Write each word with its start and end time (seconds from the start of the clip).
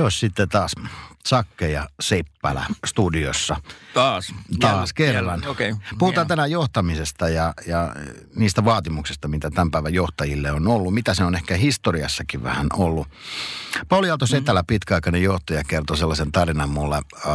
Se 0.00 0.04
olisi 0.04 0.18
sitten 0.18 0.48
taas 0.48 0.72
Sakke 1.24 1.68
ja 1.68 1.88
Seppälä 2.00 2.64
studiossa. 2.86 3.56
Taas. 3.94 4.34
Taas 4.60 4.92
kerran. 4.92 5.14
jälleen, 5.14 5.48
Okei. 5.48 5.74
Puhutaan 5.98 6.24
Joo. 6.24 6.28
tänään 6.28 6.50
johtamisesta 6.50 7.28
ja, 7.28 7.54
ja 7.66 7.94
niistä 8.34 8.64
vaatimuksista, 8.64 9.28
mitä 9.28 9.50
tämän 9.50 9.70
päivän 9.70 9.94
johtajille 9.94 10.52
on 10.52 10.68
ollut. 10.68 10.94
Mitä 10.94 11.14
se 11.14 11.24
on 11.24 11.34
ehkä 11.34 11.56
historiassakin 11.56 12.42
vähän 12.42 12.66
ollut. 12.72 13.08
Pauli 13.88 14.10
Aalto 14.10 14.26
Setälä, 14.26 14.64
pitkäaikainen 14.66 15.22
johtaja, 15.22 15.64
kertoi 15.64 15.96
sellaisen 15.96 16.32
tarinan 16.32 16.68
mulle 16.68 16.96
äh, 16.96 17.32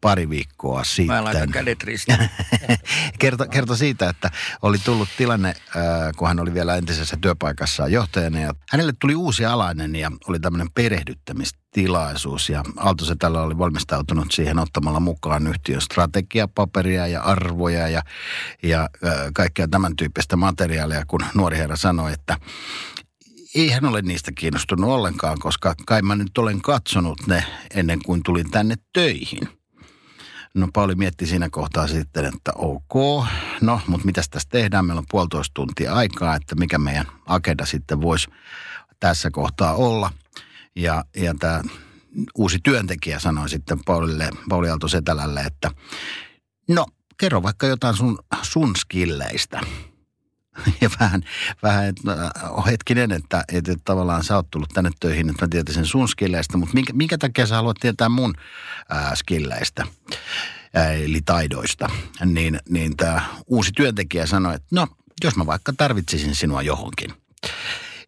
pari 0.00 0.30
viikkoa 0.30 0.84
sitten. 0.84 1.06
Mä 1.06 1.24
laitan 1.24 1.50
kädet 1.50 1.82
ristiin. 1.84 2.18
kerto, 3.18 3.46
kerto 3.48 3.76
siitä, 3.76 4.08
että 4.08 4.30
oli 4.62 4.78
tullut 4.78 5.08
tilanne, 5.16 5.48
äh, 5.48 5.54
kun 6.16 6.28
hän 6.28 6.40
oli 6.40 6.54
vielä 6.54 6.76
entisessä 6.76 7.16
työpaikassaan 7.20 7.92
johtajana. 7.92 8.40
Ja 8.40 8.54
hänelle 8.70 8.92
tuli 9.00 9.14
uusi 9.14 9.44
alainen 9.44 9.96
ja 9.96 10.10
oli 10.28 10.40
tämmöinen 10.40 10.70
perehdyttämistilaisuus. 10.74 12.48
Ja 12.48 12.64
Aalto 12.76 13.04
Setälä 13.04 13.42
oli 13.42 13.58
valmistautunut 13.58 14.32
siihen 14.32 14.58
ottamalla 14.58 15.00
mukaan 15.00 15.46
yhtiön 15.46 15.80
strategiapaperia 15.92 17.06
ja 17.06 17.22
arvoja 17.22 17.88
ja, 17.88 18.02
ja 18.62 18.90
kaikkea 19.34 19.68
tämän 19.68 19.96
tyyppistä 19.96 20.36
materiaalia, 20.36 21.04
kun 21.06 21.20
nuori 21.34 21.56
herra 21.56 21.76
sanoi, 21.76 22.12
että 22.12 22.38
ei 23.54 23.70
hän 23.70 23.84
ole 23.84 24.02
niistä 24.02 24.32
kiinnostunut 24.34 24.90
ollenkaan, 24.90 25.38
koska 25.38 25.74
kai 25.86 26.02
mä 26.02 26.16
nyt 26.16 26.38
olen 26.38 26.62
katsonut 26.62 27.26
ne 27.26 27.44
ennen 27.74 27.98
kuin 28.04 28.22
tulin 28.22 28.50
tänne 28.50 28.74
töihin. 28.92 29.48
No 30.54 30.68
Pauli 30.72 30.94
mietti 30.94 31.26
siinä 31.26 31.48
kohtaa 31.50 31.86
sitten, 31.86 32.24
että 32.24 32.52
ok, 32.54 33.24
no 33.60 33.80
mutta 33.86 34.06
mitäs 34.06 34.28
tässä 34.28 34.48
tehdään, 34.52 34.84
meillä 34.84 35.00
on 35.00 35.06
puolitoista 35.10 35.54
tuntia 35.54 35.94
aikaa, 35.94 36.36
että 36.36 36.54
mikä 36.54 36.78
meidän 36.78 37.06
agenda 37.26 37.66
sitten 37.66 38.00
voisi 38.00 38.30
tässä 39.00 39.30
kohtaa 39.30 39.74
olla. 39.74 40.10
Ja, 40.76 41.04
ja 41.16 41.34
tämä 41.40 41.62
uusi 42.34 42.58
työntekijä 42.62 43.18
sanoi 43.18 43.48
sitten 43.48 43.78
Paulille, 43.84 44.30
Pauli 44.48 44.70
Aalto 44.70 44.88
Setälälle, 44.88 45.40
että 45.40 45.70
no 46.68 46.86
kerro 47.20 47.42
vaikka 47.42 47.66
jotain 47.66 47.96
sun, 47.96 48.18
sun 48.42 48.76
skilleistä. 48.76 49.60
Ja 50.80 50.90
vähän, 51.00 51.22
vähän 51.62 51.84
että 51.84 52.12
äh, 52.12 52.66
hetkinen, 52.66 53.12
että, 53.12 53.44
että 53.52 53.74
tavallaan 53.84 54.24
sä 54.24 54.36
oot 54.36 54.50
tullut 54.50 54.68
tänne 54.74 54.90
töihin, 55.00 55.30
että 55.30 55.44
mä 55.44 55.48
tietäisin 55.48 55.86
sun 55.86 56.08
skilleistä, 56.08 56.56
mutta 56.56 56.74
minkä, 56.74 56.92
minkä 56.92 57.18
takia 57.18 57.46
sä 57.46 57.54
haluat 57.54 57.76
tietää 57.80 58.08
mun 58.08 58.34
äh, 58.92 59.12
skilleistä, 59.14 59.86
äh, 60.76 60.90
eli 60.90 61.20
taidoista. 61.24 61.90
Niin, 62.24 62.60
niin 62.68 62.96
tämä 62.96 63.22
uusi 63.46 63.72
työntekijä 63.72 64.26
sanoi, 64.26 64.54
että 64.54 64.68
no, 64.70 64.86
jos 65.24 65.36
mä 65.36 65.46
vaikka 65.46 65.72
tarvitsisin 65.76 66.34
sinua 66.34 66.62
johonkin. 66.62 67.12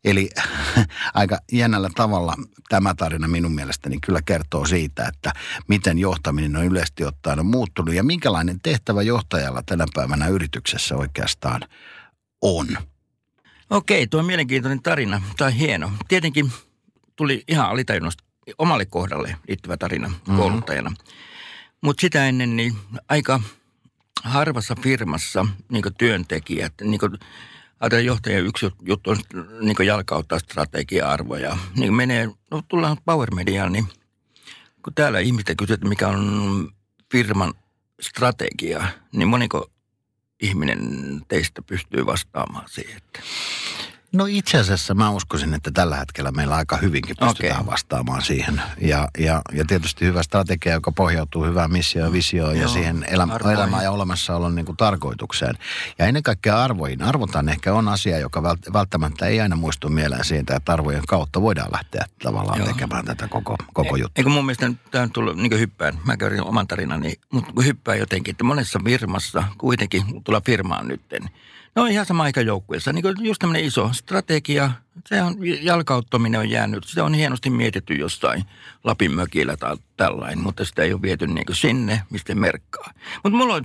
Eli 0.05 0.31
aika 1.15 1.39
jännällä 1.53 1.91
tavalla 1.95 2.35
tämä 2.69 2.95
tarina 2.95 3.29
minun 3.29 3.55
mielestäni 3.55 3.99
kyllä 4.07 4.21
kertoo 4.23 4.67
siitä, 4.67 5.09
että 5.09 5.33
miten 5.69 5.99
johtaminen 5.99 6.57
on 6.57 6.65
yleisesti 6.65 7.05
ottaen 7.05 7.41
on 7.41 7.47
muuttunut 7.47 7.95
ja 7.95 8.03
minkälainen 8.03 8.61
tehtävä 8.61 9.03
johtajalla 9.03 9.63
tänä 9.67 9.87
päivänä 9.95 10.28
yrityksessä 10.28 10.97
oikeastaan 10.97 11.61
on. 12.43 12.67
Okei, 13.71 14.06
tuo 14.06 14.21
on 14.21 14.27
mielenkiintoinen 14.27 14.83
tarina. 14.83 15.22
Tämä 15.37 15.47
on 15.47 15.55
hieno. 15.55 15.93
Tietenkin 16.09 16.53
tuli 17.17 17.45
ihan 17.49 17.69
alitajunnasta 17.69 18.25
omalle 18.59 18.87
kohdalle 18.87 19.37
liittyvä 19.49 19.77
tarina 19.77 20.11
kouluttajana. 20.37 20.93
Mutta 21.81 22.01
sitä 22.01 22.27
ennen 22.27 22.56
niin 22.56 22.77
aika 23.09 23.41
harvassa 24.22 24.77
firmassa 24.83 25.47
niin 25.69 25.84
työntekijät, 25.99 26.72
niin 26.83 27.01
Ajatellaan 27.81 28.06
johtajan 28.06 28.47
yksi 28.47 28.66
jut- 28.66 28.83
juttu 28.89 29.11
on 29.11 29.16
niin 29.61 29.87
jalkauttaa 29.87 30.39
strategia-arvoja. 30.39 31.56
Niin 31.77 31.94
menee, 31.94 32.28
no 32.50 32.62
tullaan 32.69 32.97
Power 33.05 33.34
Mediaan, 33.34 33.72
niin 33.72 33.87
kun 34.84 34.94
täällä 34.94 35.19
ihmistä 35.19 35.55
kysyy, 35.55 35.77
mikä 35.84 36.09
on 36.09 36.69
firman 37.12 37.55
strategia, 38.00 38.84
niin 39.12 39.28
moniko 39.28 39.71
ihminen 40.43 40.81
teistä 41.28 41.62
pystyy 41.62 42.06
vastaamaan 42.06 42.69
siihen? 42.69 42.97
Että 42.97 43.21
No 44.13 44.27
itse 44.27 44.59
asiassa 44.59 44.95
mä 44.95 45.11
uskoisin, 45.11 45.55
että 45.55 45.71
tällä 45.71 45.97
hetkellä 45.97 46.33
meillä 46.33 46.55
aika 46.55 46.77
hyvinkin 46.77 47.17
pystytään 47.21 47.61
Okei. 47.61 47.67
vastaamaan 47.67 48.23
siihen. 48.23 48.63
Ja, 48.81 49.09
ja, 49.19 49.43
ja 49.53 49.65
tietysti 49.65 50.05
hyvä 50.05 50.23
strategia, 50.23 50.73
joka 50.73 50.93
pohjautuu 50.93 51.45
hyvään 51.45 51.73
missioon 51.73 52.09
ja 52.09 52.13
visioon 52.13 52.57
ja 52.57 52.69
siihen 52.69 53.05
elämä, 53.09 53.39
elämään 53.53 53.85
ja 53.85 53.91
olemassaolon 53.91 54.55
niin 54.55 54.67
kuin 54.67 54.77
tarkoitukseen. 54.77 55.55
Ja 55.99 56.07
ennen 56.07 56.23
kaikkea 56.23 56.63
arvoihin. 56.63 57.03
Arvotan 57.03 57.49
ehkä 57.49 57.75
on 57.75 57.89
asia, 57.89 58.19
joka 58.19 58.41
vält- 58.41 58.73
välttämättä 58.73 59.27
ei 59.27 59.41
aina 59.41 59.57
muistu 59.57 59.89
mieleen 59.89 60.25
siitä, 60.25 60.57
että 60.57 60.73
arvojen 60.73 61.07
kautta 61.09 61.43
voidaan 61.43 61.73
lähteä 61.73 62.05
tavallaan 62.23 62.59
Joo. 62.59 62.69
tekemään 62.69 63.05
tätä 63.05 63.29
koko, 63.29 63.57
koko 63.73 63.97
E- 63.97 64.01
juttua. 64.01 64.13
Eikö 64.17 64.31
mun 64.31 64.47
mielestä 64.47 64.73
tämä 64.91 65.03
on 65.03 65.13
tullut 65.13 65.37
niin 65.37 65.59
hyppään, 65.59 65.99
mä 66.05 66.17
käyn 66.17 66.45
oman 66.45 66.67
tarinani, 66.69 67.15
mutta 67.33 67.53
kun 67.53 67.65
hyppää 67.65 67.95
jotenkin, 67.95 68.33
että 68.33 68.45
monessa 68.45 68.81
firmassa 68.85 69.45
kuitenkin 69.59 70.07
kun 70.07 70.25
tulla 70.25 70.43
firmaan 70.47 70.89
nytten, 70.89 71.23
ne 71.23 71.31
on 71.81 71.91
ihan 71.91 72.06
sama 72.06 72.22
aika 72.22 72.41
joukkueessa. 72.41 72.93
Niin 72.93 73.05
just 73.21 73.39
tämmöinen 73.39 73.65
iso 73.65 73.91
strategia, 73.93 74.71
se 75.06 75.22
on, 75.22 75.37
jalkauttaminen 75.62 76.41
on 76.41 76.50
jäänyt, 76.50 76.84
se 76.84 77.03
on 77.03 77.15
hienosti 77.15 77.50
mietitty 77.50 77.94
jossain 77.94 78.44
Lapin 78.84 79.12
mökillä 79.12 79.56
tai 79.56 79.77
tällainen, 79.97 80.39
mutta 80.39 80.65
sitä 80.65 80.83
ei 80.83 80.93
ole 80.93 81.03
viety 81.03 81.27
niin 81.27 81.44
sinne, 81.53 82.03
mistä 82.11 82.34
merkkaa. 82.34 82.93
Mutta 83.25 83.39
mulla 83.39 83.55
on, 83.55 83.65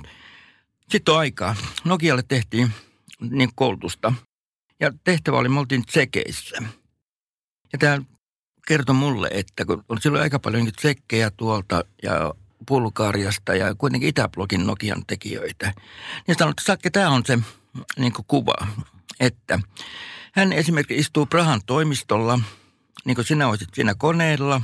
sitten 0.89 1.15
aikaa. 1.15 1.55
Nokialle 1.83 2.23
tehtiin 2.27 2.71
niin 3.29 3.49
koulutusta 3.55 4.13
ja 4.79 4.91
tehtävä 5.03 5.37
oli, 5.37 5.49
me 5.49 5.59
oltiin 5.59 5.85
tsekeissä. 5.85 6.57
Ja 7.73 7.79
tämä 7.79 8.01
kertoi 8.67 8.95
mulle, 8.95 9.29
että 9.31 9.65
kun 9.65 9.83
on 9.89 10.01
silloin 10.01 10.23
aika 10.23 10.39
paljon 10.39 10.63
niitä 10.63 10.77
tsekkejä 10.77 11.31
tuolta 11.31 11.85
ja 12.03 12.33
Bulgariasta 12.67 13.55
ja 13.55 13.75
kuitenkin 13.75 14.09
Itäblogin 14.09 14.67
Nokian 14.67 15.03
tekijöitä. 15.07 15.73
Niin 16.27 16.35
sanoi, 16.37 16.51
että 16.51 16.63
Sakke, 16.65 16.89
tämä 16.89 17.09
on 17.09 17.25
se 17.25 17.39
niin 17.97 18.13
kuva, 18.27 18.67
että 19.19 19.59
hän 20.31 20.53
esimerkiksi 20.53 20.99
istuu 20.99 21.25
Prahan 21.25 21.61
toimistolla, 21.65 22.39
niin 23.05 23.15
kuin 23.15 23.25
sinä 23.25 23.47
olisit 23.47 23.69
siinä 23.73 23.95
koneella, 23.95 24.61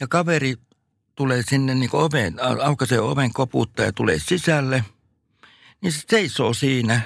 ja 0.00 0.08
kaveri 0.08 0.56
tulee 1.14 1.42
sinne 1.42 1.74
niin 1.74 1.90
oven, 1.92 2.36
aukaisee 2.62 3.00
oven 3.00 3.32
koputtaa 3.32 3.86
ja 3.86 3.92
tulee 3.92 4.18
sisälle, 4.18 4.84
niin 5.80 5.92
se 5.92 6.02
seisoo 6.08 6.54
siinä 6.54 7.00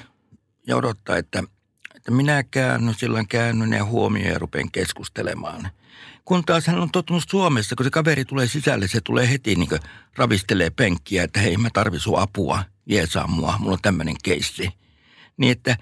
ja 0.67 0.77
odottaa, 0.77 1.17
että, 1.17 1.43
että 1.97 2.11
minä 2.11 2.43
käännyn, 2.43 2.95
silloin 2.95 3.29
käännyn 3.29 3.73
ja 3.73 3.85
huomioon 3.85 4.33
ja 4.33 4.39
rupean 4.39 4.71
keskustelemaan. 4.71 5.71
Kun 6.25 6.45
taas 6.45 6.67
hän 6.67 6.79
on 6.79 6.91
tottunut 6.91 7.25
Suomessa, 7.29 7.77
kun 7.77 7.85
se 7.85 7.91
kaveri 7.91 8.25
tulee 8.25 8.47
sisälle, 8.47 8.89
se 8.89 9.01
tulee 9.01 9.31
heti 9.31 9.55
niin 9.55 9.69
ravistelee 10.17 10.71
penkkiä, 10.71 11.23
että 11.23 11.41
hei 11.41 11.57
mä 11.57 11.69
tarvitsen 11.73 12.13
apua, 12.17 12.65
jeesaa 12.87 13.27
mua, 13.27 13.59
mulla 13.59 13.73
on 13.73 13.83
tämmöinen 13.83 14.17
keissi. 14.25 14.71
Niin 15.39 15.53
että 15.53 15.77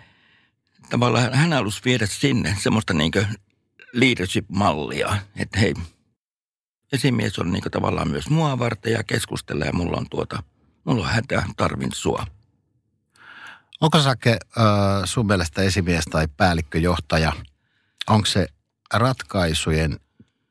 tavallaan 0.90 1.34
hän 1.34 1.52
halusi 1.52 1.80
viedä 1.84 2.06
sinne 2.06 2.56
semmoista 2.62 2.94
niin 2.94 3.12
leadership-mallia, 3.92 5.16
että 5.36 5.60
hei, 5.60 5.74
esimies 6.92 7.38
on 7.38 7.52
niin 7.52 7.62
tavallaan 7.70 8.10
myös 8.10 8.30
mua 8.30 8.58
varten 8.58 8.92
ja 8.92 9.04
keskustelee 9.04 9.66
ja 9.66 9.72
mulla 9.72 9.96
on 9.96 10.06
tuota, 10.10 10.42
mulla 10.84 11.04
on 11.04 11.12
hätä, 11.12 11.42
tarvin 11.56 11.92
sua. 11.94 12.26
Onko 13.80 14.00
Sake 14.00 14.30
äh, 14.30 14.64
sun 15.04 15.26
mielestä 15.26 15.62
esimies 15.62 16.04
tai 16.04 16.28
päällikköjohtaja, 16.36 17.32
onko 18.06 18.26
se 18.26 18.46
ratkaisujen 18.94 20.00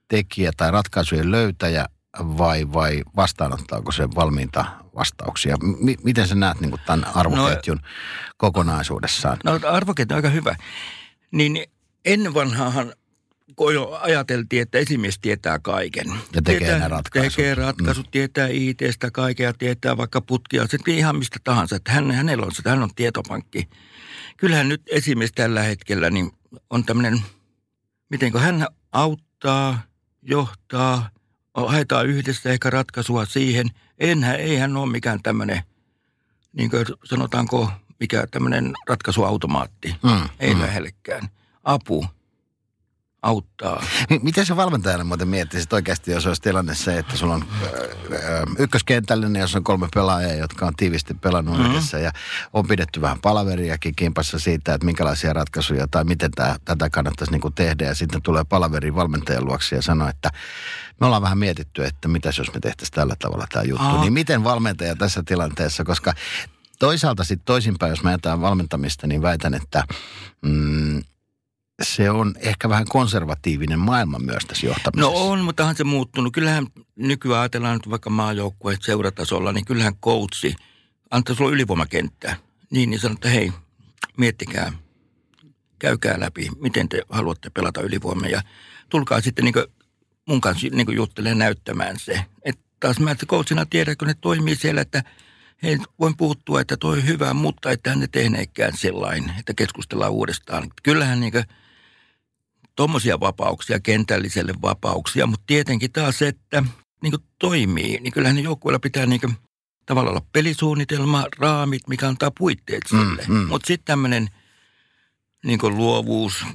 tekijä 0.07 0.51
tai 0.57 0.71
ratkaisujen 0.71 1.31
löytäjä 1.31 1.85
vai, 2.19 2.73
vai 2.73 3.01
vastaanottaako 3.15 3.91
se 3.91 4.07
valmiita 4.15 4.65
vastauksia? 4.95 5.57
M- 5.57 6.03
miten 6.03 6.27
sä 6.27 6.35
näet 6.35 6.61
niin 6.61 6.73
tämän 6.85 7.05
arvoketjun 7.15 7.77
no, 7.77 7.89
kokonaisuudessaan? 8.37 9.37
No 9.43 9.59
arvoketju 9.67 10.13
on 10.13 10.17
aika 10.17 10.29
hyvä. 10.29 10.55
Niin 11.31 11.63
ennen 12.05 12.33
vanhaahan 12.33 12.93
ajateltiin, 14.01 14.61
että 14.61 14.77
esimies 14.77 15.19
tietää 15.19 15.59
kaiken. 15.59 16.07
Ja 16.07 16.41
tekee 16.41 16.59
tietää, 16.59 16.79
ne 16.79 16.87
ratkaisut. 16.87 17.35
Tekee 17.35 17.55
ratkaisut, 17.55 18.05
mm. 18.05 18.11
tietää 18.11 18.47
IT-stä 18.47 19.11
kaikkea, 19.11 19.53
tietää 19.53 19.97
vaikka 19.97 20.21
putkia, 20.21 20.67
se 20.67 20.77
ihan 20.87 21.15
mistä 21.15 21.39
tahansa. 21.43 21.75
Että 21.75 21.91
hän, 21.91 22.11
hänellä 22.11 22.45
on 22.45 22.51
sitä, 22.51 22.69
hän 22.69 22.83
on 22.83 22.95
tietopankki. 22.95 23.69
Kyllähän 24.37 24.69
nyt 24.69 24.81
esimies 24.91 25.31
tällä 25.35 25.61
hetkellä 25.61 26.09
niin 26.09 26.31
on 26.69 26.85
tämmöinen, 26.85 27.21
miten 28.09 28.39
hän 28.39 28.67
auttaa, 28.91 29.81
johtaa, 30.21 31.09
haetaan 31.55 32.07
yhdessä 32.07 32.49
ehkä 32.49 32.69
ratkaisua 32.69 33.25
siihen. 33.25 33.67
Enhän, 33.99 34.35
eihän 34.35 34.77
ole 34.77 34.91
mikään 34.91 35.19
tämmöinen, 35.23 35.63
niin 36.53 36.69
kuin 36.69 36.85
sanotaanko, 37.03 37.71
mikä 37.99 38.27
tämmöinen 38.31 38.73
ratkaisuautomaatti. 38.87 39.95
Mm, 40.03 40.29
Ei 40.39 40.53
mm. 40.53 40.61
lähellekään. 40.61 41.29
Apu 41.63 42.05
auttaa. 43.25 43.83
Niin, 44.09 44.23
Miten 44.23 44.45
sä 44.45 44.55
valmentajana 44.55 45.03
muuten 45.03 45.27
miettisit 45.27 45.73
oikeasti, 45.73 46.11
jos 46.11 46.27
olisi 46.27 46.41
tilanne 46.41 46.75
se, 46.75 46.97
että 46.97 47.17
sulla 47.17 47.33
on 47.33 47.45
ö, 47.63 47.65
ö, 48.11 48.45
ykköskentällinen, 48.57 49.39
jos 49.39 49.55
on 49.55 49.63
kolme 49.63 49.87
pelaajaa, 49.93 50.33
jotka 50.33 50.65
on 50.65 50.75
tiivisti 50.75 51.13
pelannut 51.13 51.57
mm-hmm. 51.57 51.71
yhdessä 51.71 51.99
ja 51.99 52.11
on 52.53 52.67
pidetty 52.67 53.01
vähän 53.01 53.21
palaveriakin 53.21 53.95
kimpassa 53.95 54.39
siitä, 54.39 54.73
että 54.73 54.85
minkälaisia 54.85 55.33
ratkaisuja 55.33 55.87
tai 55.91 56.03
miten 56.03 56.31
tää, 56.31 56.55
tätä 56.65 56.89
kannattaisi 56.89 57.31
niin 57.31 57.53
tehdä 57.55 57.85
ja 57.85 57.95
sitten 57.95 58.21
tulee 58.21 58.43
palaveri 58.43 58.95
valmentajan 58.95 59.45
luoksi 59.45 59.75
ja 59.75 59.81
sanoo, 59.81 60.09
että 60.09 60.29
me 60.99 61.05
ollaan 61.05 61.21
vähän 61.21 61.37
mietitty, 61.37 61.85
että 61.85 62.07
mitäs 62.07 62.37
jos 62.37 62.53
me 62.53 62.59
tehtäisiin 62.59 62.95
tällä 62.95 63.15
tavalla 63.19 63.45
tämä 63.51 63.63
juttu. 63.63 63.85
Aa. 63.85 64.01
Niin 64.01 64.13
miten 64.13 64.43
valmentaja 64.43 64.95
tässä 64.95 65.23
tilanteessa, 65.25 65.83
koska 65.83 66.13
toisaalta 66.79 67.23
sitten 67.23 67.45
toisinpäin, 67.45 67.89
jos 67.89 68.03
mä 68.03 68.11
jätän 68.11 68.41
valmentamista, 68.41 69.07
niin 69.07 69.21
väitän, 69.21 69.53
että 69.53 69.83
mm, 70.41 71.01
se 71.83 72.11
on 72.11 72.35
ehkä 72.39 72.69
vähän 72.69 72.85
konservatiivinen 72.89 73.79
maailma 73.79 74.19
myös 74.19 74.45
tässä 74.45 74.67
No 74.67 74.71
johtamisessa. 74.71 75.11
on, 75.11 75.39
mutta 75.39 75.63
onhan 75.63 75.75
se 75.75 75.83
muuttunut. 75.83 76.33
Kyllähän 76.33 76.67
nykyään 76.95 77.41
ajatellaan 77.41 77.73
nyt 77.73 77.89
vaikka 77.89 78.09
maajoukkueet 78.09 78.81
seuratasolla, 78.81 79.51
niin 79.51 79.65
kyllähän 79.65 79.95
coachi 79.95 80.55
antaa 81.11 81.35
sulla 81.35 81.51
ylivoimakenttää. 81.51 82.35
Niin, 82.71 82.89
niin 82.89 82.99
sanoo, 82.99 83.13
että 83.13 83.29
hei, 83.29 83.51
miettikää, 84.17 84.71
käykää 85.79 86.19
läpi, 86.19 86.49
miten 86.59 86.89
te 86.89 87.01
haluatte 87.09 87.49
pelata 87.49 87.81
ylivoimaa 87.81 88.29
ja 88.29 88.41
tulkaa 88.89 89.21
sitten 89.21 89.45
niin 89.45 89.55
mun 90.27 90.41
kanssa 90.41 90.67
niin 90.71 90.95
juttelemaan 90.95 91.37
näyttämään 91.37 91.99
se. 91.99 92.25
Että 92.45 92.61
taas 92.79 92.99
mä 92.99 93.11
että 93.11 93.25
coachina 93.25 93.65
tiedän, 93.65 93.97
kun 93.97 94.07
ne 94.07 94.15
toimii 94.21 94.55
siellä, 94.55 94.81
että 94.81 95.03
hei, 95.63 95.77
voin 95.99 96.17
puuttua, 96.17 96.61
että 96.61 96.77
toi 96.77 96.97
on 96.97 97.07
hyvä, 97.07 97.33
mutta 97.33 97.71
että 97.71 97.95
ne 97.95 98.07
tehneekään 98.07 98.77
sellainen, 98.77 99.33
että 99.39 99.53
keskustellaan 99.53 100.11
uudestaan. 100.11 100.71
Kyllähän 100.83 101.19
niin 101.19 101.33
tuommoisia 102.75 103.19
vapauksia, 103.19 103.79
kentälliselle 103.79 104.53
vapauksia, 104.61 105.27
mutta 105.27 105.43
tietenkin 105.47 105.91
taas 105.91 106.17
se, 106.17 106.27
että 106.27 106.63
niin 107.03 107.13
toimii, 107.39 107.99
niin 107.99 108.13
kyllähän 108.13 108.35
ne 108.35 108.41
joukkueilla 108.41 108.79
pitää 108.79 109.05
niin 109.05 109.21
tavallaan 109.85 110.17
olla 110.17 110.27
pelisuunnitelma, 110.31 111.25
raamit, 111.37 111.87
mikä 111.87 112.07
antaa 112.07 112.31
puitteet 112.37 112.83
sille. 112.89 113.23
Mm, 113.27 113.33
mm. 113.33 113.47
Mutta 113.47 113.67
sitten 113.67 113.85
tämmöinen 113.85 114.27
niin 115.45 115.59
luovuus, 115.63 116.45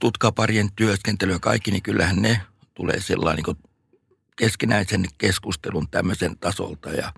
tutkaparien 0.00 0.68
työskentely 0.76 1.32
ja 1.32 1.38
kaikki, 1.38 1.70
niin 1.70 1.82
kyllähän 1.82 2.16
ne 2.16 2.40
tulee 2.74 3.00
sellainen 3.00 3.44
niin 3.46 3.56
keskinäisen 4.36 5.04
keskustelun 5.18 5.88
tämmöisen 5.90 6.38
tasolta. 6.38 6.90
Ja 6.90 7.12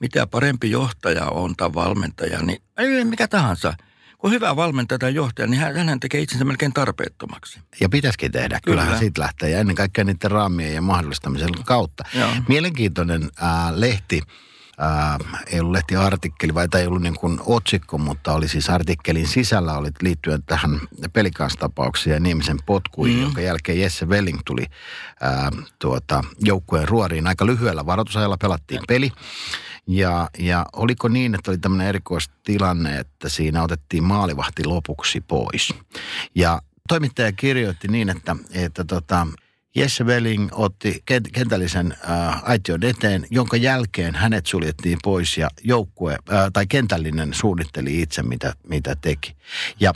mitä 0.00 0.26
parempi 0.26 0.70
johtaja 0.70 1.26
on 1.26 1.56
tai 1.56 1.74
valmentaja, 1.74 2.42
niin 2.42 2.62
ei 2.78 3.04
mikä 3.04 3.28
tahansa. 3.28 3.74
Kun 4.18 4.30
hyvä 4.30 4.56
valmentaja 4.56 4.98
tai 4.98 5.14
johtaja, 5.14 5.48
niin 5.48 5.60
hän, 5.60 5.88
hän 5.88 6.00
tekee 6.00 6.20
itsensä 6.20 6.44
melkein 6.44 6.72
tarpeettomaksi. 6.72 7.60
Ja 7.80 7.88
pitäisikin 7.88 8.32
tehdä. 8.32 8.60
Kyllähän 8.64 8.88
Kyllä. 8.88 8.98
siitä 8.98 9.20
lähtee. 9.20 9.50
Ja 9.50 9.58
ennen 9.58 9.76
kaikkea 9.76 10.04
niiden 10.04 10.30
raamien 10.30 10.74
ja 10.74 10.82
mahdollistamisen 10.82 11.50
kautta. 11.64 12.04
Joo. 12.14 12.30
Mielenkiintoinen 12.48 13.30
ää, 13.40 13.80
lehti. 13.80 14.22
Ää, 14.78 15.18
ei 15.46 15.60
ollut 15.60 15.72
lehtiartikkeli, 15.72 16.54
vai 16.54 16.68
tai 16.68 16.80
ei 16.80 16.86
ollut 16.86 17.02
niin 17.02 17.14
kuin 17.14 17.40
otsikko, 17.46 17.98
mutta 17.98 18.32
oli 18.32 18.48
siis 18.48 18.70
artikkelin 18.70 19.26
sisällä 19.26 19.72
oli 19.72 19.90
liittyen 20.02 20.42
tähän 20.42 20.80
pelikanstapaukseen 21.12 22.14
ja 22.14 22.20
Niemisen 22.20 22.58
potkuihin, 22.66 23.16
mm. 23.16 23.22
jonka 23.22 23.40
jälkeen 23.40 23.80
Jesse 23.80 24.06
Welling 24.06 24.38
tuli 24.44 24.66
ää, 25.20 25.50
tuota, 25.78 26.24
joukkueen 26.40 26.88
ruoriin. 26.88 27.26
Aika 27.26 27.46
lyhyellä 27.46 27.86
varoitusajalla 27.86 28.36
pelattiin 28.36 28.82
peli. 28.88 29.12
Ja, 29.88 30.30
ja 30.38 30.66
oliko 30.72 31.08
niin, 31.08 31.34
että 31.34 31.50
oli 31.50 31.58
tämmöinen 31.58 31.86
erikoistilanne, 31.86 32.98
että 32.98 33.28
siinä 33.28 33.62
otettiin 33.62 34.04
maalivahti 34.04 34.64
lopuksi 34.64 35.20
pois. 35.20 35.74
Ja 36.34 36.62
toimittaja 36.88 37.32
kirjoitti 37.32 37.88
niin, 37.88 38.08
että, 38.08 38.36
että 38.52 38.84
tota, 38.84 39.26
Jesse 39.76 40.04
Welling 40.04 40.48
otti 40.52 41.02
kent- 41.10 41.30
kentällisen 41.32 41.96
äh, 42.10 42.50
aition 42.50 42.84
eteen, 42.84 43.26
jonka 43.30 43.56
jälkeen 43.56 44.14
hänet 44.14 44.46
suljettiin 44.46 44.98
pois 45.02 45.38
ja 45.38 45.48
joukkue 45.64 46.12
äh, 46.12 46.50
tai 46.52 46.66
kentällinen 46.66 47.34
suunnitteli 47.34 48.02
itse, 48.02 48.22
mitä, 48.22 48.54
mitä 48.68 48.96
teki. 48.96 49.36
Ja 49.80 49.92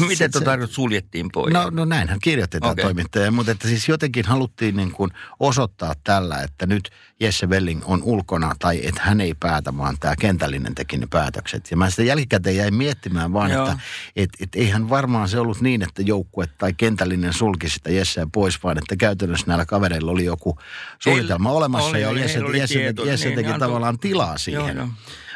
Miten 0.00 0.16
se- 0.16 0.28
tuo 0.28 0.40
tarkoitus 0.40 0.74
suljettiin 0.74 1.28
pois? 1.32 1.54
No, 1.54 1.70
no 1.70 1.84
näin 1.84 2.08
hän 2.08 2.18
kirjoitti 2.22 2.60
tämä 2.60 2.72
Okei. 2.72 2.84
toimittaja, 2.84 3.30
mutta 3.30 3.52
että 3.52 3.68
siis 3.68 3.88
jotenkin 3.88 4.24
haluttiin 4.24 4.76
niin 4.76 4.92
kuin 4.92 5.10
osoittaa 5.40 5.94
tällä, 6.04 6.40
että 6.42 6.66
nyt 6.66 6.90
Jesse 7.20 7.46
Welling 7.46 7.82
on 7.84 8.02
ulkona 8.02 8.54
tai 8.58 8.86
että 8.86 9.00
hän 9.04 9.20
ei 9.20 9.34
päätä, 9.40 9.76
vaan 9.76 9.96
tämä 10.00 10.14
kentällinen 10.20 10.74
teki 10.74 10.98
ne 10.98 11.06
päätökset. 11.10 11.70
Ja 11.70 11.76
mä 11.76 11.90
sitä 11.90 12.02
jälkikäteen 12.02 12.56
jäin 12.56 12.74
miettimään 12.74 13.32
vaan, 13.32 13.50
Joo. 13.50 13.64
että 13.66 13.78
et, 14.16 14.30
et 14.40 14.48
eihän 14.54 14.88
varmaan 14.90 15.28
se 15.28 15.38
ollut 15.38 15.60
niin, 15.60 15.82
että 15.82 16.02
joukkue 16.02 16.46
tai 16.58 16.72
kentällinen 16.72 17.32
sulki 17.32 17.68
sitä 17.68 17.90
Jesseä 17.90 18.26
pois, 18.32 18.62
vaan 18.62 18.78
että 18.78 18.96
käytännössä 18.96 19.46
näillä 19.46 19.66
kavereilla 19.66 20.10
oli 20.12 20.24
joku 20.24 20.58
suunnitelma 20.98 21.48
Heillä- 21.48 21.58
olemassa 21.58 21.88
oli, 21.88 22.00
ja 22.02 22.12
Jesse, 22.12 22.38
Jesse, 22.56 22.92
teki, 22.92 23.08
Jesse 23.08 23.26
niin, 23.28 23.36
teki 23.36 23.48
antoi- 23.48 23.58
tavallaan 23.68 23.98
tilaa 23.98 24.38
siihen. 24.38 24.76
joo. 24.76 24.88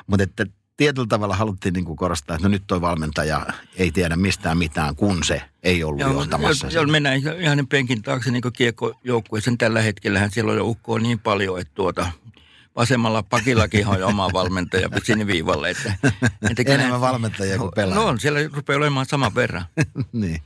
Mutta 0.07 0.23
että 0.23 0.47
tietyllä 0.79 1.07
tavalla 1.09 1.37
haluttiin 1.37 1.73
niin 1.73 1.85
kuin 1.85 1.97
korostaa, 1.97 2.37
että 2.37 2.49
no 2.49 2.53
nyt 2.53 2.63
toi 2.67 2.81
valmentaja 2.81 3.47
ei 3.77 3.91
tiedä 3.91 4.17
mistään 4.17 4.59
mitään, 4.59 4.97
kun 4.97 5.25
se 5.25 5.43
ei 5.63 5.85
ollut 5.85 6.01
Joo, 6.01 6.13
johtamassa. 6.13 6.67
jos 6.67 6.73
sitä. 6.73 6.87
mennään 6.87 7.17
ihan 7.17 7.41
ihan 7.41 7.67
penkin 7.67 8.03
taakse 8.03 8.31
niin 8.31 8.43
kiekkojoukkueeseen 8.53 9.59
tällä 9.59 9.83
hetkellähän 9.83 10.31
siellä 10.31 10.53
on 10.53 10.59
jo 10.59 10.67
ukkoa 10.67 10.99
niin 10.99 11.19
paljon, 11.19 11.61
että 11.61 11.75
tuota, 11.75 12.07
vasemmalla 12.77 13.23
pakillakin 13.23 13.87
on 13.87 14.03
oma 14.03 14.33
valmentaja 14.41 14.89
siniviivalle. 15.05 15.71
Että, 15.71 15.95
että 16.51 16.63
Enemmän 16.75 17.01
valmentajia 17.01 17.59
kuin 17.59 17.71
pelaajia. 17.75 18.03
No 18.03 18.09
on, 18.09 18.21
siellä 18.21 18.41
rupeaa 18.53 18.77
olemaan 18.77 19.07
saman 19.07 19.35
verran. 19.35 19.65
niin. 20.13 20.43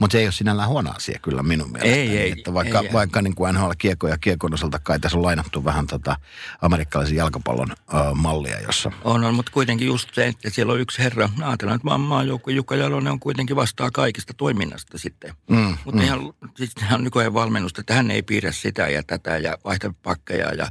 Mutta 0.00 0.12
se 0.12 0.18
ei 0.18 0.26
ole 0.26 0.32
sinällään 0.32 0.68
huono 0.68 0.90
asia 0.90 1.18
kyllä 1.22 1.42
minun 1.42 1.72
mielestäni. 1.72 2.00
Ei, 2.00 2.18
ei, 2.18 2.30
että 2.30 2.54
vaikka, 2.54 2.80
ei, 2.80 2.86
ei. 2.86 2.92
vaikka 2.92 3.22
niin 3.22 3.34
kuin 3.34 3.54
NHL 3.54 3.70
kiekko 3.78 4.08
ja 4.08 4.18
kiekon 4.18 4.54
osalta 4.54 4.78
kai 4.78 5.00
tässä 5.00 5.18
on 5.18 5.24
lainattu 5.24 5.64
vähän 5.64 5.86
tota 5.86 6.16
amerikkalaisen 6.62 7.16
jalkapallon 7.16 7.70
ö, 7.70 8.14
mallia, 8.14 8.60
jossa 8.60 8.92
On, 9.04 9.24
on, 9.24 9.34
mutta 9.34 9.52
kuitenkin 9.52 9.86
just 9.86 10.14
se, 10.14 10.26
että 10.26 10.50
siellä 10.50 10.72
on 10.72 10.80
yksi 10.80 11.02
herra. 11.02 11.28
Ajatellaan, 11.42 11.76
että 11.76 11.98
maajoukko 11.98 12.50
Jukka 12.50 12.76
Jalonen 12.76 13.12
on 13.12 13.20
kuitenkin 13.20 13.56
vastaa 13.56 13.90
kaikista 13.90 14.34
toiminnasta 14.34 14.98
sitten. 14.98 15.34
Mm, 15.50 15.76
Mutta 15.84 16.02
ihan, 16.02 16.32
siis 16.56 16.72
ihan 16.82 17.04
nykyajan 17.04 17.34
valmennusta, 17.34 17.80
että 17.80 17.94
hän 17.94 18.10
ei 18.10 18.22
piirrä 18.22 18.52
sitä 18.52 18.88
ja 18.88 19.02
tätä 19.02 19.38
ja 19.38 19.58
vaihta 19.64 19.94
pakkeja. 20.02 20.54
Ja, 20.54 20.68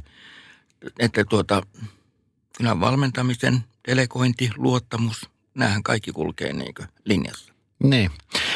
että 0.98 1.24
tuota, 1.24 1.62
kyllä 2.58 2.80
valmentamisen, 2.80 3.64
delegointi, 3.88 4.50
luottamus, 4.56 5.30
näähän 5.54 5.82
kaikki 5.82 6.12
kulkee 6.12 6.52
niin 6.52 6.74
linjassa. 7.04 7.52
Niin. 7.82 8.10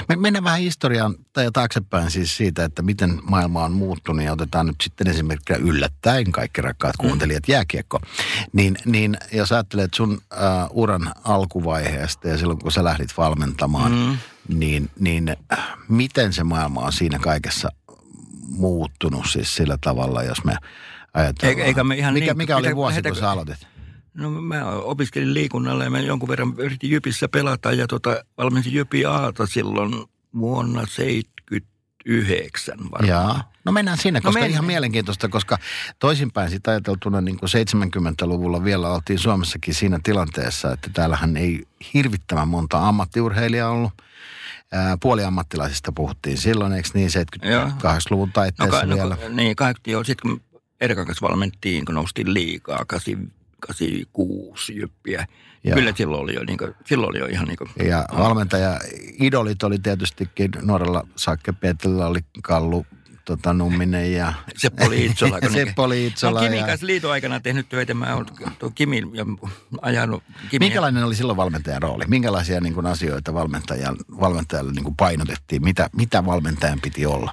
Me 0.09 0.17
mennään 0.17 0.45
vähän 0.45 0.61
historiaan 0.61 1.15
tai 1.33 1.51
taaksepäin 1.53 2.11
siis 2.11 2.37
siitä, 2.37 2.65
että 2.65 2.83
miten 2.83 3.19
maailma 3.23 3.65
on 3.65 3.73
muuttunut 3.73 4.25
ja 4.25 4.33
otetaan 4.33 4.67
nyt 4.67 4.77
sitten 4.83 5.09
esimerkkinä 5.09 5.59
yllättäen 5.59 6.33
kaikki 6.33 6.61
rakkaat 6.63 6.97
kuuntelijat 6.97 7.49
jääkiekko. 7.49 8.01
Niin, 8.53 8.77
niin 8.85 9.17
jos 9.33 9.53
ajattelet 9.53 9.95
sun 9.95 10.11
uh, 10.13 10.19
uran 10.71 11.13
alkuvaiheesta 11.25 12.29
ja 12.29 12.39
silloin 12.39 12.59
kun 12.59 12.73
sä 12.73 12.85
lähdit 12.85 13.11
valmentamaan, 13.17 13.93
mm. 13.93 14.19
niin, 14.59 14.91
niin 14.99 15.29
äh, 15.53 15.59
miten 15.89 16.33
se 16.33 16.45
maailma 16.45 16.81
on 16.81 16.93
siinä 16.93 17.19
kaikessa 17.19 17.69
muuttunut 18.49 19.27
siis 19.31 19.55
sillä 19.57 19.79
tavalla, 19.81 20.23
jos 20.23 20.45
me 20.45 20.57
ajatellaan. 21.15 21.51
Eikä- 21.59 21.65
eikä 21.65 21.85
me 21.85 21.97
ihan 21.97 22.15
mikä, 22.15 22.27
niin- 22.27 22.37
mikä 22.37 22.57
oli 22.57 22.67
mitä- 22.67 22.77
vuosi, 22.77 23.03
kun 23.03 23.17
sä 23.17 23.31
aloitit? 23.31 23.67
No 24.21 24.31
mä 24.31 24.65
opiskelin 24.67 25.35
liikunnalla 25.35 25.85
ja 25.85 25.91
mä 25.91 26.01
jonkun 26.01 26.29
verran 26.29 26.55
yritin 26.59 26.91
Jypissä 26.91 27.29
pelata 27.29 27.73
ja 27.73 27.87
tota, 27.87 28.25
valmensin 28.39 28.73
Jypi 28.73 29.05
Aata 29.05 29.47
silloin 29.47 30.05
vuonna 30.41 30.87
79 30.87 32.79
varmaan. 32.91 33.09
Jaa. 33.09 33.51
No 33.65 33.73
mennään 33.73 33.99
sinne, 33.99 34.21
koska 34.21 34.31
no 34.31 34.35
mennään. 34.35 34.51
ihan 34.53 34.65
mielenkiintoista, 34.65 35.29
koska 35.29 35.59
toisinpäin 35.99 36.51
sitä 36.51 36.71
ajateltuna 36.71 37.21
niin 37.21 37.39
kuin 37.39 37.51
70-luvulla 37.51 38.65
vielä 38.65 38.93
oltiin 38.93 39.19
Suomessakin 39.19 39.75
siinä 39.75 40.01
tilanteessa, 40.03 40.73
että 40.73 40.91
täällähän 40.93 41.37
ei 41.37 41.63
hirvittävän 41.95 42.49
monta 42.49 42.89
ammattiurheilijaa 42.89 43.71
ollut. 43.71 43.93
Puoliammattilaisista 45.01 45.93
puhuttiin 45.93 46.39
silloin, 46.39 46.73
eikö 46.73 46.89
niin, 46.95 47.11
78-luvun 47.11 48.29
No, 48.29 48.33
taitteessa 48.33 48.81
ka, 48.81 48.87
no, 48.87 48.95
vielä. 48.97 49.17
niin, 49.29 49.57
kaikki 49.57 49.91
jo. 49.91 50.05
Sitten 50.05 50.31
kun 50.31 50.41
Erkan 50.81 51.07
kanssa 51.07 51.29
valmenttiin, 51.29 51.85
kun 51.85 51.95
noustiin 51.95 52.35
liikaa, 52.35 52.85
8, 52.85 53.33
86 53.61 54.77
jyppiä. 54.77 55.27
Joo. 55.65 55.75
Kyllä 55.75 55.93
silloin 55.97 56.23
oli 56.23 56.35
jo, 56.35 56.45
niin 56.45 56.59
kuin, 56.59 56.75
silloin 56.87 57.11
oli 57.11 57.19
jo 57.19 57.27
ihan 57.27 57.47
niin 57.49 57.59
kuin, 57.59 57.89
Ja 57.89 58.05
valmentaja 58.19 58.81
idolit 59.21 59.63
oli 59.63 59.79
tietystikin, 59.79 60.51
nuorella 60.63 61.07
Sakke 61.17 61.53
Pietilä 61.53 62.07
oli 62.07 62.19
Kallu 62.43 62.87
tota, 63.25 63.53
Numminen 63.53 64.13
ja 64.13 64.33
Seppo 64.57 64.91
Liitsola. 64.91 65.41
kun 65.41 65.53
Seppo 65.53 65.89
Liitsola 65.89 66.41
Kimin 66.41 66.59
ja- 66.59 66.67
kanssa 66.67 66.87
liiton 66.87 67.13
aikana 67.13 67.41
tehnyt 67.41 67.69
töitä. 67.69 67.95
Mä 67.95 68.15
oon 68.15 68.27
tuon 68.59 68.73
ja 69.15 69.25
ajanut. 69.83 70.23
Kimin 70.51 70.67
Minkälainen 70.67 71.05
oli 71.05 71.15
silloin 71.15 71.37
valmentajan 71.37 71.83
rooli? 71.83 72.05
Minkälaisia 72.09 72.61
niin 72.61 72.75
kuin, 72.75 72.87
asioita 72.87 73.35
valmentajan, 73.35 73.97
valmentajalle 74.21 74.73
niin 74.73 74.85
kuin 74.85 74.97
painotettiin? 74.97 75.65
Mitä, 75.65 75.91
mitä 75.97 76.27
valmentajan 76.27 76.81
piti 76.81 77.07
olla? 77.07 77.33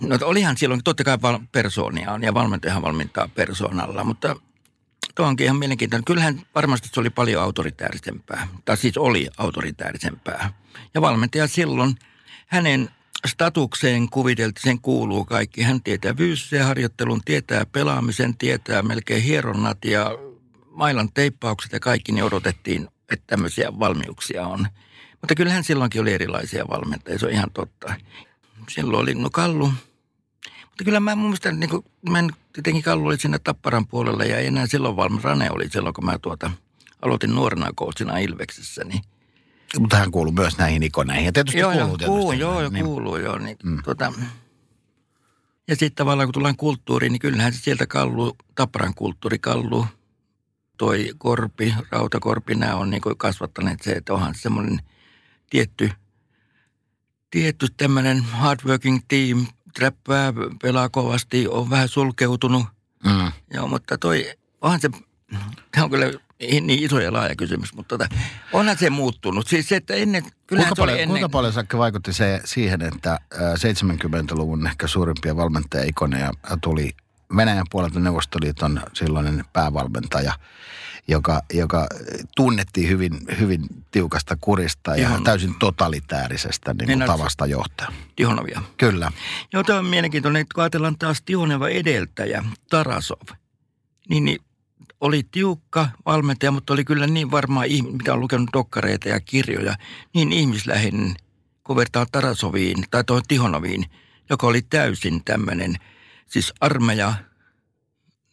No 0.00 0.18
olihan 0.22 0.56
silloin, 0.56 0.80
totta 0.84 1.04
kai 1.04 1.18
persoonia 1.52 2.12
on 2.12 2.22
ja 2.22 2.34
valmentajahan 2.34 2.82
valmentaa 2.82 3.28
persoonalla, 3.34 4.04
mutta 4.04 4.36
tuo 5.16 5.26
onkin 5.26 5.44
ihan 5.44 5.56
mielenkiintoinen. 5.56 6.04
Kyllähän 6.04 6.42
varmasti 6.54 6.88
se 6.92 7.00
oli 7.00 7.10
paljon 7.10 7.42
autoritäärisempää, 7.42 8.48
tai 8.64 8.76
siis 8.76 8.98
oli 8.98 9.28
autoritäärisempää. 9.38 10.52
Ja 10.94 11.00
valmentaja 11.00 11.46
silloin, 11.46 11.94
hänen 12.46 12.90
statukseen 13.26 14.08
kuviteltiin, 14.08 14.62
sen 14.62 14.80
kuuluu 14.80 15.24
kaikki. 15.24 15.62
Hän 15.62 15.82
tietää 15.82 16.14
fyysisen 16.14 16.64
harjoittelun, 16.64 17.20
tietää 17.24 17.66
pelaamisen, 17.66 18.36
tietää 18.36 18.82
melkein 18.82 19.22
hieronnat 19.22 19.84
ja 19.84 20.10
mailan 20.70 21.12
teippaukset 21.14 21.72
ja 21.72 21.80
kaikki, 21.80 22.12
niin 22.12 22.24
odotettiin, 22.24 22.88
että 23.10 23.24
tämmöisiä 23.26 23.78
valmiuksia 23.78 24.46
on. 24.46 24.66
Mutta 25.20 25.34
kyllähän 25.34 25.64
silloinkin 25.64 26.00
oli 26.00 26.12
erilaisia 26.12 26.68
valmentajia, 26.68 27.18
se 27.18 27.26
on 27.26 27.32
ihan 27.32 27.50
totta. 27.54 27.94
Silloin 28.68 29.02
oli, 29.02 29.14
no 29.14 29.30
Kallu, 29.30 29.72
mutta 30.76 30.84
kyllä 30.84 31.00
mä 31.00 31.16
mun 31.16 31.24
mielestä, 31.26 31.52
niin 31.52 31.70
kuin, 31.70 31.84
mä 32.10 32.18
en, 32.18 32.30
tietenkin 32.52 32.82
Kallu 32.82 33.06
oli 33.06 33.18
siinä 33.18 33.38
Tapparan 33.38 33.86
puolella 33.86 34.24
ja 34.24 34.38
ei 34.38 34.46
enää 34.46 34.66
silloin 34.66 34.96
valmis. 34.96 35.22
Rane 35.24 35.50
oli 35.50 35.68
silloin, 35.70 35.94
kun 35.94 36.04
mä 36.04 36.18
tuota, 36.18 36.50
aloitin 37.02 37.34
nuorena 37.34 37.72
coachina 37.72 38.18
Ilveksessä, 38.18 38.84
niin 38.84 39.00
Mutta 39.78 39.96
hän 39.96 40.10
kuuluu 40.10 40.32
myös 40.32 40.58
näihin 40.58 40.82
ikoneihin. 40.82 41.24
Ja 41.24 41.32
tietysti 41.32 41.58
joo, 41.58 41.70
kuuluu 41.72 41.88
joo, 41.88 41.96
tietysti. 41.98 42.06
kuuluu, 42.06 42.32
joo, 42.32 42.60
joo, 42.60 42.70
Niin. 42.70 42.84
kuuluu, 42.84 43.16
joo. 43.16 43.38
Niin, 43.38 43.56
Mm. 43.64 43.82
tuota, 43.84 44.12
ja 45.68 45.76
sitten 45.76 45.96
tavallaan 45.96 46.26
kun 46.26 46.32
tullaan 46.34 46.56
kulttuuriin, 46.56 47.12
niin 47.12 47.20
kyllähän 47.20 47.52
se 47.52 47.58
sieltä 47.60 47.86
kallu, 47.86 48.36
Tapparan 48.54 48.94
kulttuuri 48.94 49.38
kallu, 49.38 49.86
toi 50.78 51.10
korpi, 51.18 51.74
rautakorpi, 51.90 52.54
nämä 52.54 52.74
on 52.76 52.90
niin 52.90 53.02
kasvattaneet 53.16 53.82
se, 53.82 53.92
että 53.92 54.14
onhan 54.14 54.34
se 54.34 54.40
semmoinen 54.40 54.80
tietty, 55.50 55.90
tietty 57.30 57.66
tämmöinen 57.76 58.22
hardworking 58.22 58.98
team, 59.08 59.46
träppää, 59.76 60.32
pelaa 60.62 60.88
kovasti, 60.88 61.48
on 61.48 61.70
vähän 61.70 61.88
sulkeutunut. 61.88 62.64
Mm. 63.04 63.32
Joo, 63.54 63.68
mutta 63.68 63.98
toi, 63.98 64.32
onhan 64.60 64.80
se, 64.80 64.90
tämä 65.70 65.84
on 65.84 65.90
kyllä 65.90 66.06
niin 66.40 66.84
iso 66.84 67.00
ja 67.00 67.12
laaja 67.12 67.36
kysymys, 67.36 67.74
mutta 67.74 67.98
tota, 67.98 68.14
onhan 68.52 68.78
se 68.78 68.90
muuttunut. 68.90 69.46
Siis 69.46 69.68
se, 69.68 69.76
että 69.76 69.94
ennen, 69.94 70.22
Kuinka 70.48 70.74
paljon, 70.76 70.98
ennen. 70.98 71.08
kuinka 71.08 71.28
paljon 71.28 71.52
Sakki 71.52 71.78
vaikutti 71.78 72.12
se 72.12 72.40
siihen, 72.44 72.82
että 72.82 73.12
äh, 73.12 73.40
70-luvun 73.40 74.66
ehkä 74.66 74.86
suurimpia 74.86 75.36
valmentajaikoneja 75.36 76.30
tuli 76.60 76.90
Venäjän 77.36 77.66
puolelta 77.70 78.00
Neuvostoliiton 78.00 78.80
silloinen 78.92 79.44
päävalmentaja, 79.52 80.32
joka, 81.08 81.42
joka 81.52 81.86
tunnettiin 82.36 82.88
hyvin, 82.88 83.18
hyvin 83.40 83.62
tiukasta 83.90 84.36
kurista 84.40 84.90
ja 84.90 85.08
Ihan. 85.08 85.24
täysin 85.24 85.54
totalitäärisestä 85.58 86.74
niin 86.74 86.86
kuin 86.86 86.98
Niin, 86.98 87.06
tavasta 87.06 87.46
johtaa. 87.46 87.92
Tihonovia. 88.16 88.62
Kyllä. 88.76 89.12
Joo, 89.52 89.64
tämä 89.64 89.78
on 89.78 89.84
mielenkiintoinen, 89.84 90.40
että 90.42 90.54
kun 90.54 90.62
ajatellaan 90.62 90.98
taas 90.98 91.22
Tihoneva 91.22 91.68
edeltäjä, 91.68 92.44
Tarasov, 92.70 93.28
niin, 94.08 94.24
niin 94.24 94.38
oli 95.00 95.22
tiukka 95.30 95.88
valmentaja, 96.06 96.50
mutta 96.50 96.72
oli 96.72 96.84
kyllä 96.84 97.06
niin 97.06 97.30
varmaan, 97.30 97.68
mitä 97.92 98.12
on 98.14 98.20
lukenut 98.20 98.50
dokkareita 98.52 99.08
ja 99.08 99.20
kirjoja, 99.20 99.76
niin 100.14 100.32
ihmisläheinen, 100.32 101.14
kun 101.64 101.76
vertaa 101.76 102.06
Tarasoviin 102.12 102.84
tai 102.90 103.04
tuohon 103.04 103.22
Tihonoviin, 103.28 103.84
joka 104.30 104.46
oli 104.46 104.62
täysin 104.62 105.24
tämmöinen, 105.24 105.76
siis 106.26 106.52
armeija, 106.60 107.14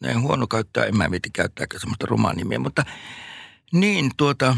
näin 0.03 0.22
huono 0.22 0.48
käyttää, 0.48 0.86
en 0.86 0.98
mä 0.98 1.12
viiti 1.12 1.29
käyttääkään 1.29 1.79
semmoista 1.81 2.05
rumanimiä, 2.05 2.60
mutta 2.60 2.86
niin 3.72 4.12
tuota 4.17 4.57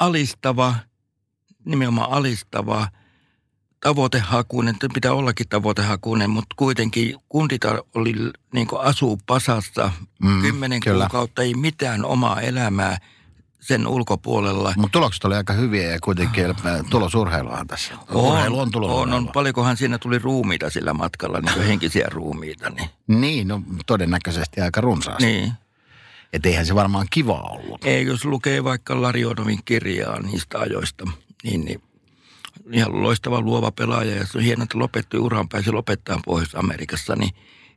alistava, 0.00 0.74
nimenomaan 1.64 2.10
alistava, 2.10 2.88
tavoitehakuinen, 3.80 4.76
pitää 4.94 5.12
ollakin 5.12 5.48
tavoitehakuinen, 5.48 6.30
mutta 6.30 6.54
kuitenkin 6.58 7.16
kundita 7.28 7.84
oli 7.94 8.14
niin 8.54 8.68
asuu 8.78 9.20
pasassa 9.26 9.92
Mm, 10.22 10.40
kymmenen 10.42 10.80
kyllä. 10.80 11.04
kuukautta, 11.04 11.42
ei 11.42 11.54
mitään 11.54 12.04
omaa 12.04 12.40
elämää 12.40 12.98
sen 13.60 13.86
ulkopuolella. 13.86 14.72
Mutta 14.76 14.92
tulokset 14.92 15.24
oli 15.24 15.34
aika 15.34 15.52
hyviä 15.52 15.90
ja 15.90 15.98
kuitenkin 16.02 16.44
äh, 16.46 16.54
tulosurheiluahan 16.90 17.66
tässä. 17.66 17.94
Urheilu 18.14 18.58
on 18.58 18.70
tulosurheilua. 18.70 19.16
on, 19.16 19.26
on, 19.26 19.32
paljonkohan 19.32 19.76
siinä 19.76 19.98
tuli 19.98 20.18
ruumiita 20.18 20.70
sillä 20.70 20.94
matkalla, 20.94 21.40
niin 21.40 21.54
kuin 21.54 21.66
henkisiä 21.72 22.06
ruumiita. 22.10 22.70
Niin, 22.70 22.90
Niin, 23.06 23.48
no 23.48 23.62
todennäköisesti 23.86 24.60
aika 24.60 24.80
runsaasti. 24.80 25.26
Niin. 25.26 25.52
Että 26.32 26.48
eihän 26.48 26.66
se 26.66 26.74
varmaan 26.74 27.06
kiva 27.10 27.40
ollut. 27.40 27.84
Ei, 27.84 28.06
jos 28.06 28.24
lukee 28.24 28.64
vaikka 28.64 29.02
Larionovin 29.02 29.60
kirjaa 29.64 30.22
niistä 30.22 30.58
ajoista, 30.58 31.04
niin, 31.44 31.64
niin 31.64 31.82
ihan 32.70 33.02
loistava 33.02 33.40
luova 33.40 33.72
pelaaja 33.72 34.14
ja 34.14 34.26
se 34.26 34.38
on 34.38 34.44
hienoa, 34.44 34.62
että 34.64 34.78
lopetti 34.78 35.18
uran 35.18 35.48
pääsi 35.48 35.72
lopettaa 35.72 36.20
Pohjois-Amerikassa, 36.24 37.16
niin 37.16 37.30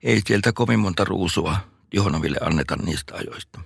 ei 0.03 0.21
sieltä 0.25 0.53
kovin 0.53 0.79
monta 0.79 1.05
ruusua 1.05 1.57
Tihonoville 1.89 2.37
anneta 2.41 2.75
niistä 2.75 3.15
ajoista. 3.15 3.59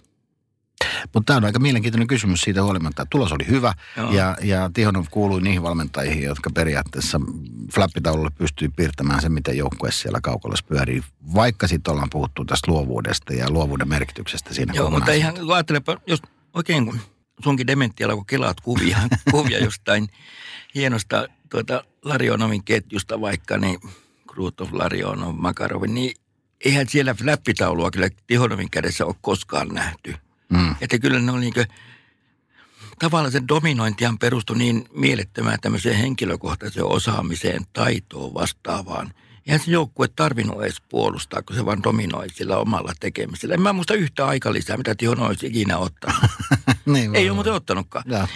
Mutta 1.13 1.33
tämä 1.33 1.37
on 1.37 1.45
aika 1.45 1.59
mielenkiintoinen 1.59 2.07
kysymys 2.07 2.41
siitä 2.41 2.63
huolimatta. 2.63 3.01
että 3.01 3.09
Tulos 3.09 3.31
oli 3.31 3.47
hyvä 3.47 3.73
Joo. 3.97 4.11
ja, 4.11 4.37
ja 4.41 4.69
Tihonov 4.73 5.05
kuului 5.11 5.41
niihin 5.41 5.63
valmentajiin, 5.63 6.23
jotka 6.23 6.49
periaatteessa 6.49 7.21
flappitaululle 7.73 8.29
pystyy 8.29 8.69
piirtämään 8.75 9.21
se, 9.21 9.29
miten 9.29 9.57
joukkue 9.57 9.91
siellä 9.91 10.19
kaukolossa 10.21 10.65
pyörii. 10.69 11.03
Vaikka 11.33 11.67
sitten 11.67 11.91
ollaan 11.91 12.09
puhuttu 12.09 12.45
tästä 12.45 12.71
luovuudesta 12.71 13.33
ja 13.33 13.49
luovuuden 13.49 13.89
merkityksestä 13.89 14.53
siinä 14.53 14.73
Joo, 14.75 14.89
mutta 14.89 15.11
ihan 15.11 15.35
ajattelepa, 15.53 15.97
jos 16.07 16.21
oikein 16.53 16.85
kun 16.85 16.99
sunkin 17.43 17.67
dementialla, 17.67 18.15
kun 18.15 18.25
kelaat 18.25 18.61
kuvia, 18.61 18.97
kuvia 19.31 19.59
jostain 19.59 20.07
hienosta 20.75 21.27
tuota 21.49 21.83
Larionovin 22.03 22.63
ketjusta 22.63 23.21
vaikka, 23.21 23.57
niin 23.57 23.79
Krutov, 24.27 24.67
Larionov, 24.71 25.35
Makarovin, 25.37 25.93
niin 25.93 26.15
eihän 26.65 26.87
siellä 26.89 27.13
flappitaulua 27.13 27.91
kyllä 27.91 28.09
Tihonovin 28.27 28.71
kädessä 28.71 29.05
ole 29.05 29.15
koskaan 29.21 29.67
nähty. 29.67 30.15
Mm. 30.49 30.75
Että 30.81 30.99
kyllä 30.99 31.19
ne 31.19 31.31
oli 31.31 31.39
niin 31.39 31.53
tavallaan 32.99 33.31
se 33.31 33.41
dominointihan 33.47 34.19
perustui 34.19 34.57
niin 34.57 34.85
mielettömään 34.93 35.59
tämmöiseen 35.61 35.97
henkilökohtaiseen 35.97 36.85
osaamiseen, 36.85 37.65
taitoon 37.73 38.33
vastaavaan. 38.33 39.13
Eihän 39.47 39.59
se 39.59 39.71
joukkue 39.71 40.07
tarvinnut 40.07 40.63
edes 40.63 40.81
puolustaa, 40.89 41.41
kun 41.41 41.55
se 41.55 41.65
vaan 41.65 41.83
dominoi 41.83 42.29
sillä 42.29 42.57
omalla 42.57 42.93
tekemisellä. 42.99 43.53
En 43.53 43.61
mä 43.61 43.73
muista 43.73 43.93
yhtä 43.93 44.27
aikalisää, 44.27 44.77
mitä 44.77 44.95
Tihon 44.95 45.19
olisi 45.19 45.47
ikinä 45.47 45.77
ottanut. 45.77 46.21
niin, 46.85 47.15
Ei 47.15 47.29
ole 47.29 47.35
muuten 47.35 47.53
ottanutkaan. 47.53 48.05
Ja, 48.07 48.27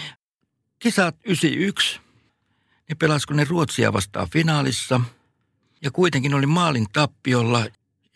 Kisat 0.78 1.16
91, 1.24 2.00
ne 2.88 2.94
pelasiko 2.94 3.34
ne 3.34 3.44
Ruotsia 3.44 3.92
vastaan 3.92 4.28
finaalissa. 4.32 5.00
Ja 5.82 5.90
kuitenkin 5.90 6.34
oli 6.34 6.46
maalin 6.46 6.86
tappiolla 6.92 7.66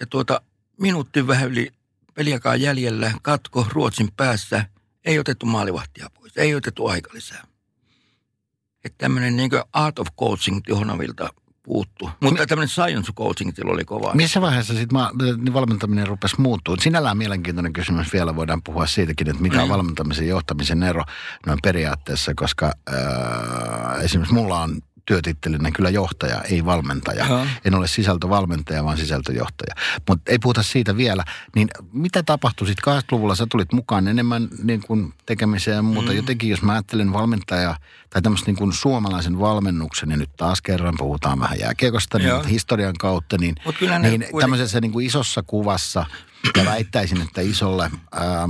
ja 0.01 0.07
tuota 0.07 0.41
minuutti 0.81 1.27
vähän 1.27 1.49
yli 1.49 1.73
peliakaan 2.17 2.61
jäljellä, 2.61 3.13
katko 3.23 3.67
Ruotsin 3.73 4.09
päässä, 4.17 4.65
ei 5.05 5.19
otettu 5.19 5.47
maalivahtia 5.47 6.11
pois, 6.15 6.33
ei 6.37 6.55
otettu 6.55 6.87
aikalisää. 6.87 7.47
Että 8.85 8.99
tämmöinen 8.99 9.37
niin 9.37 9.51
art 9.73 9.99
of 9.99 10.09
coaching 10.19 10.61
Tihonovilta 10.65 11.29
puuttu. 11.63 12.11
Mutta 12.21 12.47
tämmöinen 12.47 12.69
science 12.69 13.13
coaching 13.13 13.51
oli 13.65 13.85
kova. 13.85 14.15
missä 14.15 14.41
vaiheessa 14.41 14.75
sitten 14.75 14.99
niin 15.37 15.53
valmentaminen 15.53 16.07
rupesi 16.07 16.41
muuttua? 16.41 16.77
Sinällään 16.81 17.19
mielenkiintoinen 17.19 17.73
kysymys 17.73 18.13
vielä. 18.13 18.37
Voidaan 18.37 18.63
puhua 18.63 18.87
siitäkin, 18.87 19.31
että 19.31 19.43
mikä 19.43 19.63
on 19.63 19.69
Mm. 19.69 19.73
valmentamisen 19.73 20.29
johtamisen 20.29 20.83
ero 20.83 21.05
noin 21.47 21.59
periaatteessa, 21.63 22.33
koska 22.37 22.73
äh, 22.89 24.05
esimerkiksi 24.05 24.35
mulla 24.35 24.61
on 24.61 24.81
työtittelinä 25.07 25.71
kyllä 25.71 25.91
johtaja, 25.91 26.43
ei 26.43 26.65
valmentaja. 26.65 27.27
Joo. 27.27 27.47
En 27.65 27.75
ole 27.75 27.87
sisältövalmentaja, 27.87 28.85
vaan 28.85 28.97
sisältöjohtaja. 28.97 29.75
Mutta 30.09 30.33
ei 30.33 30.39
puhuta 30.39 30.63
siitä 30.63 30.97
vielä. 30.97 31.25
Niin 31.55 31.69
mitä 31.93 32.23
tapahtui 32.23 32.67
sitten 32.67 32.95
80-luvulla? 32.95 33.35
Sä 33.35 33.47
tulit 33.51 33.73
mukaan 33.73 34.09
enemmän 34.09 34.49
niin 34.63 34.83
kuin 34.87 35.15
tekemiseen 35.27 35.75
ja 35.75 35.83
muuta. 35.83 36.11
Mm. 36.11 36.17
Jotenkin 36.17 36.51
jos 36.51 36.63
mä 36.63 36.73
ajattelen 36.73 37.13
valmentaja 37.13 37.77
tai 38.11 38.23
tämmöistä 38.23 38.47
niin 38.47 38.57
kuin 38.57 38.73
suomalaisen 38.73 39.39
valmennuksen, 39.39 40.11
ja 40.11 40.17
nyt 40.17 40.31
taas 40.37 40.63
kerran 40.63 40.95
puhutaan 40.99 41.41
vähän 41.41 41.59
jääkiekosta, 41.61 42.19
niin 42.19 42.45
historian 42.45 42.95
kautta, 42.99 43.39
niin, 43.39 43.55
Mut 43.65 43.79
kyllä 43.79 43.99
niin 43.99 44.11
kuitenkin- 44.11 44.41
tämmöisessä 44.41 44.81
niin 44.81 44.93
kuin 44.93 45.07
isossa 45.07 45.43
kuvassa, 45.43 46.07
ja 46.57 46.65
väittäisin, 46.65 47.23
että 47.23 47.41
isolle, 47.41 47.91
ää, 48.13 48.47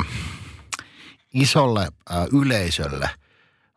isolle 1.35 1.89
ää, 2.11 2.27
yleisölle– 2.33 3.11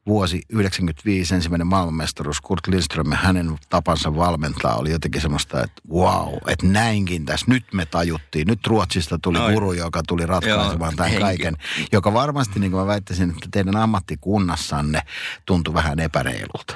vuosi 0.10 0.42
95 0.50 1.36
ensimmäinen 1.36 1.68
maailmanmestaruus 1.68 2.42
Kurt 2.42 2.68
Lindström 2.68 3.12
ja 3.12 3.18
hänen 3.18 3.58
tapansa 3.70 4.16
valmentaa 4.16 4.76
oli 4.76 4.92
jotenkin 4.92 5.22
semmoista, 5.22 5.64
että 5.64 5.82
wow, 5.92 6.34
että 6.48 6.66
näinkin 6.66 7.26
tässä, 7.26 7.46
nyt 7.50 7.66
me 7.74 7.86
tajuttiin. 7.86 8.48
Nyt 8.48 8.68
Ruotsista 8.68 9.20
tuli 9.22 9.38
Ai. 9.38 9.54
guru, 9.54 9.74
joka 9.74 10.02
tuli 10.08 10.26
ratkaisemaan 10.26 10.92
Joo, 10.92 10.96
tämän 10.96 11.10
henki. 11.10 11.24
kaiken, 11.24 11.58
joka 11.92 12.14
varmasti, 12.14 12.60
niin 12.60 12.72
kuin 12.72 12.82
mä 12.82 12.88
väittäisin, 12.88 13.30
että 13.30 13.48
teidän 13.52 13.76
ammattikunnassanne 13.76 15.02
tuntui 15.46 15.74
vähän 15.74 16.00
epäreilulta. 16.00 16.76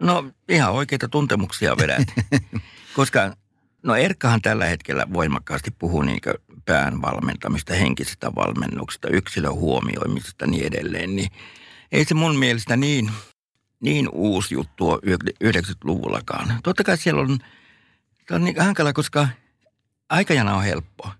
No 0.00 0.30
ihan 0.48 0.72
oikeita 0.72 1.08
tuntemuksia 1.08 1.76
vedät. 1.76 2.08
Koska 2.96 3.36
no 3.82 3.94
Erkkahan 3.94 4.42
tällä 4.42 4.64
hetkellä 4.64 5.06
voimakkaasti 5.12 5.70
puhuu 5.70 6.02
niin 6.02 6.20
pään 6.64 7.02
valmentamista, 7.02 7.74
henkisestä 7.74 8.34
valmennuksesta, 8.34 9.08
yksilön 9.08 9.54
huomioimisesta 9.54 10.44
ja 10.44 10.50
niin 10.50 10.66
edelleen. 10.66 11.16
Niin 11.16 11.30
ei 11.92 12.04
se 12.04 12.14
mun 12.14 12.38
mielestä 12.38 12.76
niin, 12.76 13.10
niin 13.80 14.08
uusi 14.12 14.54
juttu 14.54 14.88
ole 14.88 15.00
90-luvullakaan. 15.44 16.60
Totta 16.62 16.84
kai 16.84 16.96
siellä 16.96 17.20
on 17.20 17.38
Tämä 18.28 18.36
on 18.36 18.44
niin 18.44 18.60
hankala, 18.60 18.92
koska 18.92 19.28
aikajana 20.08 20.54
on 20.54 20.62
helppo. 20.62 21.10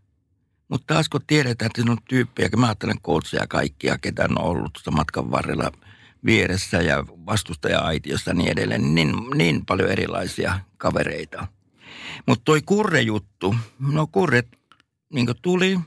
Mutta 0.69 0.95
taas 0.95 1.09
kun 1.09 1.21
tiedetään, 1.27 1.67
että 1.67 1.81
siinä 1.81 1.93
on 1.93 1.99
tyyppejä, 2.09 2.49
mä 2.57 2.67
ajattelen 2.67 3.01
koutseja 3.03 3.47
kaikkia, 3.47 3.99
ketä 3.99 4.25
on 4.25 4.41
ollut 4.41 4.73
tuossa 4.73 4.91
matkan 4.91 5.31
varrella 5.31 5.73
vieressä 6.25 6.77
ja 6.77 7.05
vastustaja-aitiossa 7.07 8.31
ja 8.31 8.35
niin 8.35 8.53
edelleen, 8.53 8.95
niin, 8.95 9.15
niin 9.35 9.67
paljon 9.67 9.91
erilaisia 9.91 10.61
kavereita. 10.77 11.47
Mutta 12.27 12.45
toi 12.45 12.63
kurre-juttu, 12.63 13.55
no 13.93 14.07
kurret 14.07 14.49
niin 15.13 15.29
tuli 15.43 15.81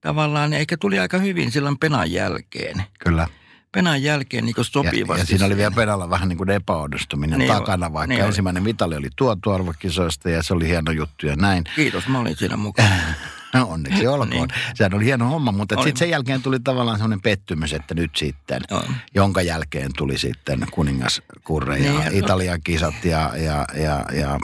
tavallaan, 0.00 0.52
eikä 0.52 0.76
tuli 0.76 0.98
aika 0.98 1.18
hyvin 1.18 1.50
silloin 1.50 1.78
penan 1.78 2.12
jälkeen. 2.12 2.84
Kyllä. 2.98 3.28
Penan 3.72 4.02
jälkeen 4.02 4.44
niin 4.44 4.54
sopivasti. 4.60 5.20
Ja, 5.20 5.22
ja 5.22 5.26
siinä 5.26 5.46
oli 5.46 5.56
vielä 5.56 5.70
penalla 5.70 6.10
vähän 6.10 6.28
niin 6.28 6.38
kuin 6.38 6.50
epäonnistuminen 6.50 7.38
niin 7.38 7.52
takana, 7.52 7.92
vaikka 7.92 8.14
niin 8.14 8.24
ensimmäinen 8.24 8.62
mitali 8.62 8.96
oli 8.96 9.08
tuotu 9.16 9.50
arvokisoista 9.50 10.30
ja 10.30 10.42
se 10.42 10.54
oli 10.54 10.68
hieno 10.68 10.92
juttu 10.92 11.26
ja 11.26 11.36
näin. 11.36 11.64
Kiitos, 11.76 12.08
mä 12.08 12.18
olin 12.18 12.36
siinä 12.36 12.56
mukana. 12.56 12.88
No 13.54 13.66
onneksi 13.68 14.06
olkoon. 14.08 14.30
niin. 14.30 14.48
Sehän 14.74 14.94
oli 14.94 15.04
hieno 15.04 15.28
homma, 15.28 15.52
mutta 15.52 15.74
sitten 15.74 15.96
sen 15.96 16.10
jälkeen 16.10 16.42
tuli 16.42 16.60
tavallaan 16.60 16.96
sellainen 16.96 17.20
pettymys, 17.20 17.72
että 17.72 17.94
nyt 17.94 18.16
sitten, 18.16 18.62
on. 18.70 18.82
jonka 19.14 19.42
jälkeen 19.42 19.90
tuli 19.96 20.18
sitten 20.18 20.66
kuningaskurre 20.70 21.78
ja 21.78 21.92
niin, 21.92 22.24
Italian 22.24 22.60
kisat 22.64 23.04
ja, 23.04 23.32
ja, 23.36 23.64
ja, 23.74 24.04
ja 24.12 24.38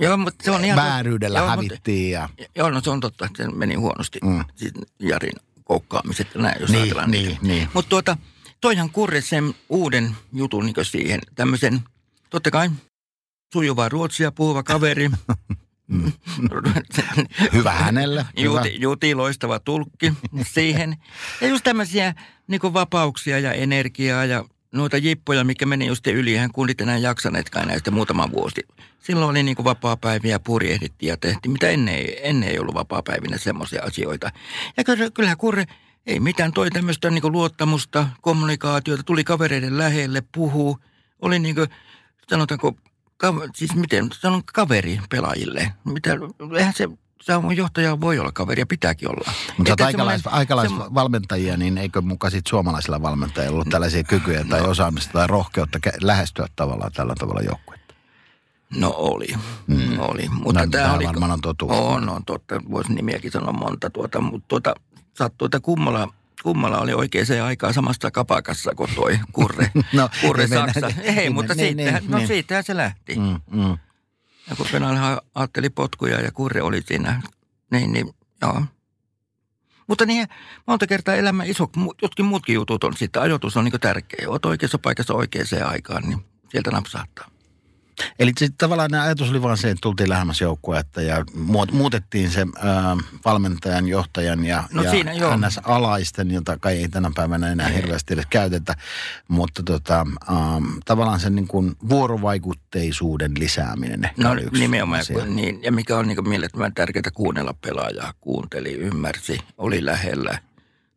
Joo, 0.00 0.16
mutta 0.16 0.44
se 0.44 0.50
on 0.50 0.64
ihan 0.64 0.76
vääryydellä 0.76 1.38
joo, 1.38 1.48
hävittiin. 1.48 2.20
Mutta, 2.20 2.42
ja... 2.42 2.48
Joo, 2.56 2.70
no 2.70 2.80
se 2.80 2.90
on 2.90 3.00
totta, 3.00 3.26
että 3.26 3.42
se 3.44 3.50
meni 3.50 3.74
huonosti. 3.74 4.18
Mm. 4.24 4.44
Jarin 4.98 5.32
koukkaamiset 5.68 6.34
ja 6.34 6.42
näin, 6.42 6.60
jos 6.60 6.70
niin, 6.70 6.82
ajatellaan 6.82 7.10
niin, 7.10 7.28
niitä. 7.28 7.42
Niin. 7.42 7.68
Mutta 7.74 7.88
tuota, 7.88 8.16
toihan 8.60 8.90
kurre 8.90 9.20
sen 9.20 9.54
uuden 9.68 10.16
jutun 10.32 10.66
niin 10.66 10.84
siihen, 10.84 11.20
tämmöisen, 11.34 11.80
totta 12.30 12.50
kai 12.50 12.70
sujuva 13.52 13.88
ruotsia 13.88 14.32
puhuva 14.32 14.62
kaveri. 14.62 15.10
Hyvä 17.52 17.72
hänelle. 17.72 18.26
Juti, 18.36 18.80
juti, 18.80 19.14
loistava 19.14 19.58
tulkki 19.58 20.12
siihen. 20.42 20.96
Ja 21.40 21.48
just 21.48 21.64
tämmöisiä 21.64 22.14
niin 22.46 22.60
vapauksia 22.72 23.38
ja 23.38 23.52
energiaa 23.52 24.24
ja 24.24 24.44
noita 24.72 24.96
jippoja, 24.96 25.44
mikä 25.44 25.66
meni 25.66 25.86
just 25.86 26.06
yli, 26.06 26.36
hän 26.36 26.52
kuulit 26.52 26.80
enää 26.80 26.96
jaksaneetkaan 26.96 27.68
näistä 27.68 27.90
muutama 27.90 28.30
vuosi. 28.32 28.60
Silloin 28.98 29.30
oli 29.30 29.42
niin 29.42 29.64
vapaa-päiviä, 29.64 30.38
purjehdittiin 30.38 31.10
ja 31.10 31.16
tehtiin, 31.16 31.52
mitä 31.52 31.68
ennen 31.68 31.94
ei, 31.94 32.28
ennen 32.28 32.48
ei 32.48 32.58
ollut 32.58 32.74
vapaa-päivinä 32.74 33.38
semmoisia 33.38 33.82
asioita. 33.82 34.30
Ja 34.76 34.84
kyllähän 35.14 35.38
Kurre 35.38 35.64
ei 36.06 36.20
mitään 36.20 36.52
toi 36.52 36.70
tämmöistä 36.70 37.10
niin 37.10 37.32
luottamusta, 37.32 38.08
kommunikaatiota, 38.20 39.02
tuli 39.02 39.24
kavereiden 39.24 39.78
lähelle, 39.78 40.22
puhuu. 40.34 40.78
Oli 41.22 41.38
niin 41.38 41.54
kuin, 41.54 41.68
sanotaanko, 42.30 42.76
siis 43.54 43.74
miten, 43.74 44.08
sanon 44.12 44.42
kaveri 44.44 45.00
pelaajille. 45.10 45.72
Mitä, 45.84 46.10
eihän 46.58 46.74
se 46.74 46.88
on 47.28 47.56
johtaja 47.56 48.00
voi 48.00 48.18
olla 48.18 48.32
kaveri 48.32 48.62
ja 48.62 48.66
pitääkin 48.66 49.10
olla. 49.10 49.32
Mutta 49.58 49.74
sä 49.78 49.86
aikalais, 49.86 50.22
aikalaisvalmentajia, 50.26 51.56
niin 51.56 51.78
eikö 51.78 52.00
mukaan 52.00 52.30
sit 52.30 52.46
suomalaisilla 52.46 53.02
valmentajilla 53.02 53.54
ollut 53.54 53.68
tällaisia 53.68 54.04
kykyjä 54.04 54.44
tai 54.44 54.60
no. 54.60 54.68
osaamista 54.68 55.12
tai 55.12 55.26
rohkeutta 55.26 55.78
lähestyä 56.00 56.46
tavallaan 56.56 56.92
tällä 56.92 57.14
tavalla 57.18 57.40
joukkuetta? 57.40 57.94
No 58.76 58.94
oli, 58.96 59.28
mm. 59.66 59.98
oli. 59.98 60.28
Mutta 60.28 60.66
no, 60.66 60.70
tämä 60.70 60.92
oli, 60.92 61.04
varmaan 61.04 61.32
on 61.32 61.40
totuus. 61.40 61.72
On, 61.72 62.08
on 62.08 62.24
totta. 62.24 62.60
Voisi 62.70 62.92
nimiäkin 62.92 63.32
sanoa 63.32 63.52
monta. 63.52 63.90
Tuota, 63.90 64.20
mutta 64.20 64.48
tuota, 64.48 64.74
sattui, 65.14 65.46
että 65.46 65.60
kummalla, 65.60 66.14
kummalla 66.42 66.78
oli 66.78 66.92
oikein 66.92 67.26
se 67.26 67.40
aikaa 67.40 67.72
samassa 67.72 68.10
kapakassa 68.10 68.72
kuin 68.76 68.90
toi 68.94 69.18
Kurre, 69.32 69.70
no, 69.92 70.08
kurre 70.20 70.42
ei 70.42 70.48
Saksa. 70.48 70.80
Mennä, 70.80 71.02
ei, 71.02 71.18
ei, 71.18 71.30
mutta 71.30 71.54
niin, 71.54 71.76
siitähän, 71.76 72.02
niin, 72.02 72.10
no, 72.10 72.18
niin. 72.18 72.28
siitähän 72.28 72.64
se 72.64 72.76
lähti. 72.76 73.16
Mm, 73.16 73.40
mm. 73.50 73.78
Ja 74.50 74.56
kun 74.56 74.66
Penalhan 74.72 75.20
ajatteli 75.34 75.70
potkuja 75.70 76.20
ja 76.20 76.32
kurre 76.32 76.62
oli 76.62 76.82
siinä, 76.82 77.22
niin, 77.70 77.92
niin 77.92 78.14
joo. 78.42 78.62
Mutta 79.86 80.06
niin, 80.06 80.28
monta 80.66 80.86
kertaa 80.86 81.14
elämä 81.14 81.44
iso, 81.44 81.70
jotkin 82.02 82.24
muutkin 82.24 82.54
jutut 82.54 82.84
on 82.84 82.96
sitten, 82.96 83.22
ajoitus 83.22 83.56
on 83.56 83.64
niin 83.64 83.80
tärkeä. 83.80 84.30
Oot 84.30 84.44
oikeassa 84.44 84.78
paikassa 84.78 85.14
oikeaan 85.14 85.70
aikaan, 85.70 86.02
niin 86.02 86.24
sieltä 86.50 86.70
napsahtaa. 86.70 87.30
Eli 88.18 88.32
sitten 88.38 88.58
tavallaan 88.58 88.94
ajatus 88.94 89.30
oli 89.30 89.42
vaan 89.42 89.56
se, 89.56 89.70
että 89.70 89.80
tultiin 89.80 90.08
lähemmäs 90.08 90.40
joukkuetta 90.40 91.02
ja 91.02 91.24
muutettiin 91.72 92.30
se 92.30 92.46
ää, 92.56 92.96
valmentajan, 93.24 93.88
johtajan 93.88 94.44
ja, 94.44 94.64
no 94.72 94.82
ja 94.82 94.90
siinä, 94.90 95.12
NS-alaisten, 95.12 96.30
jota 96.30 96.58
kai 96.58 96.76
ei 96.76 96.88
tänä 96.88 97.10
päivänä 97.14 97.52
enää 97.52 97.68
hirveästi 97.68 98.14
edes 98.14 98.26
käytetä. 98.30 98.74
Mutta 99.28 99.62
tota, 99.62 100.06
ää, 100.28 100.36
tavallaan 100.84 101.20
sen 101.20 101.34
niin 101.34 101.48
kuin 101.48 101.76
vuorovaikutteisuuden 101.88 103.32
lisääminen 103.38 104.04
ehkä 104.04 104.22
No 104.22 104.34
yksi 104.34 104.60
nimenomaan, 104.60 105.02
kun, 105.12 105.36
niin, 105.36 105.62
ja 105.62 105.72
mikä 105.72 105.96
on 105.96 106.08
niin 106.08 106.28
mielettömän 106.28 106.74
tärkeää 106.74 107.10
kuunnella 107.14 107.54
pelaajaa. 107.60 108.12
Kuunteli, 108.20 108.74
ymmärsi, 108.74 109.38
oli 109.58 109.84
lähellä, 109.84 110.38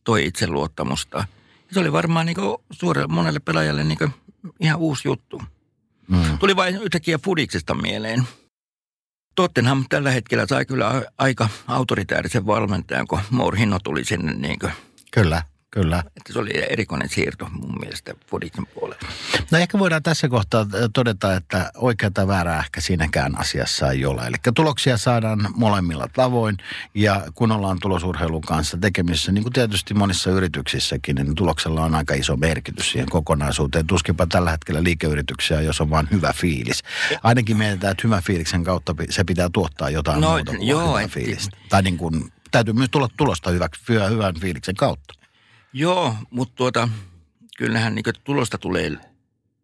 toi 0.03 0.25
itseluottamusta. 0.25 1.25
Se 1.71 1.79
oli 1.79 1.91
varmaan 1.91 2.25
niin 2.25 2.37
suurelle 2.71 3.07
monelle 3.07 3.39
pelaajalle 3.39 3.83
niin 3.83 4.13
ihan 4.59 4.79
uusi 4.79 5.07
juttu. 5.07 5.41
Mm. 6.11 6.37
Tuli 6.39 6.55
vain 6.55 6.75
yhtäkkiä 6.75 7.17
Fudiksesta 7.17 7.73
mieleen. 7.73 8.27
Tottenham 9.35 9.85
tällä 9.89 10.11
hetkellä 10.11 10.45
sai 10.49 10.65
kyllä 10.65 11.01
aika 11.17 11.49
autoritäärisen 11.67 12.45
valmentajan, 12.45 13.07
kun 13.07 13.19
Mourinho 13.29 13.79
tuli 13.83 14.05
sinne 14.05 14.33
niin 14.33 14.59
kuin 14.59 14.71
Kyllä. 15.11 15.43
Kyllä. 15.71 16.03
Että 16.17 16.33
se 16.33 16.39
oli 16.39 16.51
erikoinen 16.69 17.09
siirto 17.09 17.49
mun 17.51 17.77
mielestä 17.79 18.13
Fodiksen 18.27 18.65
puolelle. 18.67 19.07
No 19.51 19.57
ehkä 19.57 19.79
voidaan 19.79 20.03
tässä 20.03 20.29
kohtaa 20.29 20.65
todeta, 20.93 21.35
että 21.35 21.71
oikea 21.75 22.11
tai 22.11 22.27
väärää 22.27 22.59
ehkä 22.59 22.81
siinäkään 22.81 23.39
asiassa 23.39 23.91
ei 23.91 24.05
ole. 24.05 24.21
Eli 24.21 24.35
tuloksia 24.55 24.97
saadaan 24.97 25.47
molemmilla 25.55 26.07
tavoin 26.13 26.57
ja 26.93 27.21
kun 27.35 27.51
ollaan 27.51 27.77
tulosurheilun 27.81 28.41
kanssa 28.41 28.77
tekemisissä, 28.77 29.31
niin 29.31 29.43
kuin 29.43 29.53
tietysti 29.53 29.93
monissa 29.93 30.29
yrityksissäkin, 30.29 31.15
niin 31.15 31.35
tuloksella 31.35 31.83
on 31.83 31.95
aika 31.95 32.13
iso 32.13 32.37
merkitys 32.37 32.91
siihen 32.91 33.09
kokonaisuuteen. 33.09 33.87
Tuskinpa 33.87 34.27
tällä 34.27 34.51
hetkellä 34.51 34.83
liikeyrityksiä, 34.83 35.61
jos 35.61 35.81
on 35.81 35.89
vain 35.89 36.07
hyvä 36.11 36.33
fiilis. 36.35 36.83
Ainakin 37.23 37.57
mietitään, 37.57 37.91
että 37.91 38.01
hyvän 38.03 38.23
fiiliksen 38.23 38.63
kautta 38.63 38.95
se 39.09 39.23
pitää 39.23 39.49
tuottaa 39.53 39.89
jotain 39.89 40.21
no, 40.21 40.29
muuta 40.29 40.51
kuin 40.51 40.67
joo, 40.67 40.97
hyvää 40.97 41.07
fiilistä. 41.07 41.57
Tai 41.69 41.81
niin 41.81 41.97
kuin, 41.97 42.31
täytyy 42.51 42.73
myös 42.73 42.89
tulla 42.91 43.09
tulosta 43.17 43.49
hyväksi, 43.49 43.81
hyvän 44.09 44.35
fiiliksen 44.39 44.75
kautta. 44.75 45.20
Joo, 45.73 46.15
mutta 46.29 46.55
tuota, 46.55 46.89
kyllähän 47.57 47.95
niin 47.95 48.05
tulosta 48.23 48.57
tulee 48.57 48.91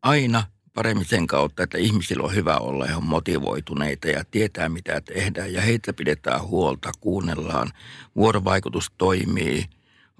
aina 0.01 0.43
paremmin 0.73 1.05
sen 1.05 1.27
kautta, 1.27 1.63
että 1.63 1.77
ihmisillä 1.77 2.23
on 2.23 2.35
hyvä 2.35 2.57
olla 2.57 2.85
ja 2.85 2.97
on 2.97 3.05
motivoituneita 3.05 4.07
ja 4.07 4.23
tietää 4.31 4.69
mitä 4.69 5.01
tehdään 5.01 5.53
ja 5.53 5.61
heitä 5.61 5.93
pidetään 5.93 6.43
huolta, 6.43 6.91
kuunnellaan, 6.99 7.71
vuorovaikutus 8.15 8.91
toimii, 8.97 9.65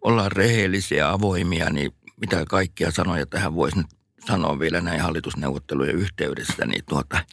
ollaan 0.02 0.32
rehellisiä, 0.32 1.12
avoimia, 1.12 1.70
niin 1.70 1.94
mitä 2.22 2.46
kaikkia 2.46 2.92
sanoja 2.92 3.26
tähän 3.26 3.56
voisi 3.56 3.78
nyt 3.78 3.88
sanoa 4.28 4.60
vielä 4.60 4.82
näin 4.82 5.02
hallitusneuvottelujen 5.02 5.96
yhteydessä, 5.96 6.66
niin 6.66 6.84
tuota, 6.90 7.24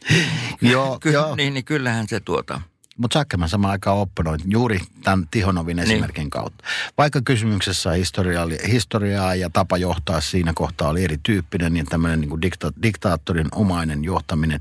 joo, 0.61 0.99
ky- 0.99 1.11
joo. 1.11 1.35
Niin, 1.35 1.53
niin 1.53 1.65
kyllähän 1.65 2.07
se 2.07 2.19
tuota, 2.19 2.61
mutta 2.97 3.19
Sakkeman 3.19 3.49
samaan 3.49 3.71
aikaan 3.71 3.97
opponoit 3.97 4.41
juuri 4.45 4.79
tämän 5.03 5.27
Tihonovin 5.31 5.75
niin. 5.77 5.83
esimerkin 5.87 6.21
niin. 6.21 6.29
kautta. 6.29 6.63
Vaikka 6.97 7.21
kysymyksessä 7.21 7.91
historiaa, 7.91 8.47
historiaa 8.67 9.35
ja 9.35 9.49
tapa 9.49 9.77
johtaa 9.77 10.21
siinä 10.21 10.53
kohtaa 10.55 10.89
oli 10.89 11.03
erityyppinen, 11.03 11.73
niin 11.73 11.85
tämmöinen 11.85 12.21
niin 12.21 12.41
dikta, 12.41 12.71
diktaattorin 12.83 13.47
omainen 13.51 14.03
johtaminen, 14.03 14.59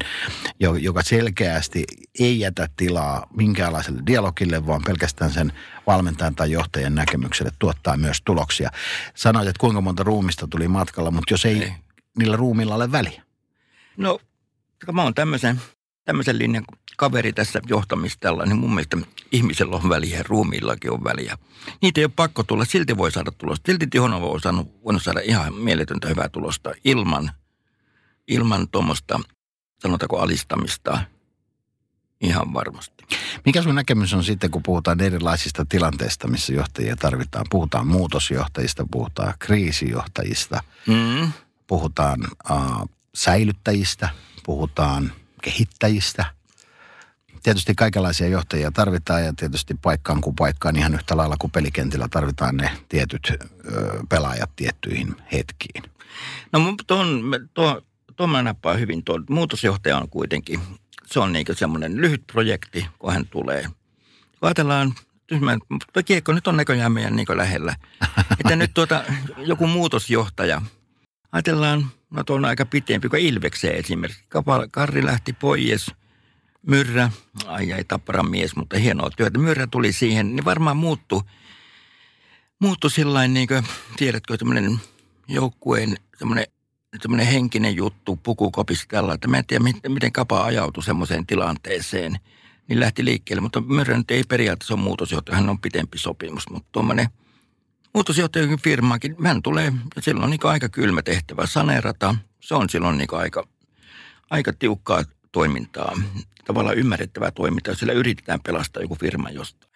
joka 0.81 1.03
selkeästi 1.03 1.85
ei 2.21 2.41
jätä 2.41 2.69
tilaa 2.77 3.27
minkäänlaiselle 3.37 4.03
dialogille, 4.07 4.67
vaan 4.67 4.83
pelkästään 4.87 5.31
sen 5.31 5.53
valmentajan 5.87 6.35
tai 6.35 6.51
johtajan 6.51 6.95
näkemykselle 6.95 7.51
tuottaa 7.59 7.97
myös 7.97 8.23
tuloksia. 8.25 8.71
Sanoit, 9.15 9.49
että 9.49 9.61
kuinka 9.61 9.81
monta 9.81 10.03
ruumista 10.03 10.47
tuli 10.47 10.69
matkalla, 10.69 11.11
mutta 11.11 11.35
jos 11.35 11.45
ei, 11.45 11.63
ei. 11.63 11.73
niillä 12.19 12.37
ruumilla 12.37 12.75
ole 12.75 12.93
väliä. 12.93 13.23
No, 13.97 14.19
mä 14.93 15.03
oon 15.03 15.15
tämmöisen, 15.15 15.61
tämmöisen 16.05 16.39
linjan 16.39 16.65
kaveri 16.97 17.33
tässä 17.33 17.61
johtamistella, 17.67 18.45
niin 18.45 18.57
mun 18.57 18.75
mielestä 18.75 18.97
ihmisellä 19.33 19.77
on 19.77 19.89
väliä, 19.89 20.23
ruumiillakin 20.29 20.93
on 20.93 21.05
väliä. 21.05 21.39
Niitä 21.83 22.01
ei 22.01 22.05
ole 22.05 22.13
pakko 22.17 22.43
tulla, 22.43 22.65
silti 22.65 22.97
voi 22.97 23.13
saada 23.13 23.31
tulosta. 23.31 23.67
Silti 23.67 23.87
Tihonova 23.87 24.27
on 24.27 24.41
saanut, 24.41 24.85
voinut 24.85 25.03
saada 25.03 25.21
ihan 25.21 25.55
mieletöntä 25.55 26.09
hyvää 26.09 26.29
tulosta 26.29 26.73
ilman, 26.85 27.31
ilman 28.29 28.69
tuommoista, 28.69 29.21
sanotaanko 29.79 30.19
alistamista, 30.19 31.01
ihan 32.21 32.55
varmasti. 32.55 33.05
Mikä 33.45 33.63
sun 33.63 33.75
näkemys 33.75 34.15
on 34.15 34.25
sitten, 34.25 34.51
kun 34.51 34.63
puhutaan 34.63 35.01
erilaisista 35.01 35.65
tilanteista, 35.69 36.29
missä 36.29 36.53
johtajia 36.53 36.97
tarvitaan? 36.97 37.47
Puhutaan 37.51 37.87
muutosjohtajista, 37.87 38.87
puhutaan 38.91 39.35
kriisijohtajista, 39.39 40.63
mm. 40.87 41.33
puhutaan 41.67 42.21
äh, 42.51 42.59
säilyttäjistä, 43.15 44.09
puhutaan 44.45 45.13
kehittäjistä– 45.45 46.25
tietysti 47.45 47.75
kaikenlaisia 47.75 48.29
johtajia 48.29 48.71
tarvitaan 48.71 49.25
ja 49.25 49.33
tietysti 49.37 49.75
paikkaan 49.83 50.21
kuin 50.21 50.37
paikkaan 50.37 50.77
ihan 50.77 50.95
yhtä 50.95 51.17
lailla 51.17 51.37
kuin 51.39 51.51
pelikentillä 51.51 52.09
tarvitaan 52.11 52.57
ne 52.57 52.71
tietyt 52.89 53.29
ö, 53.31 53.39
pelaajat 54.09 54.51
tiettyihin 54.57 55.17
hetkiin. 55.33 55.83
No 56.53 56.75
tuon, 56.87 57.23
tuo, 57.55 57.83
tuo 58.17 58.27
mä 58.27 58.43
nappaan 58.43 58.81
hyvin. 58.81 59.05
Tuo 59.05 59.21
muutosjohtaja 59.29 59.99
on 59.99 60.09
kuitenkin 60.09 60.61
se 61.07 61.21
on 61.21 61.33
niin 61.33 61.47
semmoinen 61.53 61.97
lyhyt 61.97 62.23
projekti, 62.33 62.87
kun 62.99 63.13
hän 63.13 63.27
tulee. 63.27 63.63
Kun 63.63 64.49
ajatellaan, 64.49 64.95
tyhmä, 65.27 65.59
mutta 65.69 66.03
kiekko 66.03 66.33
nyt 66.33 66.47
on 66.47 66.57
näköjään 66.57 66.93
meidän 66.93 67.17
niin 67.17 67.27
lähellä. 67.37 67.77
Että 68.41 68.57
nyt 68.57 68.71
tuota, 68.75 69.05
joku 69.37 69.67
muutosjohtaja, 69.67 70.63
ajatellaan, 71.33 71.87
no 72.15 72.25
tuo 72.25 72.37
on 72.37 72.45
aika 72.45 72.67
pitempi 72.67 73.09
kuin 73.09 73.23
Ilvekseen 73.23 73.77
esimerkiksi. 73.77 74.25
Karri 74.71 75.05
lähti 75.05 75.33
pois, 75.33 75.91
Myrrä, 76.67 77.11
ai 77.47 77.73
ei 77.73 77.85
tappara 77.85 78.23
mies, 78.23 78.57
mutta 78.57 78.79
hienoa 78.79 79.11
työtä. 79.17 79.39
Myrrä 79.39 79.67
tuli 79.67 79.93
siihen, 79.93 80.37
niin 80.37 80.45
varmaan 80.45 80.77
muuttui, 80.77 81.21
muuttui 82.59 82.91
sillä 82.91 83.29
niin 83.29 83.49
kuin, 83.49 83.65
tiedätkö, 83.97 84.37
tämmöinen 84.37 84.81
joukkueen 85.29 85.97
semmoinen 86.19 86.47
semmoinen 87.03 87.27
henkinen 87.27 87.77
juttu 87.77 88.17
pukukopissa 88.17 88.85
tällä, 88.89 89.15
että 89.15 89.29
mä 89.29 89.39
en 89.39 89.47
tiedä, 89.47 89.65
miten, 89.65 89.93
miten 89.93 90.13
kapa 90.13 90.45
ajautui 90.45 90.83
semmoiseen 90.83 91.27
tilanteeseen. 91.27 92.19
Niin 92.69 92.81
lähti 92.81 93.05
liikkeelle, 93.05 93.41
mutta 93.41 93.61
Myrrä 93.61 93.97
nyt 93.97 94.11
ei 94.11 94.25
periaatteessa 94.29 94.75
ole 94.75 94.83
muutosjohtaja, 94.83 95.37
hän 95.37 95.49
on 95.49 95.61
pitempi 95.61 95.99
sopimus, 95.99 96.51
mutta 96.51 96.69
tuommoinen 96.73 97.09
muutosjohtajan 97.95 98.59
firmakin, 98.65 99.17
hän 99.25 99.43
tulee, 99.43 99.73
silloin 100.01 100.31
niin 100.31 100.41
aika 100.45 100.69
kylmä 100.69 101.03
tehtävä 101.03 101.47
saneerata. 101.47 102.15
Se 102.41 102.55
on 102.55 102.71
silloin 102.71 102.99
niin 102.99 103.09
aika, 103.13 103.49
aika 104.31 104.53
tiukkaa 104.53 105.03
toimintaa, 105.33 105.93
tavallaan 106.45 106.79
ymmärrettävää 106.79 107.31
toimintaa, 107.31 107.75
sillä 107.75 107.93
yritetään 107.93 108.41
pelastaa 108.41 108.83
joku 108.83 108.95
firma 108.95 109.31
jostain. 109.31 109.73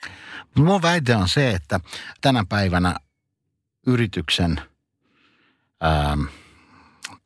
Mun 0.55 0.83
väite 0.83 1.17
on 1.17 1.29
se, 1.29 1.51
että 1.51 1.81
tänä 2.21 2.45
päivänä 2.49 2.97
yrityksen 3.87 4.61
ähm, 5.85 6.23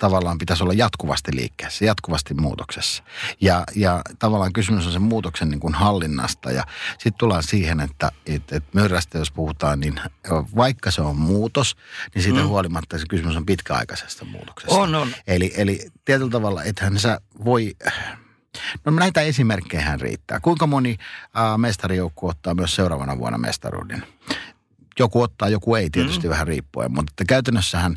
tavallaan 0.02 0.38
pitäisi 0.38 0.62
olla 0.62 0.72
jatkuvasti 0.72 1.36
liikkeessä, 1.36 1.84
jatkuvasti 1.84 2.34
muutoksessa. 2.34 3.02
Ja, 3.40 3.64
ja 3.76 4.02
tavallaan 4.18 4.52
kysymys 4.52 4.86
on 4.86 4.92
sen 4.92 5.02
muutoksen 5.02 5.50
niin 5.50 5.60
kuin 5.60 5.74
hallinnasta. 5.74 6.50
Ja 6.50 6.64
sitten 6.92 7.18
tullaan 7.18 7.42
siihen, 7.42 7.80
että 7.80 8.12
et, 8.26 8.52
et 8.52 8.64
myrrästä 8.74 9.18
jos 9.18 9.30
puhutaan, 9.30 9.80
niin 9.80 10.00
vaikka 10.56 10.90
se 10.90 11.02
on 11.02 11.16
muutos, 11.16 11.76
niin 12.14 12.22
siitä 12.22 12.40
mm. 12.40 12.46
huolimatta 12.46 12.98
se 12.98 13.04
kysymys 13.08 13.36
on 13.36 13.46
pitkäaikaisesta 13.46 14.24
muutoksesta. 14.24 14.74
On, 14.74 14.94
on. 14.94 15.08
Eli, 15.26 15.52
eli 15.56 15.80
tietyllä 16.04 16.30
tavalla, 16.30 16.62
ethän 16.62 16.98
sä 16.98 17.20
voi... 17.44 17.76
No 18.84 18.92
näitä 18.92 19.20
esimerkkejä 19.20 19.96
riittää. 20.00 20.40
Kuinka 20.40 20.66
moni 20.66 20.96
äh, 21.36 21.58
mestarijoukku 21.58 22.28
ottaa 22.28 22.54
myös 22.54 22.74
seuraavana 22.74 23.18
vuonna 23.18 23.38
mestaruuden? 23.38 24.06
Joku 24.98 25.22
ottaa, 25.22 25.48
joku 25.48 25.74
ei 25.74 25.90
tietysti 25.90 26.26
mm. 26.26 26.30
vähän 26.30 26.46
riippuen, 26.46 26.92
mutta 26.92 27.24
käytännössähän 27.24 27.96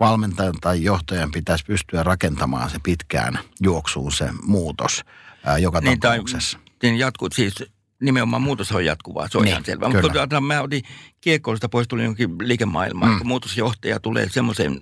valmentajan 0.00 0.54
tai 0.60 0.82
johtajan 0.82 1.30
pitäisi 1.30 1.64
pystyä 1.64 2.02
rakentamaan 2.02 2.70
se 2.70 2.78
pitkään 2.82 3.38
juoksuun 3.60 4.12
se 4.12 4.28
muutos 4.42 5.04
ää, 5.44 5.58
joka 5.58 5.80
niin, 5.80 6.00
tapauksessa. 6.00 6.58
Tai, 6.58 6.66
niin 6.82 6.98
jatkuu, 6.98 7.28
siis 7.32 7.64
nimenomaan 8.00 8.42
muutos 8.42 8.72
on 8.72 8.84
jatkuvaa, 8.84 9.28
se 9.28 9.38
on 9.38 9.44
niin, 9.44 9.52
ihan 9.52 9.64
selvä. 9.64 9.88
Mutta 9.88 10.26
kun 10.28 10.44
mä 10.44 10.62
otin 10.62 10.82
kiekkoilta 11.20 11.68
pois, 11.68 11.88
tuli 11.88 12.04
jonkin 12.04 12.30
liikemaailmaan, 12.42 13.12
mm. 13.12 13.18
kun 13.18 13.26
muutosjohtaja 13.26 14.00
tulee 14.00 14.28
semmoiseen 14.28 14.80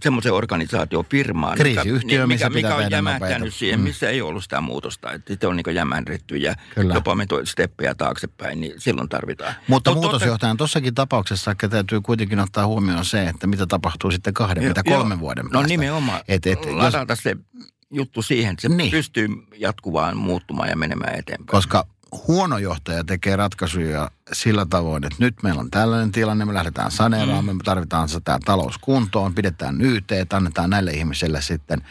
semmoisen 0.00 0.32
organisaatiofirmaan, 0.32 1.56
Kriisiyhtiö, 1.56 2.26
mikä, 2.26 2.48
mikä, 2.48 2.68
mikä 2.68 2.74
on 2.74 2.90
jämähtänyt 2.90 3.54
siihen, 3.54 3.80
mm. 3.80 3.84
missä 3.84 4.08
ei 4.08 4.22
ollut 4.22 4.42
sitä 4.42 4.60
muutosta. 4.60 5.12
Että 5.12 5.32
sitten 5.32 5.48
on 5.48 5.56
niin 5.56 5.74
jämähdetty 5.74 6.36
ja 6.36 6.54
Kyllä. 6.74 6.94
jopa 6.94 7.14
menty 7.14 7.34
steppejä 7.44 7.94
taaksepäin, 7.94 8.60
niin 8.60 8.72
silloin 8.78 9.08
tarvitaan. 9.08 9.54
Mutta 9.68 9.90
no, 9.90 9.94
muutosjohtajan 9.94 10.56
tuossakin 10.56 10.94
tapauksessa 10.94 11.54
täytyy 11.70 12.00
kuitenkin 12.00 12.40
ottaa 12.40 12.66
huomioon 12.66 13.04
se, 13.04 13.28
että 13.28 13.46
mitä 13.46 13.66
tapahtuu 13.66 14.10
sitten 14.10 14.34
kahden, 14.34 14.62
jo, 14.64 14.68
mitä 14.68 14.82
kolmen 14.82 15.16
jo. 15.16 15.20
vuoden 15.20 15.44
no 15.44 15.50
päästä. 15.50 15.62
No 15.62 15.68
nimenomaan. 15.68 16.20
Et, 16.28 16.46
et, 16.46 16.64
Ladata 16.64 17.12
jos... 17.12 17.22
se 17.22 17.36
juttu 17.90 18.22
siihen, 18.22 18.50
että 18.52 18.62
se 18.62 18.68
niin. 18.68 18.90
pystyy 18.90 19.28
jatkuvaan 19.56 20.16
muuttumaan 20.16 20.68
ja 20.68 20.76
menemään 20.76 21.14
eteenpäin. 21.14 21.46
Koska 21.46 21.86
huono 22.28 22.58
johtaja 22.58 23.04
tekee 23.04 23.36
ratkaisuja 23.36 24.10
sillä 24.32 24.66
tavoin, 24.70 25.04
että 25.04 25.16
nyt 25.18 25.34
meillä 25.42 25.60
on 25.60 25.70
tällainen 25.70 26.12
tilanne, 26.12 26.44
me 26.44 26.54
lähdetään 26.54 26.90
saneeraamaan, 26.90 27.44
mm. 27.44 27.56
me 27.56 27.62
tarvitaan 27.64 28.08
sitä 28.08 28.38
talouskuntoon, 28.44 29.34
pidetään 29.34 29.80
YT, 29.80 30.10
annetaan 30.32 30.70
näille 30.70 30.90
ihmisille 30.90 31.42
sitten 31.42 31.82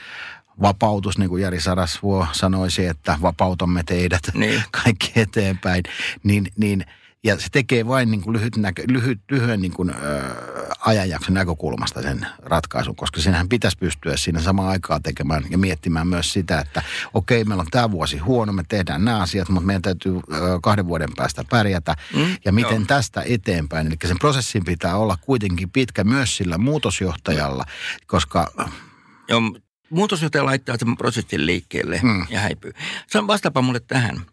vapautus, 0.62 1.17
niin 1.17 1.29
kuin 1.29 1.43
Jari 1.43 1.62
Sarasvuo 1.62 2.27
sanoisi, 2.31 2.86
että 2.86 3.17
vapautamme 3.21 3.83
teidät 3.83 4.21
niin. 4.33 4.63
kaikki 4.83 5.12
eteenpäin, 5.15 5.83
niin, 6.23 6.47
niin– 6.57 6.86
ja 7.23 7.39
se 7.39 7.47
tekee 7.51 7.88
vain 7.88 8.12
niin 8.12 8.21
kuin 8.21 8.33
lyhyt 8.33 8.57
näkö, 8.57 8.83
lyhyt, 8.88 9.21
lyhyen 9.31 9.62
niin 9.62 9.73
kuin, 9.73 9.89
ö, 9.89 10.21
ajanjakson 10.79 11.33
näkökulmasta 11.33 12.01
sen 12.01 12.27
ratkaisun, 12.39 12.95
koska 12.95 13.21
sinähän 13.21 13.49
pitäisi 13.49 13.77
pystyä 13.77 14.17
siinä 14.17 14.41
samaan 14.41 14.69
aikaan 14.69 15.03
tekemään 15.03 15.43
ja 15.49 15.57
miettimään 15.57 16.07
myös 16.07 16.33
sitä, 16.33 16.59
että 16.59 16.83
okei, 17.13 17.41
okay, 17.41 17.49
meillä 17.49 17.62
on 17.62 17.67
tämä 17.71 17.91
vuosi 17.91 18.17
huono, 18.17 18.53
me 18.53 18.63
tehdään 18.69 19.05
nämä 19.05 19.21
asiat, 19.21 19.49
mutta 19.49 19.67
meidän 19.67 19.81
täytyy 19.81 20.15
ö, 20.15 20.19
kahden 20.63 20.88
vuoden 20.88 21.09
päästä 21.15 21.43
pärjätä. 21.49 21.95
Mm, 22.15 22.36
ja 22.45 22.51
miten 22.51 22.75
joo. 22.75 22.86
tästä 22.88 23.23
eteenpäin, 23.25 23.88
eli 23.88 23.95
sen 24.05 24.19
prosessin 24.19 24.65
pitää 24.65 24.97
olla 24.97 25.17
kuitenkin 25.21 25.69
pitkä 25.69 26.03
myös 26.03 26.38
sillä 26.38 26.57
muutosjohtajalla, 26.57 27.65
koska... 28.07 28.51
Joo, 29.27 29.41
muutosjohtaja 29.89 30.45
laittaa 30.45 30.77
sen 30.77 30.97
prosessin 30.97 31.45
liikkeelle 31.45 31.99
mm. 32.03 32.25
ja 32.29 32.39
häipyy. 32.39 32.71
Vastaapa 33.27 33.62
mulle 33.62 33.79
tähän 33.79 34.25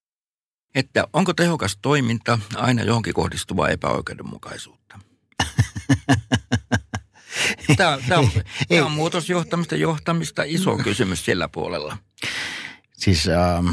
että 0.75 1.09
onko 1.13 1.35
tehokas 1.35 1.79
toiminta 1.83 2.39
aina 2.57 2.83
johonkin 2.83 3.15
kohdistuvaa 3.15 3.69
epäoikeudenmukaisuutta? 3.69 4.81
Tämä, 7.77 7.99
tämä, 8.09 8.21
on, 8.21 8.31
tämä 8.69 8.87
on 8.87 8.93
muutosjohtamista, 8.93 9.77
johtamista, 9.77 10.43
iso 10.47 10.77
kysymys 10.77 11.25
sillä 11.25 11.49
puolella. 11.49 11.99
Siis 12.97 13.29
ähm, 13.29 13.69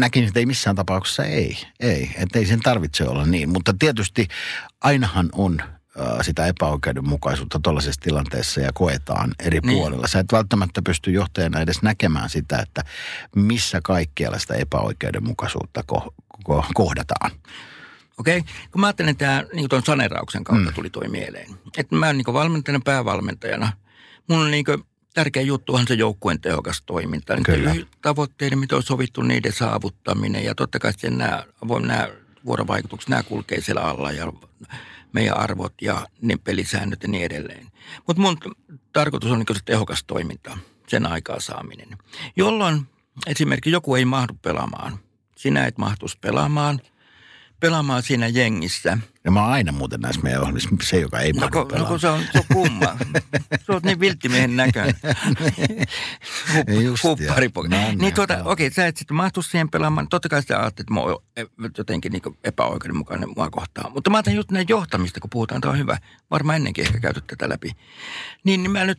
näkin, 0.00 0.24
että 0.24 0.40
ei 0.40 0.46
missään 0.46 0.76
tapauksessa 0.76 1.24
ei. 1.24 1.58
Ei, 1.80 2.10
että 2.16 2.38
ei 2.38 2.46
sen 2.46 2.60
tarvitse 2.60 3.04
olla 3.04 3.26
niin. 3.26 3.48
Mutta 3.48 3.74
tietysti 3.78 4.28
ainahan 4.80 5.28
on 5.32 5.62
sitä 6.22 6.46
epäoikeudenmukaisuutta 6.46 7.60
tuollaisessa 7.62 8.00
tilanteessa 8.00 8.60
ja 8.60 8.70
koetaan 8.74 9.34
eri 9.40 9.60
niin. 9.60 9.78
puolilla. 9.78 10.06
Sä 10.06 10.18
et 10.18 10.32
välttämättä 10.32 10.82
pysty 10.82 11.10
johtajana 11.10 11.60
edes 11.60 11.82
näkemään 11.82 12.30
sitä, 12.30 12.58
että 12.58 12.84
missä 13.36 13.80
kaikkialla 13.82 14.38
sitä 14.38 14.54
epäoikeudenmukaisuutta 14.54 15.84
ko- 15.92 16.14
ko- 16.48 16.66
kohdataan. 16.74 17.30
Okei, 18.18 18.38
okay. 18.38 18.52
kun 18.70 18.80
mä 18.80 18.86
ajattelen, 18.86 19.10
että 19.10 19.24
tämä 19.24 19.44
niin 19.52 19.68
tuon 19.68 19.82
sanerauksen 19.84 20.44
kautta 20.44 20.70
mm. 20.70 20.74
tuli 20.74 20.90
toi 20.90 21.08
mieleen. 21.08 21.50
Että 21.76 21.96
mä 21.96 22.12
niin 22.12 22.24
valmentajana, 22.32 22.82
päävalmentajana, 22.84 23.72
mun 24.28 24.38
on 24.38 24.50
niin 24.50 24.64
tärkeä 25.14 25.42
juttu 25.42 25.74
on 25.74 25.86
se 25.88 25.94
joukkueen 25.94 26.40
tehokas 26.40 26.82
toiminta. 26.86 27.36
Kyllä. 27.42 27.74
Tavoitteiden, 28.02 28.58
mitä 28.58 28.76
on 28.76 28.82
sovittu, 28.82 29.22
niiden 29.22 29.52
saavuttaminen 29.52 30.44
ja 30.44 30.54
totta 30.54 30.78
kai 30.78 30.92
nämä, 31.10 31.44
nämä 31.86 32.08
vuorovaikutukset, 32.46 33.08
nämä 33.08 33.22
kulkee 33.22 33.60
siellä 33.60 33.82
alla 33.82 34.12
ja 34.12 34.32
meidän 35.14 35.36
arvot 35.36 35.74
ja 35.82 36.06
ne 36.22 36.36
pelisäännöt 36.36 37.02
ja 37.02 37.08
niin 37.08 37.24
edelleen. 37.24 37.66
Mutta 38.06 38.22
mun 38.22 38.38
tarkoitus 38.92 39.30
on 39.30 39.38
niin 39.38 39.56
se 39.56 39.62
tehokas 39.64 40.04
toiminta, 40.04 40.58
sen 40.88 41.06
aikaa 41.06 41.40
saaminen. 41.40 41.88
Jolloin 42.36 42.86
esimerkiksi 43.26 43.70
joku 43.70 43.94
ei 43.94 44.04
mahdu 44.04 44.34
pelaamaan. 44.42 44.98
Sinä 45.36 45.66
et 45.66 45.78
mahtuisi 45.78 46.18
pelaamaan– 46.20 46.80
pelaamaan 47.64 48.02
siinä 48.02 48.28
jengissä. 48.28 48.98
Ja 49.24 49.30
mä 49.30 49.42
oon 49.42 49.52
aina 49.52 49.72
muuten 49.72 50.00
näissä 50.00 50.22
meidän 50.22 50.40
ohjelmissa 50.40 50.68
se, 50.82 51.00
joka 51.00 51.20
ei 51.20 51.32
no, 51.32 51.48
kun, 51.52 51.68
no 51.78 51.84
kun 51.84 52.00
se 52.00 52.08
on, 52.08 52.20
se 52.32 52.38
on 52.38 52.44
kumma. 52.52 52.96
se 53.66 53.72
on 53.72 53.80
niin 53.84 54.00
vilttimiehen 54.00 54.56
näköinen. 54.56 54.94
Hupparipoika. 57.02 57.68
No, 57.74 57.76
niin, 57.76 57.98
niin 57.98 58.14
tuota, 58.14 58.34
okei, 58.44 58.66
okay, 58.66 58.70
sä 58.70 58.86
et 58.86 58.96
sitten 58.96 59.16
mahtu 59.16 59.42
siihen 59.42 59.70
pelaamaan. 59.70 60.08
Totta 60.08 60.28
kai 60.28 60.42
sä 60.42 60.60
ajattelet, 60.60 60.80
että 60.80 60.94
mä 60.94 61.00
oon 61.00 61.22
jotenkin 61.78 62.12
niin 62.12 62.22
epäoikeudenmukainen 62.44 63.28
mua 63.36 63.50
kohtaan. 63.50 63.92
Mutta 63.92 64.10
mä 64.10 64.16
ajattelen 64.16 64.36
just 64.36 64.50
näin 64.50 64.66
johtamista, 64.68 65.20
kun 65.20 65.30
puhutaan, 65.30 65.60
tämä 65.60 65.72
on 65.72 65.78
hyvä. 65.78 65.98
Varmaan 66.30 66.56
ennenkin 66.56 66.84
ehkä 66.86 67.00
käyty 67.00 67.20
tätä 67.20 67.48
läpi. 67.48 67.70
Niin, 68.44 68.62
niin 68.62 68.70
mä 68.70 68.84
nyt, 68.84 68.98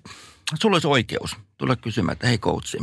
sulla 0.61 0.75
olisi 0.75 0.87
oikeus 0.87 1.37
tulla 1.57 1.75
kysymään, 1.75 2.13
että 2.13 2.27
hei 2.27 2.37
coachi, 2.37 2.77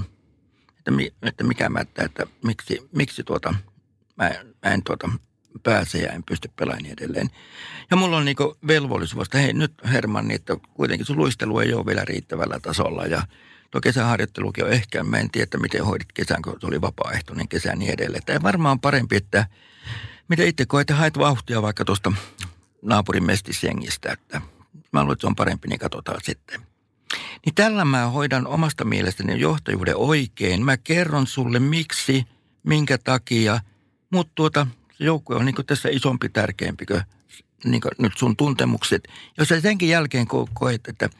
että, 0.79 0.91
mi, 0.91 1.15
että 1.23 1.45
mikä 1.45 1.69
mättää, 1.69 2.05
että 2.05 2.27
miksi, 2.45 2.89
miksi 2.97 3.25
tuota, 3.25 3.55
mä, 4.17 4.31
mä 4.65 4.73
en 4.73 4.83
tuota, 4.83 5.11
pääse 5.63 5.99
ja 5.99 6.13
en 6.13 6.23
pysty 6.23 6.51
pelaamaan 6.57 6.83
niin 6.83 6.93
edelleen. 6.93 7.31
Ja 7.91 7.97
mulla 7.97 8.17
on 8.17 8.25
niinku 8.25 8.57
velvollisuus, 8.67 9.27
että 9.27 9.39
hei 9.39 9.53
nyt 9.53 9.73
Herman, 9.93 10.29
niin 10.29 10.35
että 10.35 10.57
kuitenkin 10.75 11.07
sun 11.07 11.17
luistelu 11.17 11.59
ei 11.59 11.75
ole 11.75 11.87
vielä 11.87 12.05
riittävällä 12.05 12.61
tasolla 12.61 13.07
ja 13.07 13.23
tuo 13.71 13.81
kesäharjoittelukin 13.81 14.65
on 14.65 14.73
ehkä, 14.73 15.05
mä 15.05 15.19
en 15.19 15.31
tiedä, 15.31 15.59
miten 15.59 15.85
hoidit 15.85 16.13
kesän, 16.13 16.43
kun 16.43 16.61
tuli 16.61 16.81
vapaaehtoinen 16.81 17.49
kesä 17.49 17.77
niin 17.77 17.93
edelleen. 17.93 18.23
Tämä 18.27 18.43
varmaan 18.43 18.81
parempi, 18.81 19.17
että 19.17 19.47
mitä 20.29 20.43
itse 20.43 20.67
koet, 20.67 20.81
että 20.81 20.95
haet 20.95 21.19
vauhtia 21.19 21.63
vaikka 21.63 21.85
tuosta 21.85 22.13
naapurin 22.83 23.25
mestisjengistä, 23.25 24.13
että 24.13 24.41
mä 24.93 25.01
luulen, 25.01 25.13
että 25.13 25.21
se 25.21 25.27
on 25.27 25.37
parempi, 25.37 25.69
niin 25.69 25.79
katsotaan 25.79 26.21
sitten. 26.23 26.61
Niin 27.47 27.55
tällä 27.55 27.85
mä 27.85 28.07
hoidan 28.07 28.47
omasta 28.47 28.85
mielestäni 28.85 29.41
johtajuuden 29.41 29.97
oikein. 29.97 30.65
Mä 30.65 30.77
kerron 30.77 31.27
sulle 31.27 31.59
miksi, 31.59 32.27
minkä 32.63 32.99
takia, 32.99 33.61
mutta 34.13 34.33
tuota, 34.35 34.67
se 34.67 34.82
joukkue 35.05 35.37
on 35.37 35.45
niin 35.45 35.67
tässä 35.67 35.89
isompi, 35.89 36.29
tärkeämpi 36.29 36.87
kuin, 36.87 37.03
niin 37.65 37.81
kuin 37.81 37.93
nyt 37.99 38.13
sun 38.19 38.37
tuntemukset. 38.37 39.09
Jos 39.39 39.49
sä 39.49 39.61
senkin 39.61 39.89
jälkeen 39.89 40.27
ko- 40.27 40.51
koet, 40.55 40.89
että 40.89 41.11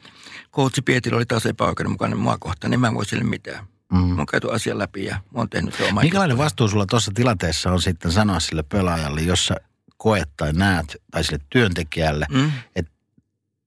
koutsi 0.51 0.81
Pietillä 0.81 1.17
oli 1.17 1.25
taas 1.25 1.45
epäoikeudenmukainen 1.45 2.19
mua 2.19 2.37
kohtaan, 2.37 2.71
niin 2.71 2.79
mä 2.79 2.87
en 2.87 2.93
voi 2.93 3.05
sille 3.05 3.23
mitään. 3.23 3.65
Mm. 3.93 3.99
Mä 3.99 4.17
oon 4.17 4.25
käyty 4.25 4.51
asian 4.51 4.77
läpi 4.77 5.05
ja 5.05 5.15
mä 5.15 5.39
oon 5.39 5.49
tehnyt 5.49 5.73
se 5.73 5.83
oma 5.83 6.01
Minkälainen 6.01 6.37
vastuu 6.37 6.67
sulla 6.67 6.85
tuossa 6.85 7.11
tilanteessa 7.15 7.71
on 7.71 7.81
sitten 7.81 8.11
sanoa 8.11 8.39
sille 8.39 8.63
pelaajalle, 8.63 9.21
jos 9.21 9.45
sä 9.45 9.55
koet 9.97 10.29
tai 10.37 10.53
näet, 10.53 10.97
tai 11.11 11.23
sille 11.23 11.39
työntekijälle, 11.49 12.25
mm. 12.31 12.51
että 12.75 12.91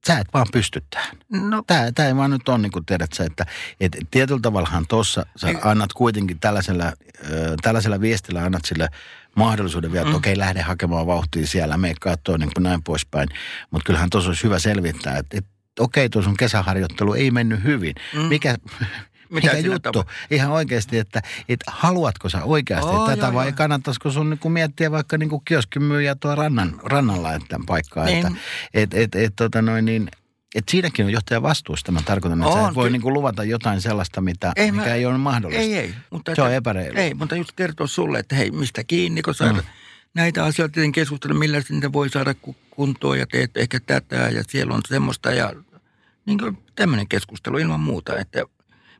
sä 0.06 0.18
et 0.18 0.26
vaan 0.34 0.46
pysty 0.52 0.82
tähän. 0.90 1.16
No. 1.30 1.62
Tämä, 1.66 1.92
tämä 1.92 2.08
ei 2.08 2.16
vaan 2.16 2.30
nyt 2.30 2.48
ole 2.48 2.58
niin 2.58 2.72
kuin 2.72 2.86
tiedät 2.86 3.12
sä, 3.12 3.24
että, 3.24 3.46
että 3.80 3.98
tietyllä 4.10 4.40
tavallahan 4.40 4.86
tuossa 4.88 5.26
sä 5.36 5.48
ei. 5.48 5.56
annat 5.62 5.92
kuitenkin 5.92 6.40
tällaisella, 6.40 6.84
äh, 6.84 6.92
tällaisella 7.62 8.00
viestillä 8.00 8.44
annat 8.44 8.64
sille 8.64 8.88
mahdollisuuden 9.36 9.92
vielä, 9.92 10.02
että 10.02 10.12
mm. 10.12 10.16
okei, 10.16 10.32
okay, 10.32 10.38
lähde 10.38 10.62
hakemaan 10.62 11.06
vauhtia 11.06 11.46
siellä, 11.46 11.76
me 11.76 11.94
katsoa 12.00 12.38
niin 12.38 12.50
kuin 12.54 12.62
näin 12.62 12.82
poispäin. 12.82 13.28
Mutta 13.70 13.86
kyllähän 13.86 14.10
tuossa 14.10 14.30
olisi 14.30 14.44
hyvä 14.44 14.58
selvittää, 14.58 15.18
että, 15.18 15.38
että 15.38 15.50
okei, 15.80 16.04
okay, 16.04 16.08
tuossa 16.08 16.30
kesäharjoittelu 16.38 17.14
ei 17.14 17.30
mennyt 17.30 17.64
hyvin. 17.64 17.94
Mm. 18.14 18.20
Mikä, 18.20 18.56
mitä 19.30 19.54
mikä 19.54 19.66
juttu? 19.66 19.92
Tapa? 19.92 20.10
Ihan 20.30 20.50
oikeasti, 20.50 20.98
että, 20.98 21.22
että 21.48 21.72
haluatko 21.76 22.28
sä 22.28 22.44
oikeasti 22.44 22.90
oh, 22.90 23.08
tätä 23.08 23.26
joo, 23.26 23.34
vai 23.34 23.46
joo. 23.46 23.56
kannattaisiko 23.56 24.10
sun 24.10 24.30
niin 24.30 24.52
miettiä 24.52 24.90
vaikka 24.90 25.18
niin 25.18 25.30
kioskimyyjä 25.44 26.14
tuo 26.14 26.34
rannan, 26.34 26.80
rannalla 26.84 27.34
että 27.34 27.60
paikkaa. 27.66 28.04
Niin. 28.04 28.26
Että, 28.26 28.38
et, 28.74 28.94
et, 28.94 29.14
et, 29.14 29.36
tota 29.36 29.62
noin, 29.62 29.84
niin, 29.84 30.08
et 30.54 30.68
siinäkin 30.68 31.04
on 31.04 31.12
johtajan 31.12 31.42
vastuusta. 31.42 31.92
Mä 31.92 32.00
tarkoitan, 32.04 32.42
että 32.42 32.54
on, 32.54 32.62
sä 32.62 32.68
et 32.68 32.74
voi 32.74 32.90
niinku 32.90 33.12
luvata 33.12 33.44
jotain 33.44 33.80
sellaista, 33.80 34.20
mitä, 34.20 34.52
ei, 34.56 34.72
mikä 34.72 34.84
mä, 34.84 34.94
ei 34.94 35.06
ole 35.06 35.18
mahdollista. 35.18 35.62
Ei, 35.62 35.74
ei. 35.74 35.94
Mutta 36.10 36.34
se 36.34 36.42
on 36.42 36.52
epäreilu. 36.52 36.98
Ei, 36.98 37.14
mutta 37.14 37.36
just 37.36 37.52
kertoa 37.56 37.86
sulle, 37.86 38.18
että 38.18 38.36
hei, 38.36 38.50
mistä 38.50 38.84
kiinni, 38.84 39.22
kun 39.22 39.34
sä 39.34 39.52
mm. 39.52 39.60
näitä 40.14 40.44
asioita 40.44 40.80
keskustella, 40.94 41.38
millä 41.38 41.62
niitä 41.70 41.92
voi 41.92 42.08
saada 42.08 42.34
kuntoon 42.70 43.18
ja 43.18 43.26
teet 43.26 43.56
ehkä 43.56 43.80
tätä 43.80 44.16
ja 44.16 44.44
siellä 44.48 44.74
on 44.74 44.80
semmoista 44.88 45.30
ja 45.30 45.52
niin 46.26 46.38
tämmöinen 46.74 47.08
keskustelu 47.08 47.58
ilman 47.58 47.80
muuta, 47.80 48.18
että 48.18 48.44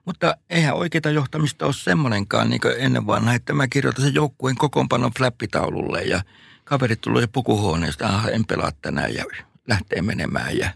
mutta 0.06 0.36
eihän 0.50 0.74
oikeita 0.74 1.10
johtamista 1.10 1.66
ole 1.66 1.74
semmoinenkaan 1.74 2.50
niin 2.50 2.60
ennen 2.78 3.06
vanha, 3.06 3.34
että 3.34 3.52
mä 3.52 3.68
kirjoitan 3.68 4.04
sen 4.04 4.14
joukkueen 4.14 4.56
kokoonpanon 4.56 5.12
flappitaululle 5.18 6.02
ja 6.02 6.22
kaverit 6.64 7.00
tulee 7.00 7.20
jo 7.20 7.28
pukuhuoneesta, 7.28 8.06
ah, 8.06 8.26
en 8.26 8.46
pelaa 8.46 8.72
tänään 8.82 9.14
ja 9.14 9.24
lähtee 9.68 10.02
menemään. 10.02 10.58
Ja... 10.58 10.70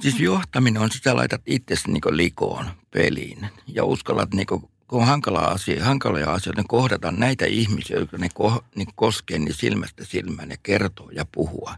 Siis 0.00 0.20
johtaminen 0.20 0.82
on, 0.82 0.90
sä 1.04 1.16
laitat 1.16 1.42
itsesi 1.46 1.90
niin 1.90 2.02
likoon 2.10 2.66
peliin 2.90 3.46
ja 3.66 3.84
uskallat, 3.84 4.34
niin 4.34 4.46
kuin, 4.46 4.62
kun 4.88 5.00
on 5.00 5.06
hankala 5.06 5.40
asia, 5.40 5.84
hankalia 5.84 6.32
asioita, 6.32 6.60
niin 6.60 6.68
kohdata 6.68 7.12
näitä 7.12 7.46
ihmisiä, 7.46 7.98
jotka 7.98 8.18
ne 8.18 8.28
ko, 8.34 8.64
niin 8.74 8.88
koskee 8.94 9.38
niin 9.38 9.54
silmästä 9.54 10.04
silmään 10.04 10.50
ja 10.50 10.56
kertoo 10.62 11.10
ja 11.10 11.24
puhua. 11.32 11.74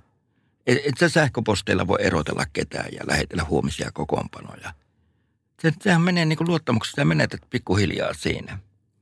Et, 0.67 0.79
et 0.85 0.99
sä 1.01 1.09
sähköposteilla 1.09 1.87
voi 1.87 1.99
erotella 2.01 2.45
ketään 2.53 2.93
ja 2.93 3.01
lähetellä 3.07 3.45
huomisia 3.45 3.93
kokoonpanoja– 3.93 4.73
se, 5.63 5.73
sehän 5.81 6.03
menee 6.03 6.25
niin 6.25 6.37
kuin 6.37 6.49
luottamuksesta 6.49 7.01
ja 7.01 7.05
menetät 7.05 7.41
pikkuhiljaa 7.51 8.15
siinä. 8.15 8.59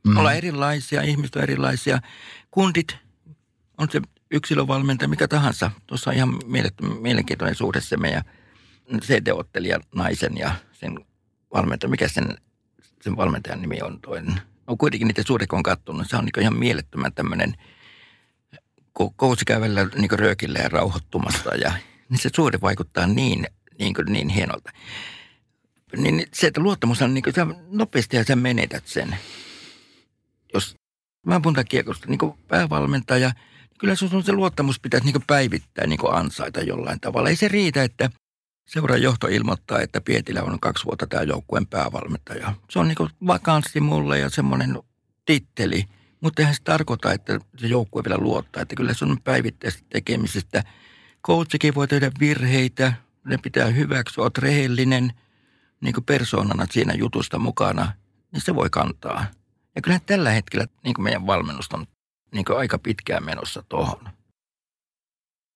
Mm. 0.06 0.16
Olla 0.16 0.32
erilaisia, 0.32 1.02
ihmiset 1.02 1.36
on 1.36 1.42
erilaisia. 1.42 2.00
Kundit, 2.50 2.96
on 3.78 3.88
se 3.90 4.00
yksilövalmentaja, 4.30 5.08
mikä 5.08 5.28
tahansa. 5.28 5.70
Tuossa 5.86 6.10
on 6.10 6.16
ihan 6.16 6.38
mielenkiintoinen 7.00 7.54
suhde 7.54 7.80
se 7.80 7.96
meidän 7.96 8.22
CD-ottelija 9.00 9.80
naisen 9.94 10.36
ja 10.36 10.54
sen 10.72 10.98
valmentaja. 11.54 11.90
Mikä 11.90 12.08
sen, 12.08 12.36
sen 13.02 13.16
valmentajan 13.16 13.62
nimi 13.62 13.78
on 13.82 14.00
toinen? 14.00 14.40
No 14.66 14.76
kuitenkin 14.76 15.08
niitä 15.08 15.22
suhde, 15.26 15.46
kun 15.46 15.56
on 15.56 15.62
katsonut, 15.62 16.10
se 16.10 16.16
on 16.16 16.24
niin 16.24 16.42
ihan 16.42 16.56
mielettömän 16.56 17.12
tämmöinen 17.12 17.54
kousi 19.16 19.44
niin 19.94 20.10
röökillä 20.10 20.58
ja 20.58 20.68
rauhoittumasta. 20.68 21.54
Ja 21.54 21.72
niin 22.08 22.18
se 22.18 22.30
suhde 22.36 22.58
vaikuttaa 22.60 23.06
niin, 23.06 23.46
niin, 23.78 23.94
kuin, 23.94 24.12
niin 24.12 24.28
hienolta 24.28 24.70
niin 25.96 26.26
se, 26.32 26.46
että 26.46 26.60
luottamus 26.60 27.02
on 27.02 27.14
niin 27.14 27.24
kuin, 27.24 27.34
sä 27.34 27.46
nopeasti 27.70 28.16
ja 28.16 28.24
sä 28.24 28.36
menetät 28.36 28.86
sen. 28.86 29.16
Jos 30.54 30.76
mä 31.26 31.40
puhutaan 31.40 31.66
kiekosta, 31.68 32.06
niin 32.08 32.18
kuin 32.18 32.34
päävalmentaja, 32.48 33.28
niin 33.28 33.78
kyllä 33.78 33.94
sun 33.94 34.22
se 34.22 34.32
luottamus 34.32 34.80
pitäisi 34.80 35.06
niin 35.06 35.22
päivittää, 35.26 35.86
niin 35.86 36.00
ansaita 36.10 36.60
jollain 36.60 37.00
tavalla. 37.00 37.28
Ei 37.28 37.36
se 37.36 37.48
riitä, 37.48 37.82
että 37.82 38.10
seuraa 38.68 38.96
johto 38.96 39.26
ilmoittaa, 39.26 39.80
että 39.80 40.00
Pietilä 40.00 40.42
on 40.42 40.60
kaksi 40.60 40.84
vuotta 40.84 41.06
tämä 41.06 41.22
joukkueen 41.22 41.66
päävalmentaja. 41.66 42.54
Se 42.70 42.78
on 42.78 42.88
niin 42.88 43.08
vakanssi 43.26 43.80
mulle 43.80 44.18
ja 44.18 44.30
semmoinen 44.30 44.78
titteli. 45.24 45.84
Mutta 46.20 46.42
eihän 46.42 46.54
se 46.54 46.62
tarkoita, 46.64 47.12
että 47.12 47.40
se 47.56 47.66
joukkue 47.66 48.02
vielä 48.04 48.18
luottaa. 48.18 48.62
Että 48.62 48.76
kyllä 48.76 48.94
sun 48.94 49.20
päivittäisestä 49.24 49.86
tekemisestä 49.90 50.64
coachikin 51.26 51.74
voi 51.74 51.88
tehdä 51.88 52.10
virheitä, 52.20 52.92
ne 53.24 53.38
pitää 53.38 53.66
hyväksyä, 53.66 54.24
oot 54.24 54.38
rehellinen– 54.38 55.12
niin 55.84 55.94
kuin 55.94 56.04
persoonana 56.04 56.66
siinä 56.70 56.94
jutusta 56.94 57.38
mukana, 57.38 57.92
niin 58.32 58.42
se 58.42 58.54
voi 58.54 58.70
kantaa. 58.70 59.26
Ja 59.76 59.82
kyllä 59.82 60.00
tällä 60.06 60.30
hetkellä 60.30 60.66
niin 60.84 60.94
kuin 60.94 61.02
meidän 61.04 61.26
valmennus 61.26 61.68
on 61.74 61.86
niin 62.32 62.44
kuin 62.44 62.58
aika 62.58 62.78
pitkään 62.78 63.24
menossa 63.24 63.62
tuohon. 63.68 64.08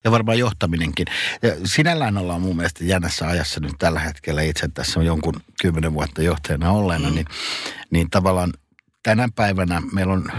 Ja 0.04 0.10
varmaan 0.10 0.38
johtaminenkin. 0.38 1.06
Ja 1.42 1.50
sinällään 1.64 2.18
ollaan 2.18 2.40
mun 2.40 2.56
mielestä 2.56 2.84
jännässä 2.84 3.26
ajassa 3.26 3.60
nyt 3.60 3.72
tällä 3.78 4.00
hetkellä. 4.00 4.42
Itse 4.42 4.68
tässä 4.68 5.00
on 5.00 5.06
jonkun 5.06 5.40
kymmenen 5.62 5.94
vuotta 5.94 6.22
johtajana 6.22 6.70
olleena, 6.70 7.08
mm. 7.08 7.14
niin, 7.14 7.26
niin 7.90 8.10
tavallaan 8.10 8.52
tänä 9.02 9.28
päivänä 9.34 9.82
meillä 9.92 10.12
on 10.12 10.32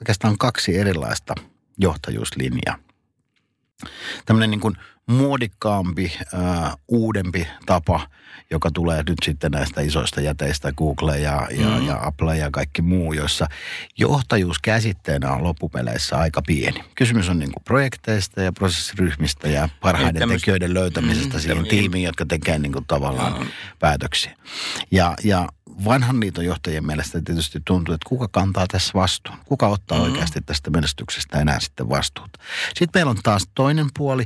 oikeastaan 0.00 0.38
kaksi 0.38 0.78
erilaista 0.78 1.34
johtajuuslinjaa. 1.78 2.78
Tämmöinen 4.26 4.50
niin 4.50 4.60
kuin 4.60 4.76
muodikkaampi, 5.06 6.12
äh, 6.34 6.76
uudempi 6.88 7.46
tapa– 7.66 8.00
joka 8.52 8.70
tulee 8.70 9.02
nyt 9.08 9.18
sitten 9.24 9.50
näistä 9.50 9.80
isoista 9.80 10.20
jäteistä, 10.20 10.72
Google 10.72 11.18
ja, 11.18 11.48
ja, 11.50 11.66
mm. 11.66 11.86
ja 11.86 11.98
Apple 12.02 12.36
ja 12.36 12.50
kaikki 12.50 12.82
muu, 12.82 13.12
joissa 13.12 13.46
johtajuus 13.98 14.58
käsitteenä 14.58 15.32
on 15.32 15.44
loppupeleissä 15.44 16.18
aika 16.18 16.42
pieni. 16.46 16.84
Kysymys 16.94 17.28
on 17.28 17.38
niin 17.38 17.52
kuin 17.52 17.64
projekteista 17.64 18.42
ja 18.42 18.52
prosessiryhmistä 18.52 19.48
ja 19.48 19.68
parhaiden 19.80 20.18
tämmöistä, 20.20 20.40
tekijöiden 20.40 20.74
löytämisestä 20.74 21.34
mm, 21.36 21.40
siihen 21.40 21.66
tiimiin, 21.66 22.04
jotka 22.04 22.26
tekee 22.26 22.58
niin 22.58 22.72
kuin 22.72 22.84
tavallaan 22.86 23.40
mm. 23.40 23.46
päätöksiä. 23.78 24.36
Ja, 24.90 25.14
ja 25.24 25.48
vanhan 25.84 26.20
liiton 26.20 26.44
johtajien 26.44 26.86
mielestä 26.86 27.22
tietysti 27.24 27.60
tuntuu, 27.64 27.94
että 27.94 28.08
kuka 28.08 28.28
kantaa 28.28 28.66
tässä 28.66 28.92
vastuun? 28.94 29.38
Kuka 29.44 29.68
ottaa 29.68 29.98
mm. 29.98 30.04
oikeasti 30.04 30.40
tästä 30.40 30.70
menestyksestä 30.70 31.40
enää 31.40 31.60
sitten 31.60 31.88
vastuuta? 31.88 32.38
Sitten 32.68 32.90
meillä 32.94 33.10
on 33.10 33.18
taas 33.22 33.48
toinen 33.54 33.86
puoli, 33.98 34.24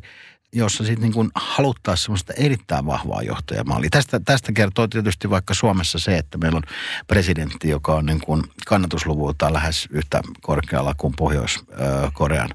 jossa 0.57 0.85
sitten 0.85 1.03
niin 1.03 1.13
kuin 1.13 1.31
haluttaisiin 1.35 2.05
semmoista 2.05 2.33
erittäin 2.33 2.87
vahvaa 2.87 3.23
johtajamallia. 3.23 3.91
Tästä, 3.91 4.21
tästä 4.21 4.53
kertoo 4.53 4.89
tietysti 4.89 5.31
vaikka 5.31 5.55
Suomessa 5.55 5.99
se, 5.99 6.19
että 6.19 6.39
meillä 6.39 6.57
on 6.57 6.63
presidentti, 7.07 7.69
joka 7.69 7.95
on 7.95 8.07
niin 8.07 8.21
kuin 8.21 8.43
kannatusluvultaan 8.67 9.53
lähes 9.53 9.89
yhtä 9.91 10.21
korkealla 10.41 10.95
kuin 10.95 11.15
Pohjois-Korean 11.17 12.51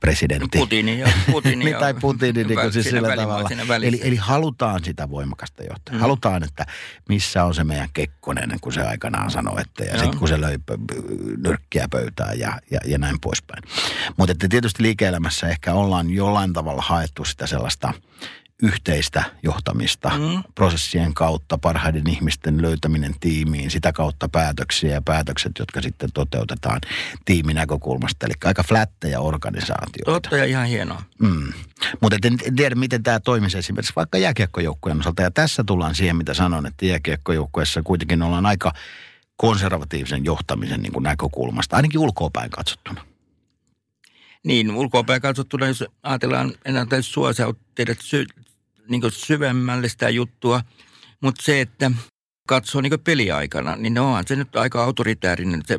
presidentti. 0.00 0.58
Putini 0.58 1.00
ja 1.00 1.08
Putini. 1.30 1.64
niin, 1.64 1.76
tai 1.76 1.94
Putini 1.94 2.44
niin 2.44 2.60
kuin 2.60 2.72
siis 2.72 2.86
sillä 2.86 3.16
tavalla. 3.16 3.48
Eli, 3.82 4.00
eli 4.02 4.16
halutaan 4.16 4.84
sitä 4.84 5.10
voimakasta 5.10 5.62
johtajaa. 5.62 5.98
Mm. 5.98 6.00
Halutaan, 6.00 6.42
että 6.42 6.66
missä 7.08 7.44
on 7.44 7.54
se 7.54 7.64
meidän 7.64 7.88
Kekkonen, 7.92 8.58
kun 8.60 8.72
se 8.72 8.82
aikanaan 8.82 9.30
sanoi, 9.30 9.60
että 9.60 9.84
ja 9.84 9.98
sitten 9.98 10.18
kun 10.18 10.28
se 10.28 10.40
löi 10.40 10.56
nyrkkiä 11.36 11.86
pöytään 11.90 12.38
ja, 12.38 12.60
ja, 12.70 12.80
ja 12.84 12.98
näin 12.98 13.20
poispäin. 13.20 13.62
Mutta 14.16 14.34
tietysti 14.50 14.82
liike-elämässä 14.82 15.48
ehkä 15.48 15.74
ollaan 15.74 16.10
jollain 16.10 16.52
tavalla 16.52 16.82
haettu 16.82 17.24
sitä 17.24 17.43
sellaista 17.46 17.92
yhteistä 18.62 19.24
johtamista 19.42 20.08
mm. 20.18 20.42
prosessien 20.54 21.14
kautta, 21.14 21.58
parhaiden 21.58 22.10
ihmisten 22.10 22.62
löytäminen 22.62 23.14
tiimiin, 23.20 23.70
sitä 23.70 23.92
kautta 23.92 24.28
päätöksiä 24.28 24.90
ja 24.90 25.02
päätökset, 25.02 25.52
jotka 25.58 25.82
sitten 25.82 26.12
toteutetaan 26.14 26.80
tiiminäkökulmasta. 27.24 28.26
Eli 28.26 28.34
aika 28.44 28.62
flättejä 28.62 29.20
organisaatioita. 29.20 30.12
Totta 30.12 30.36
ja 30.36 30.44
ihan 30.44 30.66
hienoa. 30.66 31.02
Mm. 31.18 31.52
Mutta 32.00 32.16
en, 32.24 32.38
en 32.44 32.56
tiedä, 32.56 32.74
miten 32.74 33.02
tämä 33.02 33.20
toimisi 33.20 33.58
esimerkiksi 33.58 33.92
vaikka 33.96 34.18
jääkiekkojoukkueen 34.18 35.00
osalta. 35.00 35.22
Ja 35.22 35.30
tässä 35.30 35.64
tullaan 35.66 35.94
siihen, 35.94 36.16
mitä 36.16 36.34
sanon, 36.34 36.66
että 36.66 36.86
jääkiekkojoukkueessa 36.86 37.82
kuitenkin 37.82 38.22
ollaan 38.22 38.46
aika 38.46 38.72
konservatiivisen 39.36 40.24
johtamisen 40.24 40.82
niin 40.82 40.92
kuin 40.92 41.02
näkökulmasta, 41.02 41.76
ainakin 41.76 42.00
ulkoapäin 42.00 42.50
katsottuna. 42.50 43.13
Niin, 44.44 44.70
ulkoapäin 44.70 45.22
katsottuna, 45.22 45.66
jos 45.66 45.84
ajatellaan 46.02 46.52
enää 46.64 46.86
sua, 47.00 47.32
sä 47.32 47.54
tehdä 47.74 47.94
sy, 48.00 48.26
niin 48.88 49.02
syvemmälle 49.08 49.88
sitä 49.88 50.08
juttua, 50.08 50.60
mutta 51.20 51.42
se, 51.42 51.60
että 51.60 51.90
katsoo 52.48 52.80
niin 52.80 53.00
peliaikana, 53.04 53.76
niin 53.76 53.94
no 53.94 54.08
onhan 54.08 54.24
se 54.26 54.36
nyt 54.36 54.56
aika 54.56 54.84
autoritäärinen 54.84 55.62
se 55.66 55.78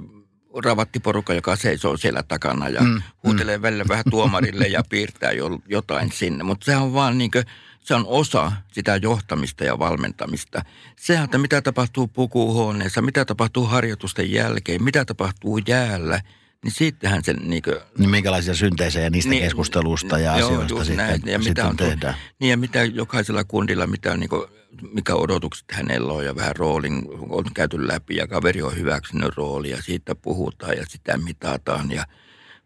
ravattiporukka, 0.63 1.33
joka 1.33 1.55
seisoo 1.55 1.97
siellä 1.97 2.23
takana 2.23 2.69
ja 2.69 2.81
mm, 2.81 3.01
huutelee 3.23 3.57
mm. 3.57 3.61
välillä 3.61 3.85
vähän 3.89 4.03
tuomarille 4.09 4.67
ja 4.67 4.83
piirtää 4.89 5.31
jo, 5.31 5.59
jotain 5.67 6.11
sinne. 6.11 6.43
Mutta 6.43 6.65
se 6.65 6.75
on 6.75 6.93
vaan 6.93 7.17
niin 7.17 7.31
kuin, 7.31 7.45
se 7.79 7.95
on 7.95 8.05
osa 8.07 8.51
sitä 8.71 8.95
johtamista 8.95 9.63
ja 9.63 9.79
valmentamista. 9.79 10.61
Sehän, 10.99 11.25
että 11.25 11.37
mitä 11.37 11.61
tapahtuu 11.61 12.07
pukuhuoneessa, 12.07 13.01
mitä 13.01 13.25
tapahtuu 13.25 13.65
harjoitusten 13.65 14.31
jälkeen, 14.31 14.83
mitä 14.83 15.05
tapahtuu 15.05 15.57
jäällä– 15.67 16.21
niin 16.65 16.73
sittenhän 16.73 17.23
sen 17.23 17.35
niin 17.43 17.63
kuin, 17.63 17.75
Niin 17.97 18.09
minkälaisia 18.09 18.55
synteisejä 18.55 19.09
niistä 19.09 19.29
niin, 19.29 19.43
keskustelusta 19.43 20.19
ja 20.19 20.37
joo, 20.37 20.47
asioista 20.47 20.83
sitten, 20.83 21.07
näin, 21.07 21.21
ja 21.25 21.39
sitten 21.39 21.51
mitä 21.51 21.67
on, 21.67 21.77
tehdään. 21.77 22.15
Niin 22.39 22.49
ja 22.49 22.57
mitä 22.57 22.83
jokaisella 22.83 23.43
kundilla, 23.43 23.87
mitä 23.87 24.11
on 24.11 24.19
niin 24.19 24.29
kuin, 24.29 24.47
mikä 24.93 25.15
odotukset 25.15 25.65
hänellä 25.71 26.13
on 26.13 26.25
ja 26.25 26.35
vähän 26.35 26.55
roolin 26.55 27.03
on 27.29 27.45
käyty 27.53 27.87
läpi 27.87 28.15
ja 28.15 28.27
kaveri 28.27 28.61
on 28.61 28.77
hyväksynyt 28.77 29.35
roolia. 29.37 29.81
Siitä 29.81 30.15
puhutaan 30.15 30.77
ja 30.77 30.85
sitä 30.87 31.17
mitataan 31.17 31.91
ja 31.91 32.05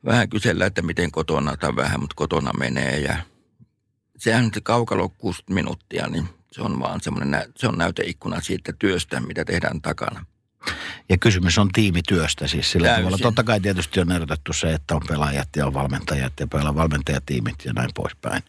vähän 0.05 0.29
kysellään, 0.29 0.67
että 0.67 0.81
miten 0.81 1.11
kotona 1.11 1.57
tai 1.57 1.75
vähän, 1.75 1.99
mutta 1.99 2.15
kotona 2.15 2.51
menee 2.59 2.99
ja 2.99 3.17
sehän 4.17 4.51
se 4.53 4.61
kaukalo 4.61 5.09
60 5.09 5.53
minuuttia, 5.53 6.07
niin 6.07 6.29
se 6.51 6.61
on 6.61 6.79
vaan 6.79 7.01
semmoinen, 7.01 7.53
se 7.55 7.67
on 7.67 7.77
näyteikkuna 7.77 8.41
siitä 8.41 8.73
työstä, 8.79 9.21
mitä 9.21 9.45
tehdään 9.45 9.81
takana. 9.81 10.25
Ja 11.09 11.17
kysymys 11.17 11.57
on 11.57 11.69
tiimityöstä 11.73 12.47
siis 12.47 12.71
sillä 12.71 12.87
Täysin. 12.87 13.03
tavalla. 13.03 13.17
Totta 13.23 13.43
kai 13.43 13.59
tietysti 13.59 13.99
on 13.99 14.11
erotettu 14.11 14.53
se, 14.53 14.73
että 14.73 14.95
on 14.95 15.01
pelaajat 15.07 15.49
ja 15.57 15.65
on 15.65 15.73
valmentajat 15.73 16.33
ja 16.39 16.47
pelaa 16.47 16.75
valmentajatiimit 16.75 17.55
ja 17.65 17.73
näin 17.73 17.89
poispäin. 17.95 18.43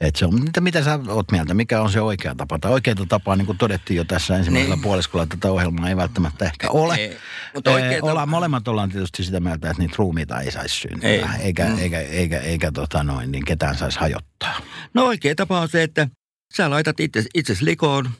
Et 0.00 0.16
se 0.16 0.26
on, 0.26 0.42
mitä, 0.42 0.60
mitä 0.60 0.84
sä 0.84 0.98
oot 1.08 1.30
mieltä? 1.32 1.54
Mikä 1.54 1.80
on 1.82 1.92
se 1.92 2.00
oikea 2.00 2.34
tapa? 2.34 2.58
Tai 2.58 2.72
oikeita 2.72 3.06
tapaa, 3.08 3.36
niin 3.36 3.46
kuin 3.46 3.58
todettiin 3.58 3.96
jo 3.96 4.04
tässä 4.04 4.36
ensimmäisellä 4.36 4.74
Niin. 4.76 4.82
puoliskolla, 4.82 5.26
tätä 5.26 5.52
ohjelmaa 5.52 5.88
ei 5.88 5.96
välttämättä 5.96 6.44
ehkä 6.44 6.70
ole. 6.70 6.94
Ei, 6.94 7.16
mutta 7.54 7.70
ollaan, 8.02 8.28
molemmat 8.28 8.68
ollaan 8.68 8.90
tietysti 8.90 9.24
sitä 9.24 9.40
mieltä, 9.40 9.70
että 9.70 9.82
niitä 9.82 9.94
ruumiita 9.98 10.40
ei 10.40 10.50
saisi 10.50 10.76
syntyä. 10.80 11.08
Ei. 11.10 11.24
Eikä, 11.40 11.64
Mm. 11.68 11.78
eikä, 11.78 12.00
eikä, 12.00 12.40
eikä 12.40 12.72
tota 12.72 13.02
noin, 13.04 13.32
niin 13.32 13.44
ketään 13.44 13.76
saisi 13.76 13.98
hajottaa. 14.00 14.60
No 14.94 15.04
oikea 15.04 15.34
tapa 15.34 15.60
on 15.60 15.68
se, 15.68 15.82
että 15.82 16.08
sä 16.56 16.70
laitat 16.70 17.00
itse, 17.00 17.24
itses 17.34 17.62
likoon, 17.62 18.10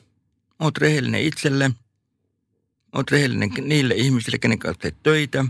oot 0.59 0.77
rehellinen 0.77 1.21
itselle, 1.21 1.71
oot 2.93 3.11
rehellinen 3.11 3.51
niille 3.61 3.93
ihmisille, 3.93 4.37
kenen 4.37 4.59
kanssa 4.59 4.81
teet 4.81 5.03
töitä. 5.03 5.45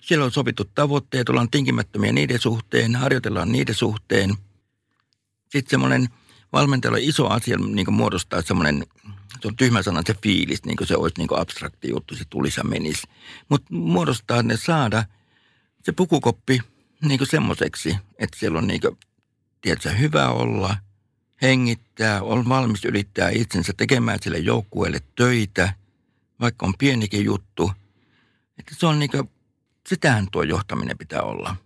Siellä 0.00 0.24
on 0.24 0.32
sovittu 0.32 0.64
tavoitteet, 0.64 1.28
ollaan 1.28 1.50
tinkimättömiä 1.50 2.12
niiden 2.12 2.40
suhteen, 2.40 2.96
harjoitellaan 2.96 3.52
niiden 3.52 3.74
suhteen. 3.74 4.34
Sitten 5.48 5.70
semmoinen 5.70 6.08
valmentajalla 6.52 6.98
iso 7.00 7.28
asia 7.28 7.58
niin 7.58 7.92
muodostaa 7.92 8.42
semmoinen, 8.42 8.86
se 9.40 9.48
on 9.48 9.56
tyhmä 9.56 9.82
sana 9.82 10.02
se 10.06 10.14
fiilis, 10.22 10.64
niin 10.64 10.76
kuin 10.76 10.88
se 10.88 10.96
olisi 10.96 11.14
niin 11.18 11.28
kuin 11.28 11.40
abstrakti 11.40 11.88
juttu, 11.88 12.14
se 12.14 12.24
tulisi 12.30 12.60
ja 12.60 12.64
menisi. 12.64 13.02
Mutta 13.48 13.74
muodostaa 13.74 14.42
ne 14.42 14.56
saada 14.56 15.04
se 15.82 15.92
pukukoppi 15.92 16.60
niin 17.04 17.18
kuin 17.18 17.28
semmoiseksi, 17.28 17.96
että 18.18 18.38
siellä 18.38 18.58
on 18.58 18.66
niin 18.66 18.80
kuin, 18.80 18.98
tiedätkö, 19.60 19.90
hyvä 19.90 20.28
olla, 20.28 20.76
hengittää, 21.42 22.22
on 22.22 22.48
valmis 22.48 22.84
ylittää 22.84 23.30
itsensä 23.30 23.72
tekemään 23.76 24.18
sille 24.22 24.38
joukkueelle 24.38 25.00
töitä, 25.16 25.74
vaikka 26.42 26.66
on 26.66 26.74
pienikin 26.78 27.24
juttu. 27.24 27.72
Että 28.58 28.74
se 28.78 28.86
on 28.86 28.98
niin 28.98 29.10
kuin, 29.10 29.30
sitähän 29.88 30.26
tuo 30.32 30.42
johtaminen 30.42 30.98
pitää 30.98 31.22
olla. 31.22 31.56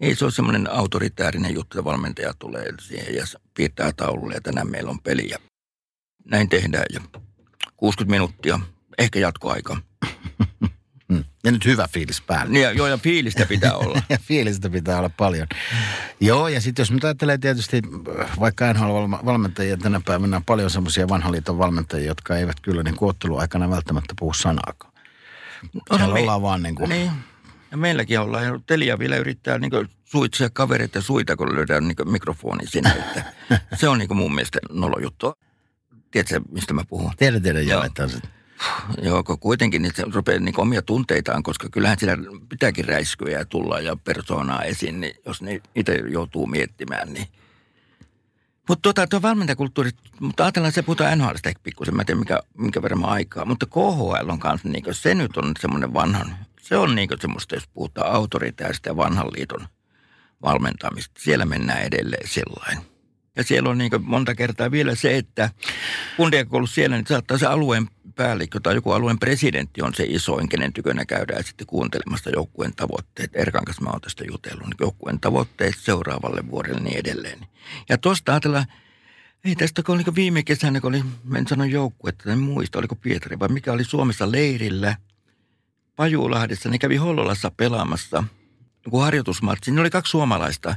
Ei 0.00 0.14
se 0.14 0.24
ole 0.24 0.32
semmoinen 0.32 0.70
autoritäärinen 0.70 1.54
juttu, 1.54 1.78
että 1.78 1.84
valmentaja 1.84 2.34
tulee 2.38 2.66
siihen 2.80 3.14
ja 3.14 3.24
piirtää 3.54 3.92
taululle 3.92 4.34
ja 4.34 4.40
tänään 4.40 4.70
meillä 4.70 4.90
on 4.90 5.00
peli 5.00 5.28
ja 5.28 5.38
näin 6.24 6.48
tehdään 6.48 6.84
ja 6.92 7.00
60 7.76 8.10
minuuttia, 8.10 8.60
ehkä 8.98 9.18
jatkoaika. 9.18 9.76
Ja 11.44 11.52
nyt 11.52 11.64
hyvä 11.64 11.88
fiilis 11.92 12.20
päällä. 12.20 12.58
Ja, 12.58 12.72
joo, 12.72 12.86
ja 12.86 12.96
fiilistä 12.98 13.46
pitää 13.46 13.74
olla. 13.74 14.02
Ja 14.08 14.18
fiilistä 14.22 14.70
pitää 14.70 14.98
olla 14.98 15.10
paljon. 15.16 15.46
Joo, 16.20 16.48
ja 16.48 16.60
sitten 16.60 16.80
jos 16.82 16.90
nyt 16.90 17.04
ajattelee 17.04 17.38
tietysti, 17.38 17.82
vaikka 18.40 18.72
NHL-valmentajia 18.72 19.76
tänä 19.76 20.00
päivänä 20.04 20.36
on 20.36 20.44
paljon 20.44 20.70
semmoisia 20.70 21.08
vanhan 21.08 21.32
liiton 21.32 21.58
valmentajia, 21.58 22.06
jotka 22.06 22.36
eivät 22.36 22.60
kyllä 22.62 22.82
niin 22.82 22.94
otteluaikana 23.00 23.70
välttämättä 23.70 24.14
puhu 24.18 24.32
sanaakaan. 24.34 24.92
Siellä 25.96 26.14
me- 26.14 26.20
ollaan 26.20 26.42
vaan 26.42 26.62
niin 26.62 26.74
kuin, 26.74 26.88
Niin. 26.88 27.10
Ja 27.70 27.76
meilläkin 27.76 28.20
ollaan. 28.20 28.44
Ja 28.44 28.60
Telia 28.66 28.98
vielä 28.98 29.16
yrittää 29.16 29.58
niin 29.58 29.72
suitsia 30.04 30.50
kavereita 30.50 31.00
suita, 31.00 31.36
kun 31.36 31.54
löydään 31.54 31.88
niin 31.88 31.96
mikrofoni 32.12 32.66
sinne. 32.66 32.90
Että 32.90 33.24
se 33.80 33.88
on 33.88 33.98
niin 33.98 34.16
mun 34.16 34.34
mielestä 34.34 34.58
nolo 34.72 34.98
juttu. 35.02 35.34
Tiedätkö, 36.10 36.40
mistä 36.50 36.74
mä 36.74 36.84
puhun? 36.88 37.12
tiedä, 37.16 37.40
tiedä, 37.40 37.60
joo, 37.60 37.70
Joo. 37.78 37.84
että 37.84 38.02
on 38.02 38.10
Joo, 39.02 39.22
kun 39.22 39.38
kuitenkin 39.38 39.90
se 39.94 40.04
rupeaa 40.14 40.40
niin 40.40 40.60
omia 40.60 40.82
tunteitaan, 40.82 41.42
koska 41.42 41.68
kyllähän 41.68 41.98
siinä 41.98 42.16
pitääkin 42.48 42.84
räiskyä 42.84 43.30
ja 43.30 43.44
tulla 43.44 43.80
ja 43.80 43.96
persoonaa 43.96 44.62
esiin, 44.62 45.00
niin 45.00 45.14
jos 45.26 45.42
ne 45.42 45.60
itse 45.74 45.94
joutuu 45.94 46.46
miettimään, 46.46 47.12
niin 47.12 47.26
mutta 48.70 48.82
tota, 48.82 49.06
tuo 49.06 49.22
valmentajakulttuuri, 49.22 49.90
mutta 50.20 50.44
ajatellaan, 50.44 50.72
se 50.72 50.82
puhutaan 50.82 51.18
NHLista 51.18 51.48
ehkä 51.48 51.60
pikkusen, 51.62 51.96
mä 51.96 52.02
en 52.02 52.06
tiedä 52.06 52.18
mikä, 52.18 52.40
minkä 52.58 52.82
verran 52.82 53.04
aikaa, 53.04 53.44
mutta 53.44 53.66
KHL 53.66 54.28
on 54.28 54.38
kanssa, 54.38 54.68
niin 54.68 54.84
se 54.90 55.14
nyt 55.14 55.36
on 55.36 55.52
semmoinen 55.60 55.94
vanhan, 55.94 56.36
se 56.60 56.76
on 56.76 56.94
niin 56.94 57.08
semmoista, 57.20 57.54
jos 57.54 57.66
puhutaan 57.66 58.12
autoritääristä 58.12 58.90
ja 58.90 58.96
vanhan 58.96 59.26
liiton 59.26 59.66
valmentamista, 60.42 61.20
siellä 61.20 61.44
mennään 61.44 61.82
edelleen 61.82 62.28
sellainen. 62.28 62.84
Ja 63.36 63.44
siellä 63.44 63.70
on 63.70 63.78
niin 63.78 63.92
monta 64.00 64.34
kertaa 64.34 64.70
vielä 64.70 64.94
se, 64.94 65.16
että 65.16 65.50
kun 66.48 66.68
siellä, 66.68 66.96
niin 66.96 67.06
saattaa 67.06 67.38
se 67.38 67.46
alueen 67.46 67.88
päällikkö 68.20 68.60
tai 68.62 68.74
joku 68.74 68.92
alueen 68.92 69.18
presidentti 69.18 69.82
on 69.82 69.94
se 69.94 70.04
isoin, 70.08 70.48
kenen 70.48 70.72
tykönä 70.72 71.04
käydään 71.04 71.44
sitten 71.44 71.66
kuuntelemassa 71.66 72.30
joukkueen 72.30 72.72
tavoitteet. 72.76 73.30
Erkan 73.34 73.64
kanssa 73.64 73.82
mä 73.82 73.90
oon 73.90 74.00
tästä 74.00 74.24
jutellut, 74.30 74.66
niin 74.66 74.76
joukkueen 74.80 75.20
tavoitteet 75.20 75.74
seuraavalle 75.78 76.50
vuodelle 76.50 76.80
niin 76.80 76.98
edelleen. 76.98 77.38
Ja 77.88 77.98
tuosta 77.98 78.32
ajatellaan, 78.32 78.66
ei 79.44 79.56
tästä 79.56 79.82
kun 79.82 79.94
oliko 79.94 80.14
viime 80.14 80.42
kesänä, 80.42 80.80
kun 80.80 80.88
oli, 80.94 81.04
en 81.36 81.46
sano 81.48 81.64
joukkuetta, 81.64 82.32
en 82.32 82.38
muista, 82.38 82.78
oliko 82.78 82.94
Pietari 82.94 83.38
vai 83.38 83.48
mikä 83.48 83.72
oli 83.72 83.84
Suomessa 83.84 84.32
leirillä 84.32 84.96
Pajulahdessa, 85.96 86.68
ne 86.68 86.78
kävi 86.78 86.96
Hollolassa 86.96 87.50
pelaamassa 87.56 88.24
joku 88.84 88.98
harjoitusmatsi. 88.98 89.70
Ne 89.70 89.80
oli 89.80 89.90
kaksi 89.90 90.10
suomalaista, 90.10 90.74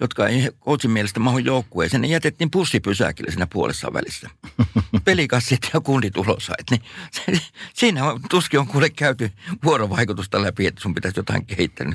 jotka 0.00 0.28
ei 0.28 0.50
coachin 0.64 0.90
mielestä 0.90 1.20
mahu 1.20 1.38
joukkueeseen. 1.38 2.00
Ne 2.00 2.08
jätettiin 2.08 2.50
pussipysäkille 2.50 3.30
siinä 3.30 3.46
puolessa 3.46 3.92
välissä. 3.92 4.30
Pelikassit 5.04 5.70
ja 5.74 5.80
kundit 5.80 6.16
ulosait. 6.16 6.70
Niin 6.70 6.82
se, 7.10 7.42
siinä 7.74 8.04
on, 8.04 8.20
tuskin 8.30 8.60
on 8.60 8.66
kuule 8.66 8.90
käyty 8.90 9.30
vuorovaikutusta 9.64 10.42
läpi, 10.42 10.66
että 10.66 10.80
sun 10.80 10.94
pitäisi 10.94 11.18
jotain 11.18 11.46
kehittää. 11.46 11.86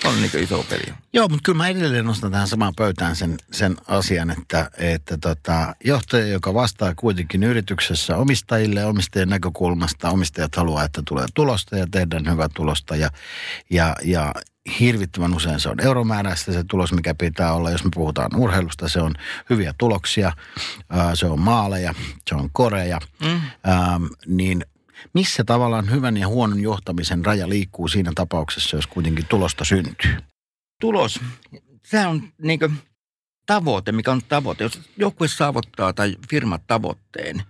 Se 0.00 0.08
on 0.08 0.14
niin 0.16 0.42
iso 0.42 0.66
peli. 0.68 0.94
Joo, 1.12 1.28
mutta 1.28 1.42
kyllä 1.44 1.56
mä 1.56 1.68
edelleen 1.68 2.04
nostan 2.04 2.32
tähän 2.32 2.48
samaan 2.48 2.74
pöytään 2.76 3.16
sen, 3.16 3.36
sen 3.52 3.76
asian, 3.88 4.30
että, 4.30 4.70
että 4.78 5.18
tota, 5.18 5.74
johtaja, 5.84 6.26
joka 6.26 6.54
vastaa 6.54 6.94
kuitenkin 6.94 7.42
yrityksessä 7.42 8.16
omistajille 8.16 8.84
omistajien 8.84 9.28
näkökulmasta, 9.28 10.10
omistajat 10.10 10.56
haluaa, 10.56 10.84
että 10.84 11.02
tulee 11.04 11.26
tulosta 11.34 11.76
ja 11.76 11.86
tehdään 11.90 12.32
hyvää 12.32 12.48
tulosta 12.54 12.96
ja, 12.96 13.10
ja, 13.70 13.96
ja 14.04 14.34
hirvittävän 14.80 15.34
usein 15.34 15.60
se 15.60 15.68
on 15.68 15.80
euromääräistä 15.80 16.52
se 16.52 16.64
tulos, 16.64 16.92
mikä 16.92 17.14
pitää 17.14 17.52
olla. 17.52 17.70
Jos 17.70 17.84
me 17.84 17.90
puhutaan 17.94 18.36
urheilusta, 18.36 18.88
se 18.88 19.00
on 19.00 19.14
hyviä 19.50 19.74
tuloksia, 19.78 20.32
se 21.14 21.26
on 21.26 21.40
maaleja, 21.40 21.94
se 22.28 22.34
on 22.34 22.50
koreja, 22.52 23.00
mm. 23.24 23.40
ää, 23.64 24.00
niin 24.26 24.64
missä 25.12 25.44
tavallaan 25.44 25.90
hyvän 25.90 26.16
ja 26.16 26.28
huonon 26.28 26.60
johtamisen 26.60 27.24
raja 27.24 27.48
liikkuu 27.48 27.88
siinä 27.88 28.12
tapauksessa, 28.14 28.76
jos 28.76 28.86
kuitenkin 28.86 29.26
tulosta 29.28 29.64
syntyy? 29.64 30.16
Tulos, 30.80 31.20
se 31.84 32.06
on 32.06 32.32
niin 32.42 32.60
tavoite, 33.46 33.92
mikä 33.92 34.12
on 34.12 34.22
tavoite. 34.28 34.64
Jos 34.64 34.80
joukkue 34.96 35.28
saavuttaa 35.28 35.92
tai 35.92 36.16
firma 36.30 36.58
tavoitteen, 36.66 37.42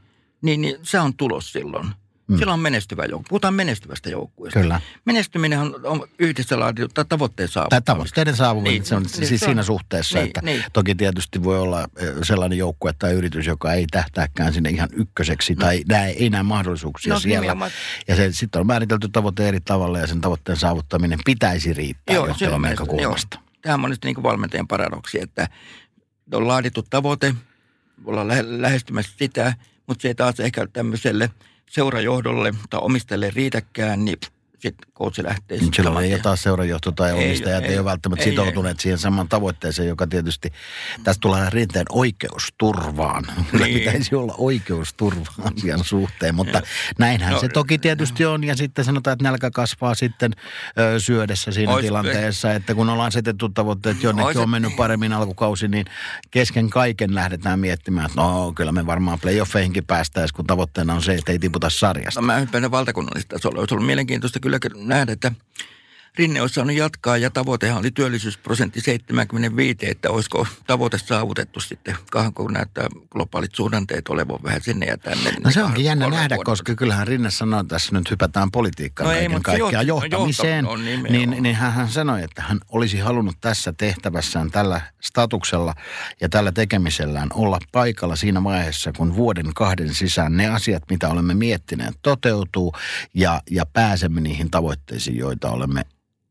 niin, 0.43 0.61
niin 0.61 0.77
se 0.83 1.01
on 1.01 1.17
tulos 1.17 1.53
silloin. 1.53 1.89
Mm. 2.29 2.37
Silloin 2.39 2.55
on 2.55 2.61
menestyvä 2.61 3.05
joukkue. 3.05 3.29
Puhutaan 3.29 3.55
menestyvästä 3.55 4.11
joukkueesta. 4.11 4.61
Kyllä. 4.61 4.81
Menestyminen 5.05 5.59
on, 5.59 5.75
on 5.85 6.09
yhdessä 6.19 6.61
laadittu 6.61 6.89
tai 6.95 7.05
tavoitteen 7.09 7.47
Tai 7.49 7.53
saavuttamista. 7.53 7.93
tavoitteiden 7.93 8.37
saavuttaminen, 8.37 8.75
Niin, 8.81 8.85
se 8.87 8.95
on 8.95 9.03
niin, 9.03 9.11
siis 9.27 9.29
se 9.29 9.35
on- 9.47 9.49
siinä 9.51 9.63
suhteessa, 9.63 10.19
niin, 10.19 10.27
että 10.27 10.41
niin. 10.43 10.65
toki 10.73 10.95
tietysti 10.95 11.45
voi 11.45 11.59
olla 11.61 11.83
eh, 11.99 12.09
sellainen 12.23 12.59
joukkue 12.59 12.93
tai 12.99 13.13
yritys, 13.13 13.47
joka 13.47 13.73
ei 13.73 13.87
tähtääkään 13.91 14.53
sinne 14.53 14.71
ihan 14.71 14.89
ykköseksi 14.93 15.57
tai 15.57 15.83
näe, 15.89 16.11
ei 16.11 16.31
näe 16.31 16.43
mahdollisuuksia 16.43 17.13
No, 17.15 17.21
siellä. 17.21 17.41
nimenomaan. 17.41 17.71
Ja 18.09 18.17
se 18.17 18.33
sitten 18.33 18.61
on 18.61 18.67
määritelty 18.67 19.09
tavoite 19.09 19.49
eri 19.49 19.61
tavalla 19.61 19.99
ja 19.99 20.07
sen 20.07 20.21
tavoitteen 20.21 20.59
saavuttaminen 20.59 21.19
pitäisi 21.25 21.73
riittää 21.75 22.15
Joo, 22.15 22.27
johtajan 22.27 22.63
näkökulmasta. 22.63 23.37
Joo. 23.41 23.47
Tämä 23.63 23.75
on 23.75 23.81
monesti 23.81 24.09
niin 24.09 24.23
valmentajan 24.23 24.69
paradoksi, 24.69 25.21
että 25.23 25.49
on 26.33 26.49
laadittu 26.49 26.83
tavoite, 26.91 27.35
ollaan 28.05 28.29
lähe, 28.29 28.45
lähestymässä 28.47 29.13
sitä, 29.19 29.55
mutta 29.87 30.03
se 30.03 30.09
ei 30.09 30.15
taas 30.15 30.41
ehkä 30.41 30.67
tämmöiselle 30.73 31.31
seurajohdolle 31.71 32.55
tai 32.71 32.81
omistajalle 32.83 33.31
riitäkään, 33.31 34.05
niin 34.05 34.19
sitten 34.59 34.93
coachi 34.95 35.23
lähtee. 35.25 35.59
Niin 35.59 35.75
Silloin 35.75 35.95
saman 35.95 36.05
ei 36.05 36.21
taas 36.21 36.43
seurajohto 36.43 36.93
tai 36.93 37.11
Ei, 37.11 37.25
omistajat 37.27 37.65
ei, 37.65 37.71
ei, 37.71 37.79
ole 37.79 37.85
välttämättä 37.85 38.25
ei, 38.25 38.31
sitoutuneet 38.31 38.81
siihen 38.81 38.99
samaan 38.99 39.29
tavoitteeseen, 39.29 39.89
joka 39.89 40.07
tietysti, 40.07 40.53
tästä 41.05 41.21
tulee 41.21 41.51
rinteen 41.51 41.87
oikeusturvaan. 41.91 43.25
Kyllä 43.51 43.67
Niin. 43.67 43.79
pitäisi 43.79 44.15
olla 44.15 44.35
oikeusturva 44.39 45.27
asian 45.57 45.85
suhteen, 45.85 46.35
mutta 46.35 46.63
näinhän 46.99 47.33
No, 47.33 47.41
se 47.41 47.49
toki 47.49 47.79
tietysti 47.79 48.25
on. 48.25 48.45
Ja 48.45 48.57
sitten 48.57 48.85
sanotaan, 48.85 49.13
että 49.13 49.23
nälkä 49.23 49.51
kasvaa 49.51 49.95
sitten 49.95 50.33
ö, 50.79 51.01
syödessä 51.01 51.53
siinä 51.53 51.73
Ois- 51.73 51.85
tilanteessa, 51.85 52.53
että 52.53 52.75
kun 52.75 52.89
ollaan 52.89 53.09
asetettu 53.09 53.49
tavoitteet, 53.49 54.03
jonnekin 54.03 54.27
Ois- 54.27 54.37
on 54.37 54.51
mennyt 54.51 54.77
paremmin 54.77 55.13
alkukausi, 55.13 55.69
niin 55.69 55.87
kesken 56.31 56.71
kaiken 56.71 57.15
lähdetään 57.15 57.61
miettimään, 57.61 58.07
että 58.07 58.21
no 58.21 58.53
kyllä 58.53 58.73
me 58.73 58.87
varmaan 58.87 59.19
playoffeihinkin 59.21 59.87
päästäisiin, 59.87 60.37
kun 60.37 60.47
tavoitteena 60.47 60.95
on 60.95 61.03
se, 61.03 61.15
että 61.15 61.33
ei 61.33 61.39
tiputa 61.39 61.71
sarjasta. 61.71 62.21
No 62.21 62.27
mä 62.27 62.39
hyppään 62.39 62.71
valtakunnallista 62.71 63.37
tasolla. 63.37 63.59
Olisi 63.61 63.75
ollut 63.75 63.87
mielenkiintoista 63.87 64.41
kyllä 64.47 64.59
nähdä, 64.85 65.13
että 65.13 65.33
Rinne 66.19 66.41
olisi 66.41 66.55
saanut 66.55 66.77
jatkaa 66.77 67.17
ja 67.17 67.31
tavoitehan 67.31 67.79
oli 67.79 67.91
työllisyysprosentti 67.91 68.81
75, 68.81 69.79
että 69.91 70.11
olisiko 70.11 70.47
tavoite 70.67 70.99
saavutettu 70.99 71.61
sitten, 71.61 71.97
kun 72.35 72.53
näyttää 72.53 72.87
globaalit 73.11 73.55
suhdanteet 73.55 74.09
olevan 74.09 74.39
vähän 74.43 74.61
sinne 74.63 74.87
ja 74.87 74.99
tänne. 74.99 75.33
No 75.45 75.51
se 75.51 75.63
onkin 75.63 75.85
jännä 75.85 76.11
nähdä, 76.11 76.37
koska 76.45 76.75
kyllähän 76.75 77.07
Rinne 77.07 77.31
sanoi, 77.31 77.61
että 77.61 77.75
tässä 77.75 77.95
nyt 77.95 78.11
hypätään 78.11 78.51
politiikkaan 78.51 79.09
no 79.09 79.15
kaiken 79.15 79.43
kaikkiaan 79.43 79.87
johtamiseen. 79.87 80.67
On 80.67 80.85
niin, 80.85 81.37
niin 81.41 81.55
hän, 81.55 81.73
hän 81.73 81.89
sanoi, 81.89 82.23
että 82.23 82.43
hän 82.43 82.61
olisi 82.69 82.99
halunnut 82.99 83.37
tässä 83.41 83.73
tehtävässään 83.73 84.51
tällä 84.51 84.81
statuksella 85.01 85.75
ja 86.21 86.29
tällä 86.29 86.53
tekemisellään 86.53 87.29
olla 87.35 87.59
paikalla 87.73 88.17
siinä 88.17 88.45
vaiheessa, 88.45 88.93
kun 88.97 89.17
vuoden 89.17 89.55
kahden 89.55 89.95
sisään 89.95 90.37
ne 90.37 90.47
asiat, 90.47 90.83
mitä 90.91 91.09
olemme 91.09 91.35
miettineet, 91.35 91.95
toteutuu 92.03 92.75
ja, 93.15 93.43
ja 93.51 93.67
pääsemme 93.67 94.21
niihin 94.21 94.51
tavoitteisiin, 94.51 95.17
joita 95.17 95.51
olemme 95.51 95.83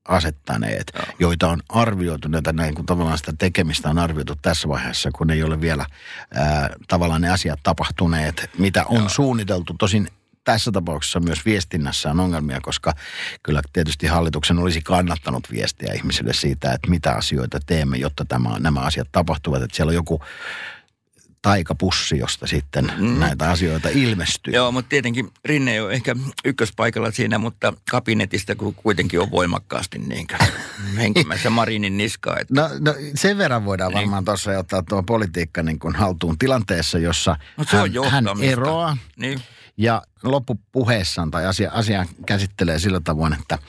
asettaneet, 0.08 0.92
Joo. 0.96 1.06
joita 1.20 1.50
on 1.50 1.62
arvioitu, 1.70 2.28
näitä 2.28 2.54
näin 2.54 2.76
kuin 2.76 2.86
tavallaan 2.86 3.18
sitä 3.18 3.34
tekemistä 3.40 3.90
on 3.90 4.00
arvioitu 4.00 4.36
tässä 4.42 4.68
vaiheessa, 4.68 5.12
kun 5.12 5.32
ei 5.32 5.44
ole 5.44 5.62
vielä 5.62 5.86
ää, 6.34 6.70
tavallaan 6.88 7.22
ne 7.22 7.30
asiat 7.30 7.60
tapahtuneet, 7.64 8.50
mitä 8.58 8.86
on 8.86 9.00
Joo. 9.00 9.10
suunniteltu. 9.10 9.76
Tosin 9.80 10.08
tässä 10.46 10.72
tapauksessa 10.72 11.20
myös 11.20 11.46
viestinnässä 11.46 12.12
on 12.12 12.20
ongelmia, 12.20 12.62
koska 12.62 12.94
kyllä 13.44 13.62
tietysti 13.74 14.08
hallituksen 14.08 14.60
olisi 14.60 14.82
kannattanut 14.82 15.52
viestiä 15.52 15.94
ihmisille 15.94 16.34
siitä, 16.34 16.74
että 16.74 16.90
mitä 16.90 17.12
asioita 17.12 17.60
teemme, 17.66 17.98
jotta 17.98 18.26
tämä, 18.26 18.60
nämä 18.60 18.80
asiat 18.80 19.08
tapahtuvat. 19.12 19.62
Että 19.62 19.76
siellä 19.76 19.90
on 19.90 19.96
joku 19.96 20.22
taikapussi, 21.46 22.18
josta 22.18 22.48
sitten 22.48 22.92
mm. 22.98 23.20
näitä 23.20 23.50
asioita 23.50 23.90
ilmestyy. 23.90 24.54
Joo, 24.54 24.72
mutta 24.72 24.90
tietenkin 24.90 25.32
Rinne 25.46 25.74
ei 25.74 25.80
ole 25.80 25.94
ehkä 25.94 26.16
ykköspaikalla 26.46 27.12
siinä, 27.12 27.38
mutta 27.38 27.74
kabinetista 27.92 28.56
kuitenkin 28.76 29.20
on 29.20 29.32
voimakkaasti 29.32 30.00
niin 30.00 30.28
henkimässä 30.98 31.50
Marinin 31.50 31.98
niskaa. 31.98 32.38
Että... 32.40 32.54
No, 32.54 32.70
no, 32.80 32.96
sen 33.16 33.38
verran 33.38 33.66
voidaan 33.66 33.92
niin. 33.92 33.98
varmaan 33.98 34.26
tuossa 34.26 34.60
ottaa 34.60 34.84
tuo 34.84 35.04
politiikka 35.04 35.64
niin 35.64 35.80
kuin 35.80 35.96
haltuun 35.96 36.38
tilanteessa, 36.38 36.98
jossa 36.98 37.38
no, 37.58 37.64
se 37.64 37.78
hän, 37.78 37.98
on 37.98 38.12
hän 38.12 38.28
eroaa. 38.42 38.98
Niin. 39.18 39.40
Ja 39.78 40.02
loppupuheessaan 40.24 41.32
tai 41.32 41.46
asia, 41.46 41.72
asian 41.72 42.08
käsittelee 42.26 42.80
sillä 42.80 43.00
tavoin, 43.00 43.34
että 43.34 43.60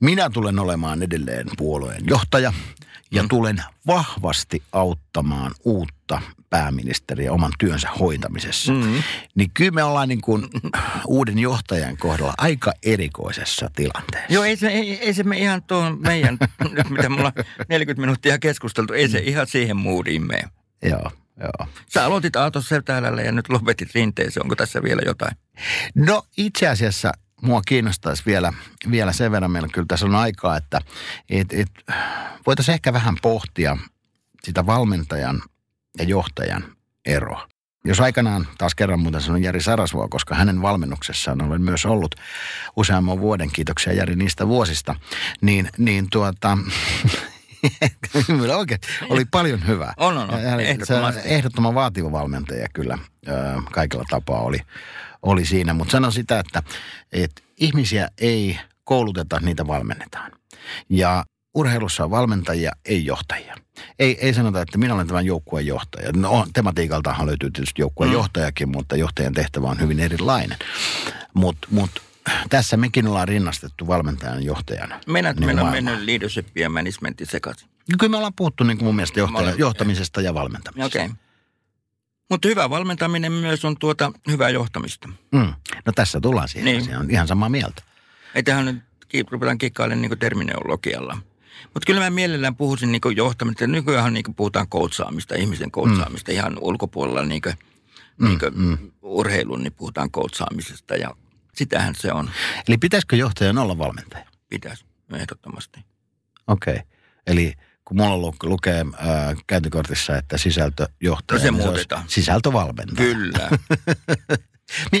minä 0.00 0.30
tulen 0.30 0.58
olemaan 0.58 1.02
edelleen 1.02 1.46
puolueen 1.56 2.04
johtaja 2.06 2.52
ja 3.10 3.22
mm. 3.22 3.28
tulen 3.28 3.62
vahvasti 3.86 4.62
auttamaan 4.72 5.52
uutta 5.64 5.93
pääministeriä 6.50 7.32
oman 7.32 7.52
työnsä 7.58 7.88
hoitamisessa. 8.00 8.72
Mm. 8.72 9.02
Niin 9.34 9.50
kyllä 9.54 9.70
me 9.70 9.82
ollaan 9.82 10.08
niin 10.08 10.20
kuin 10.20 10.46
uuden 11.06 11.38
johtajan 11.38 11.96
kohdalla 11.96 12.34
aika 12.38 12.72
erikoisessa 12.82 13.70
tilanteessa. 13.76 14.32
Joo, 14.32 14.44
ei 14.44 14.56
se, 14.56 14.68
ei, 14.68 14.98
ei 14.98 15.14
se 15.14 15.22
me 15.22 15.38
ihan 15.38 15.62
tuon 15.62 16.00
meidän, 16.00 16.38
mitä 16.96 17.08
mulla 17.08 17.32
40 17.68 18.00
minuuttia 18.00 18.38
keskusteltu, 18.38 18.92
ei 18.92 19.08
se 19.08 19.18
mm. 19.18 19.28
ihan 19.28 19.46
siihen 19.46 19.76
moodiin 19.76 20.26
mene. 20.26 20.48
Joo. 20.82 21.10
Joo. 21.40 21.68
Sä 21.88 22.04
aloitit 22.04 22.36
Aatos 22.36 22.68
Seltäälällä 22.68 23.22
ja 23.22 23.32
nyt 23.32 23.48
lopetit 23.48 23.94
rinteeseen. 23.94 24.44
Onko 24.44 24.56
tässä 24.56 24.82
vielä 24.82 25.02
jotain? 25.04 25.36
No 25.94 26.22
itse 26.36 26.68
asiassa 26.68 27.12
mua 27.42 27.62
kiinnostaisi 27.66 28.22
vielä, 28.26 28.52
vielä 28.90 29.12
sen 29.12 29.32
verran, 29.32 29.50
meillä 29.50 29.68
kyllä 29.72 29.86
tässä 29.88 30.06
on 30.06 30.14
aikaa, 30.14 30.56
että 30.56 30.80
et, 31.28 31.52
et, 31.52 31.70
voitaisiin 32.46 32.74
ehkä 32.74 32.92
vähän 32.92 33.16
pohtia 33.22 33.76
sitä 34.44 34.66
valmentajan 34.66 35.42
ja 35.98 36.04
johtajan 36.04 36.64
eroa. 37.06 37.48
Jos 37.86 38.00
aikanaan, 38.00 38.46
taas 38.58 38.74
kerran 38.74 39.00
muuten 39.00 39.20
sanon 39.20 39.42
Jari 39.42 39.60
Sarasvoa, 39.60 40.08
koska 40.08 40.34
hänen 40.34 40.62
valmennuksessaan 40.62 41.42
olen 41.42 41.62
myös 41.62 41.86
ollut 41.86 42.14
useamman 42.76 43.20
vuoden, 43.20 43.50
kiitoksia 43.52 43.92
Jari 43.92 44.16
niistä 44.16 44.48
vuosista, 44.48 44.94
niin, 45.40 45.68
niin 45.78 46.06
tuota, 46.12 46.58
oikein, 48.56 48.80
oli 49.08 49.24
paljon 49.24 49.66
hyvää. 49.66 49.94
On, 49.96 50.18
on, 50.18 50.30
on. 50.30 50.60
Ehdottomasti. 50.60 51.20
Ehdottoman 51.24 51.74
vaativa 51.74 52.12
valmentaja 52.12 52.66
kyllä 52.72 52.98
kaikilla 53.72 54.04
tapaa 54.10 54.40
oli, 54.40 54.58
oli 55.22 55.46
siinä. 55.46 55.74
Mutta 55.74 55.92
sanon 55.92 56.12
sitä, 56.12 56.38
että, 56.38 56.62
että 57.12 57.42
ihmisiä 57.56 58.08
ei 58.18 58.58
kouluteta, 58.84 59.40
niitä 59.40 59.66
valmennetaan. 59.66 60.32
Ja 60.88 61.24
urheilussa 61.54 62.04
on 62.04 62.10
valmentajia, 62.10 62.72
ei 62.84 63.04
johtajia. 63.04 63.54
Ei, 63.98 64.18
ei 64.20 64.34
sanota, 64.34 64.62
että 64.62 64.78
minä 64.78 64.94
olen 64.94 65.06
tämän 65.06 65.26
joukkueen 65.26 65.66
johtaja. 65.66 66.12
No, 66.16 66.46
tematiikaltahan 66.52 67.26
löytyy 67.26 67.50
tietysti 67.50 67.82
joukkueen 67.82 68.10
mm. 68.10 68.14
johtajakin, 68.14 68.68
mutta 68.68 68.96
johtajan 68.96 69.32
tehtävä 69.32 69.66
on 69.66 69.80
hyvin 69.80 70.00
erilainen. 70.00 70.58
Mutta 71.34 71.68
mut, 71.70 71.90
tässä 72.50 72.76
mekin 72.76 73.06
ollaan 73.06 73.28
rinnastettu 73.28 73.86
valmentajan 73.86 74.42
johtajana. 74.42 75.00
Meidän, 75.06 75.36
niin 75.36 75.46
meillä 75.46 75.62
on 75.62 75.70
mennyt 75.70 76.04
leadership 76.04 76.56
ja 76.56 76.70
managementin 76.70 77.26
sekaisin. 77.26 77.68
Kyllä 77.98 78.10
me 78.10 78.16
ollaan 78.16 78.34
puhuttu 78.36 78.64
niin 78.64 78.78
kuin 78.78 78.86
mun 78.86 78.96
mielestä 78.96 79.20
johtaja, 79.20 79.54
johtamisesta 79.58 80.20
ja 80.20 80.34
valmentamisesta. 80.34 80.86
Okei. 80.98 81.06
Okay. 81.06 81.16
Mutta 82.30 82.48
hyvä 82.48 82.70
valmentaminen 82.70 83.32
myös 83.32 83.64
on 83.64 83.76
tuota 83.78 84.12
hyvää 84.28 84.50
johtamista. 84.50 85.08
Mm. 85.32 85.54
No 85.86 85.92
tässä 85.94 86.20
tullaan 86.20 86.48
siihen. 86.48 86.64
Niin. 86.64 86.84
Se 86.84 86.98
on 86.98 87.10
ihan 87.10 87.28
samaa 87.28 87.48
mieltä. 87.48 87.82
Ei 88.34 88.42
tähän 88.42 88.64
nyt 88.64 89.30
ruvetaan 89.30 89.58
kikkailemaan 89.58 90.02
niin 90.02 90.18
terminologialla. 90.18 91.18
Mutta 91.64 91.86
kyllä 91.86 92.00
mä 92.00 92.10
mielellään 92.10 92.56
puhuisin 92.56 92.92
niin 92.92 93.16
johtamista. 93.16 93.66
Nykyään 93.66 94.14
niin 94.14 94.34
puhutaan 94.36 94.68
koutsaamista, 94.68 95.34
ihmisen 95.34 95.70
koutsaamista 95.70 96.32
mm. 96.32 96.36
ihan 96.36 96.58
ulkopuolella 96.60 97.24
niin 97.24 97.42
kuin, 97.42 97.54
mm. 98.18 98.26
niin 98.26 98.38
kuin 98.38 98.58
mm. 98.58 98.78
urheilun, 99.02 99.62
niin 99.62 99.72
puhutaan 99.72 100.10
koutsaamisesta 100.10 100.96
ja 100.96 101.10
sitähän 101.54 101.94
se 101.94 102.12
on. 102.12 102.30
Eli 102.68 102.78
pitäisikö 102.78 103.16
johtajan 103.16 103.58
olla 103.58 103.78
valmentaja? 103.78 104.26
Pitäisi, 104.50 104.84
ehdottomasti. 105.12 105.80
Okei, 106.46 106.74
okay. 106.74 106.86
eli 107.26 107.54
kun 107.84 107.96
mulla 107.96 108.34
lukee 108.42 108.80
äh, 108.80 109.36
käyntikortissa, 109.46 110.16
että 110.16 110.38
sisältöjohtaja, 110.38 111.52
no 111.52 111.58
se 111.58 111.66
niin. 111.66 111.78
Se 111.78 111.86
sisältövalmentaja. 112.06 113.14
Kyllä. 113.14 113.50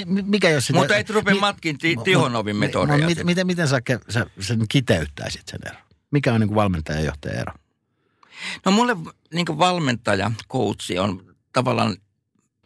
Mikä 0.26 0.50
jos 0.50 0.66
sitä, 0.66 0.78
Mutta 0.78 0.96
et 0.96 1.10
rupea 1.10 1.34
mi, 1.34 1.40
matkin 1.40 1.78
ti, 1.78 1.96
Tihonovin 2.04 2.56
metodeja. 2.56 2.98
No, 2.98 3.06
mit, 3.06 3.24
miten, 3.24 3.46
miten 3.46 3.68
sä, 3.68 3.80
sä 4.08 4.26
sen 4.40 4.64
kiteyttäisit 4.68 5.48
sen 5.48 5.60
eron? 5.66 5.82
Mikä 6.10 6.34
on 6.34 6.40
niin 6.40 6.54
valmentaja 6.54 6.98
ja 6.98 7.04
johtaja 7.04 7.40
ero? 7.40 7.52
No 8.64 8.72
mulle 8.72 8.96
niin 9.34 9.58
valmentaja, 9.58 10.30
coachi 10.52 10.98
on 10.98 11.34
tavallaan, 11.52 11.96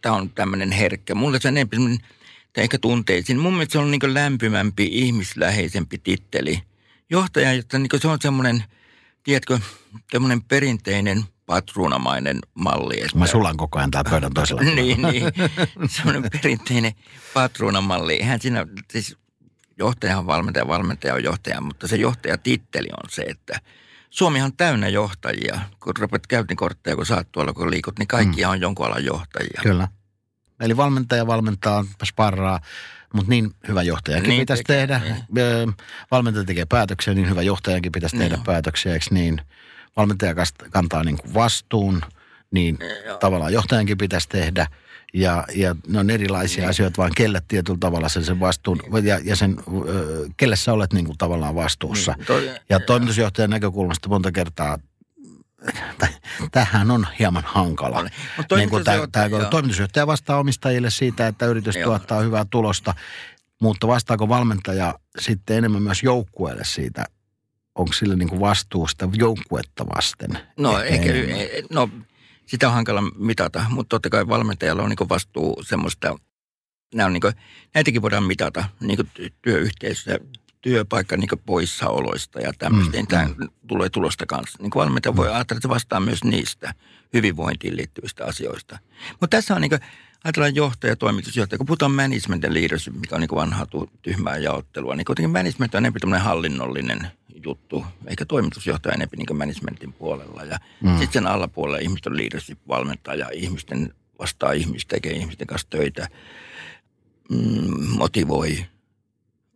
tämä 0.02 0.14
on 0.14 0.30
tämmöinen 0.30 0.72
herkkä. 0.72 1.14
Mulle 1.14 1.40
se 1.40 1.48
on 1.48 1.56
enemmän 1.56 1.98
ehkä 2.56 2.78
tunteisiin. 2.78 3.38
Mun 3.38 3.52
mielestä 3.52 3.72
se 3.72 3.78
on 3.78 3.90
niin 3.90 4.14
lämpimämpi, 4.14 4.88
ihmisläheisempi 4.92 5.98
titteli. 5.98 6.62
Johtaja, 7.10 7.52
jotta 7.52 7.78
niin 7.78 7.88
se 7.96 8.08
on 8.08 8.18
semmoinen, 8.22 8.64
tiedätkö, 9.22 9.58
semmoinen 10.10 10.42
perinteinen 10.42 11.24
patruunamainen 11.46 12.38
malli. 12.54 13.02
Mä 13.14 13.26
sulan 13.26 13.56
koko 13.56 13.78
ajan 13.78 13.90
tää 13.90 14.04
pöydän 14.10 14.34
toisella 14.34 14.62
Niin, 14.74 15.02
niin. 15.02 15.24
Semmoinen 15.88 16.30
perinteinen 16.30 16.92
patruunamalli. 17.34 18.22
Hän 18.22 18.40
siinä, 18.40 18.66
siis 18.92 19.16
johtaja 19.78 20.18
on 20.18 20.26
valmentaja, 20.26 20.68
valmentaja 20.68 21.14
on 21.14 21.24
johtaja, 21.24 21.60
mutta 21.60 21.88
se 21.88 21.96
johtajatitteli 21.96 22.88
on 22.92 23.10
se, 23.10 23.22
että 23.22 23.60
Suomihan 24.10 24.46
on 24.46 24.56
täynnä 24.56 24.88
johtajia. 24.88 25.60
Kun 25.80 25.92
rupeat 25.98 26.26
käytinkortteja, 26.26 26.96
kun 26.96 27.06
saat 27.06 27.32
tuolla, 27.32 27.52
kun 27.52 27.70
liikut, 27.70 27.98
niin 27.98 28.08
kaikki 28.08 28.44
mm. 28.44 28.50
on 28.50 28.60
jonkun 28.60 28.86
alan 28.86 29.04
johtajia. 29.04 29.60
Kyllä. 29.62 29.88
Eli 30.60 30.76
valmentaja 30.76 31.26
valmentaa, 31.26 31.84
sparraa, 32.04 32.60
mutta 33.14 33.30
niin 33.30 33.50
hyvä 33.68 33.82
johtajakin 33.82 34.28
niin 34.28 34.42
pitäisi 34.42 34.62
tekee, 34.62 34.86
tehdä. 34.86 35.00
Niin. 35.04 35.74
Valmentaja 36.10 36.44
tekee 36.44 36.64
päätöksiä, 36.64 37.14
niin 37.14 37.30
hyvä 37.30 37.42
johtajankin 37.42 37.92
pitäisi 37.92 38.16
niin. 38.16 38.30
tehdä 38.30 38.42
päätöksiä, 38.46 38.92
eikö 38.92 39.06
niin? 39.10 39.40
Valmentaja 39.96 40.34
kantaa 40.70 41.04
niin 41.04 41.18
kuin 41.18 41.34
vastuun, 41.34 42.00
niin 42.50 42.78
Joo. 43.06 43.16
tavallaan 43.16 43.52
johtajankin 43.52 43.98
pitäisi 43.98 44.28
tehdä– 44.28 44.66
ja, 45.14 45.44
ja 45.54 45.76
ne 45.86 45.98
on 45.98 46.10
erilaisia 46.10 46.62
niin. 46.62 46.70
asioita, 46.70 46.96
vaan 46.96 47.10
kelle 47.16 47.42
tietyllä 47.48 47.78
tavalla 47.80 48.08
sen, 48.08 48.24
sen 48.24 48.40
vastuun, 48.40 48.80
ja, 49.02 49.20
ja 49.24 49.36
sen, 49.36 49.56
kelle 50.36 50.56
sä 50.56 50.72
olet 50.72 50.92
niin 50.92 51.06
kuin 51.06 51.18
tavallaan 51.18 51.54
vastuussa. 51.54 52.12
Niin, 52.16 52.26
toi, 52.26 52.50
ja 52.68 52.80
toimitusjohtajan 52.80 53.50
näkökulmasta 53.50 54.08
monta 54.08 54.32
kertaa 54.32 54.78
tähän 56.52 56.90
on 56.90 57.06
hieman 57.18 57.42
hankala. 57.46 58.08
Niin 58.56 58.70
kuin 58.70 58.84
tämä, 58.84 59.06
tämä, 59.12 59.28
toimitusjohtaja 59.50 60.06
vastaa 60.06 60.38
omistajille 60.38 60.90
siitä, 60.90 61.26
että 61.26 61.46
yritys 61.46 61.76
joo. 61.76 61.84
tuottaa 61.84 62.20
hyvää 62.20 62.46
tulosta, 62.50 62.94
mutta 63.60 63.86
vastaako 63.86 64.28
valmentaja 64.28 64.94
sitten 65.18 65.56
enemmän 65.56 65.82
myös 65.82 66.02
joukkueelle 66.02 66.64
siitä, 66.64 67.04
onko 67.74 67.92
sillä 67.92 68.16
niin 68.16 68.28
kuin 68.28 68.40
vastuu 68.40 68.88
sitä 68.88 69.08
joukkuetta 69.12 69.86
vasten? 69.96 70.30
No, 70.56 70.82
ehkä, 70.82 71.12
no 71.70 71.90
sitä 72.48 72.68
on 72.68 72.74
hankala 72.74 73.02
mitata, 73.02 73.64
mutta 73.68 73.88
totta 73.88 74.10
kai 74.10 74.28
valmentajalla 74.28 74.82
on 74.82 74.88
niin 74.88 75.08
vastuu 75.08 75.62
semmoista, 75.62 76.16
nämä 76.94 77.06
on 77.06 77.12
niin 77.12 77.20
kuin, 77.20 77.34
näitäkin 77.74 78.02
voidaan 78.02 78.24
mitata 78.24 78.64
niin 78.80 79.10
työyhteisössä, 79.42 80.18
työpaikka 80.60 81.16
niin 81.16 81.28
poissaoloista 81.46 82.40
ja 82.40 82.52
tämmöistä. 82.58 82.98
Mm, 82.98 83.06
Tämä 83.06 83.24
mm. 83.24 83.48
tulee 83.66 83.88
tulosta 83.88 84.26
kanssa. 84.26 84.58
Niin 84.62 84.72
valmentaja 84.74 85.16
voi 85.16 85.26
ajatella, 85.26 85.58
että 85.58 85.68
se 85.68 85.68
vastaa 85.68 86.00
myös 86.00 86.24
niistä 86.24 86.74
hyvinvointiin 87.12 87.76
liittyvistä 87.76 88.24
asioista. 88.24 88.78
Mutta 89.10 89.36
tässä 89.36 89.54
on 89.54 89.60
niin 89.60 89.70
kuin, 89.70 89.80
ajatellaan 90.24 90.54
johtaja, 90.54 90.96
toimitusjohtaja, 90.96 91.58
kun 91.58 91.66
puhutaan 91.66 91.92
management 91.92 92.42
ja 92.42 92.54
leadership, 92.54 92.94
mikä 92.94 93.14
on 93.14 93.20
niin 93.20 93.30
vanhaa 93.34 93.66
tyhmää 94.02 94.36
jaottelua, 94.36 94.94
niin 94.94 95.04
kuitenkin 95.04 95.30
management 95.30 95.74
on 95.74 95.78
enemmän 95.78 96.00
tämmöinen 96.00 96.24
hallinnollinen 96.24 97.10
juttu, 97.44 97.84
eikä 98.06 98.24
toimitusjohtaja 98.24 98.94
enemmän 98.94 99.18
niin 99.18 99.38
managementin 99.38 99.92
puolella. 99.92 100.42
Ja 100.42 100.58
mm. 100.82 100.90
sitten 100.90 101.12
sen 101.12 101.26
alapuolella 101.26 101.78
ihmiset 101.78 102.06
on 102.06 102.16
leadership-valmentaja, 102.16 103.28
ihmisten 103.32 103.94
vastaa 104.18 104.52
ihmistä, 104.52 104.96
tekee 104.96 105.12
ihmisten 105.12 105.46
kanssa 105.46 105.70
töitä, 105.70 106.08
mm, 107.30 107.88
motivoi, 107.98 108.66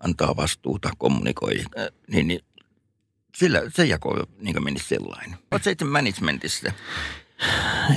antaa 0.01 0.37
vastuuta, 0.37 0.91
kommunikoi, 0.99 1.59
äh, 1.79 1.89
niin, 2.09 2.29
niin 2.29 2.41
sillä 3.37 3.63
se 3.69 3.85
jako 3.85 4.27
niin 4.41 4.65
menisi 4.65 4.89
sellainen. 4.89 5.39
Oletko 5.51 5.71
itse 5.71 5.85
managementissa? 5.85 6.73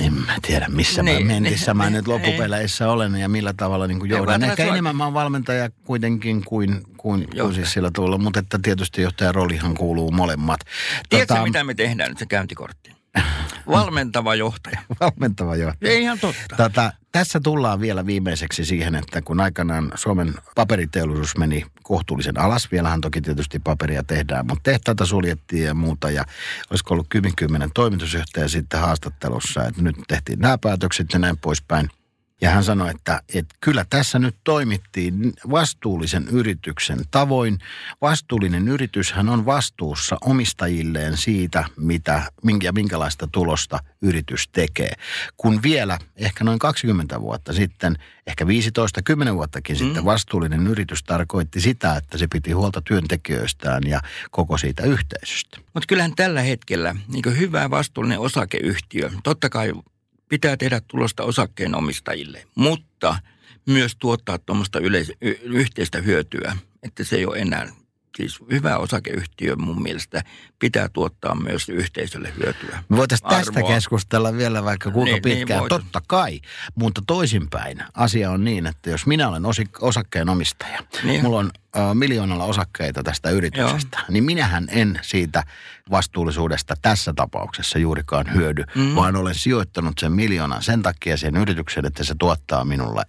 En 0.00 0.12
mä 0.12 0.36
tiedä, 0.42 0.66
missä 0.68 1.02
niin, 1.02 1.26
mä 1.26 1.32
mentissä 1.32 1.70
niin, 1.70 1.76
mä 1.76 1.90
nyt 1.90 2.08
loppupeleissä 2.08 2.84
niin. 2.84 2.92
olen 2.92 3.16
ja 3.16 3.28
millä 3.28 3.54
tavalla 3.56 3.86
niin 3.86 4.08
johdan. 4.08 4.42
Ehkä 4.42 4.62
sua... 4.64 4.72
enemmän 4.72 4.96
mä 4.96 5.04
oon 5.04 5.14
valmentaja 5.14 5.70
kuitenkin 5.84 6.44
kuin, 6.44 6.82
kuin, 6.96 7.28
kuin 7.30 7.54
siis 7.54 7.72
sillä 7.72 7.90
tuolla, 7.94 8.18
mutta 8.18 8.40
että 8.40 8.58
tietysti 8.62 9.02
johtajan 9.02 9.34
roolihan 9.34 9.74
kuuluu 9.74 10.10
molemmat. 10.10 10.60
Tiedätkö, 11.08 11.34
tota... 11.34 11.46
mitä 11.46 11.64
me 11.64 11.74
tehdään 11.74 12.08
nyt 12.08 12.18
se 12.18 12.26
käyntikortti? 12.26 12.96
Valmentava 13.66 14.34
johtaja. 14.34 14.82
Valmentava 15.00 15.56
johtaja. 15.56 15.92
Ei 15.92 16.02
ihan 16.02 16.18
totta. 16.18 16.56
Tota, 16.56 16.92
tässä 17.18 17.40
tullaan 17.40 17.80
vielä 17.80 18.06
viimeiseksi 18.06 18.64
siihen, 18.64 18.94
että 18.94 19.22
kun 19.22 19.40
aikanaan 19.40 19.92
Suomen 19.94 20.34
paperiteollisuus 20.54 21.36
meni 21.36 21.66
kohtuullisen 21.82 22.40
alas, 22.40 22.72
vielähän 22.72 23.00
toki 23.00 23.20
tietysti 23.20 23.58
paperia 23.58 24.02
tehdään, 24.02 24.46
mutta 24.46 24.62
tehtaita 24.62 25.06
suljettiin 25.06 25.64
ja 25.64 25.74
muuta 25.74 26.10
ja 26.10 26.24
olisiko 26.70 26.94
ollut 26.94 27.06
kymmenkymmenen 27.08 27.70
toimitusjohtaja 27.74 28.48
sitten 28.48 28.80
haastattelussa, 28.80 29.64
että 29.64 29.82
nyt 29.82 29.96
tehtiin 30.08 30.38
nämä 30.38 30.58
päätökset 30.58 31.06
ja 31.12 31.18
näin 31.18 31.38
poispäin. 31.38 31.90
Ja 32.40 32.50
hän 32.50 32.64
sanoi, 32.64 32.90
että, 32.90 33.22
että 33.34 33.54
kyllä 33.60 33.86
tässä 33.90 34.18
nyt 34.18 34.36
toimittiin 34.44 35.32
vastuullisen 35.50 36.28
yrityksen 36.28 36.98
tavoin. 37.10 37.58
Vastuullinen 38.00 38.68
yrityshän 38.68 39.28
on 39.28 39.46
vastuussa 39.46 40.16
omistajilleen 40.20 41.16
siitä, 41.16 41.64
mitä, 41.76 42.22
minkä, 42.42 42.72
minkälaista 42.72 43.28
tulosta 43.32 43.78
yritys 44.02 44.48
tekee. 44.48 44.92
Kun 45.36 45.62
vielä 45.62 45.98
ehkä 46.16 46.44
noin 46.44 46.58
20 46.58 47.20
vuotta 47.20 47.52
sitten, 47.52 47.98
ehkä 48.26 48.44
15-10 48.44 49.34
vuottakin 49.34 49.76
mm. 49.76 49.78
sitten 49.78 50.04
vastuullinen 50.04 50.66
yritys 50.66 51.02
tarkoitti 51.02 51.60
sitä, 51.60 51.96
että 51.96 52.18
se 52.18 52.26
piti 52.26 52.52
huolta 52.52 52.80
työntekijöistään 52.80 53.82
ja 53.86 54.00
koko 54.30 54.58
siitä 54.58 54.82
yhteisöstä. 54.82 55.58
Mutta 55.74 55.86
kyllähän 55.86 56.14
tällä 56.16 56.42
hetkellä 56.42 56.96
niin 57.08 57.38
hyvä 57.38 57.70
vastuullinen 57.70 58.20
osakeyhtiö, 58.20 59.10
totta 59.24 59.48
kai 59.48 59.72
pitää 60.28 60.56
tehdä 60.56 60.80
tulosta 60.88 61.22
osakkeenomistajille, 61.24 62.44
mutta 62.54 63.18
myös 63.66 63.96
tuottaa 63.96 64.38
tuommoista 64.38 64.80
yleis- 64.80 65.12
yhteistä 65.42 66.00
hyötyä, 66.00 66.56
että 66.82 67.04
se 67.04 67.16
ei 67.16 67.26
ole 67.26 67.38
enää 67.38 67.72
siis 68.16 68.40
hyvä 68.50 68.76
osakeyhtiö 68.76 69.56
mun 69.56 69.82
mielestä 69.82 70.22
pitää 70.58 70.88
tuottaa 70.88 71.34
myös 71.34 71.68
yhteisölle 71.68 72.32
hyötyä. 72.36 72.82
Me 72.88 72.96
voitaisiin 72.96 73.30
tästä 73.30 73.62
keskustella 73.62 74.36
vielä 74.36 74.64
vaikka 74.64 74.90
kuinka 74.90 75.12
niin, 75.12 75.22
niin 75.24 75.38
pitkään. 75.38 75.60
Niin 75.60 75.68
Totta 75.68 76.02
kai, 76.06 76.40
mutta 76.74 77.02
toisinpäin 77.06 77.84
asia 77.94 78.30
on 78.30 78.44
niin, 78.44 78.66
että 78.66 78.90
jos 78.90 79.06
minä 79.06 79.28
olen 79.28 79.46
osi- 79.46 79.70
osakkeenomistaja, 79.80 80.78
niin. 81.02 81.22
mulla 81.22 81.38
on 81.38 81.50
äh, 81.76 81.94
miljoonalla 81.94 82.44
osakkeita 82.44 83.02
tästä 83.02 83.30
yrityksestä, 83.30 83.96
Joo. 83.98 84.06
niin 84.08 84.24
minähän 84.24 84.66
en 84.70 84.98
siitä 85.02 85.42
vastuullisuudesta 85.90 86.74
tässä 86.82 87.12
tapauksessa 87.16 87.78
juurikaan 87.78 88.34
hyödy, 88.34 88.64
mm. 88.74 88.94
vaan 88.94 89.16
olen 89.16 89.34
sijoittanut 89.34 89.98
sen 89.98 90.12
miljoonan 90.12 90.62
sen 90.62 90.82
takia 90.82 91.16
sen 91.16 91.36
yrityksen, 91.36 91.86
että 91.86 92.04
se 92.04 92.14
tuottaa 92.18 92.64
minulle 92.64 93.02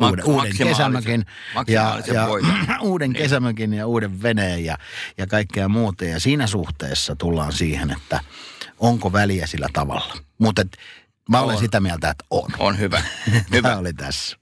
uuden, 0.00 0.24
uuden 0.24 0.56
kesämökin, 0.58 1.26
ja, 1.66 2.00
ja 2.14 2.28
uuden 2.80 3.10
niin. 3.10 3.22
kesämökin 3.22 3.74
ja 3.74 3.86
uuden 3.86 4.22
veneen 4.22 4.64
ja, 4.64 4.78
ja 5.18 5.26
kaikkea 5.26 5.68
muuta. 5.68 6.04
Ja 6.04 6.20
siinä 6.20 6.46
suhteessa 6.46 7.16
tullaan 7.16 7.52
siihen, 7.52 7.90
että 7.90 8.20
onko 8.78 9.12
väliä 9.12 9.46
sillä 9.46 9.68
tavalla. 9.72 10.16
Mutta 10.38 10.62
mä 11.30 11.40
olen 11.40 11.56
on. 11.56 11.62
sitä 11.62 11.80
mieltä, 11.80 12.10
että 12.10 12.24
on. 12.30 12.50
On 12.58 12.78
hyvä. 12.78 13.02
hyvä. 13.52 13.68
Tämä 13.68 13.78
oli 13.78 13.92
tässä. 13.92 14.41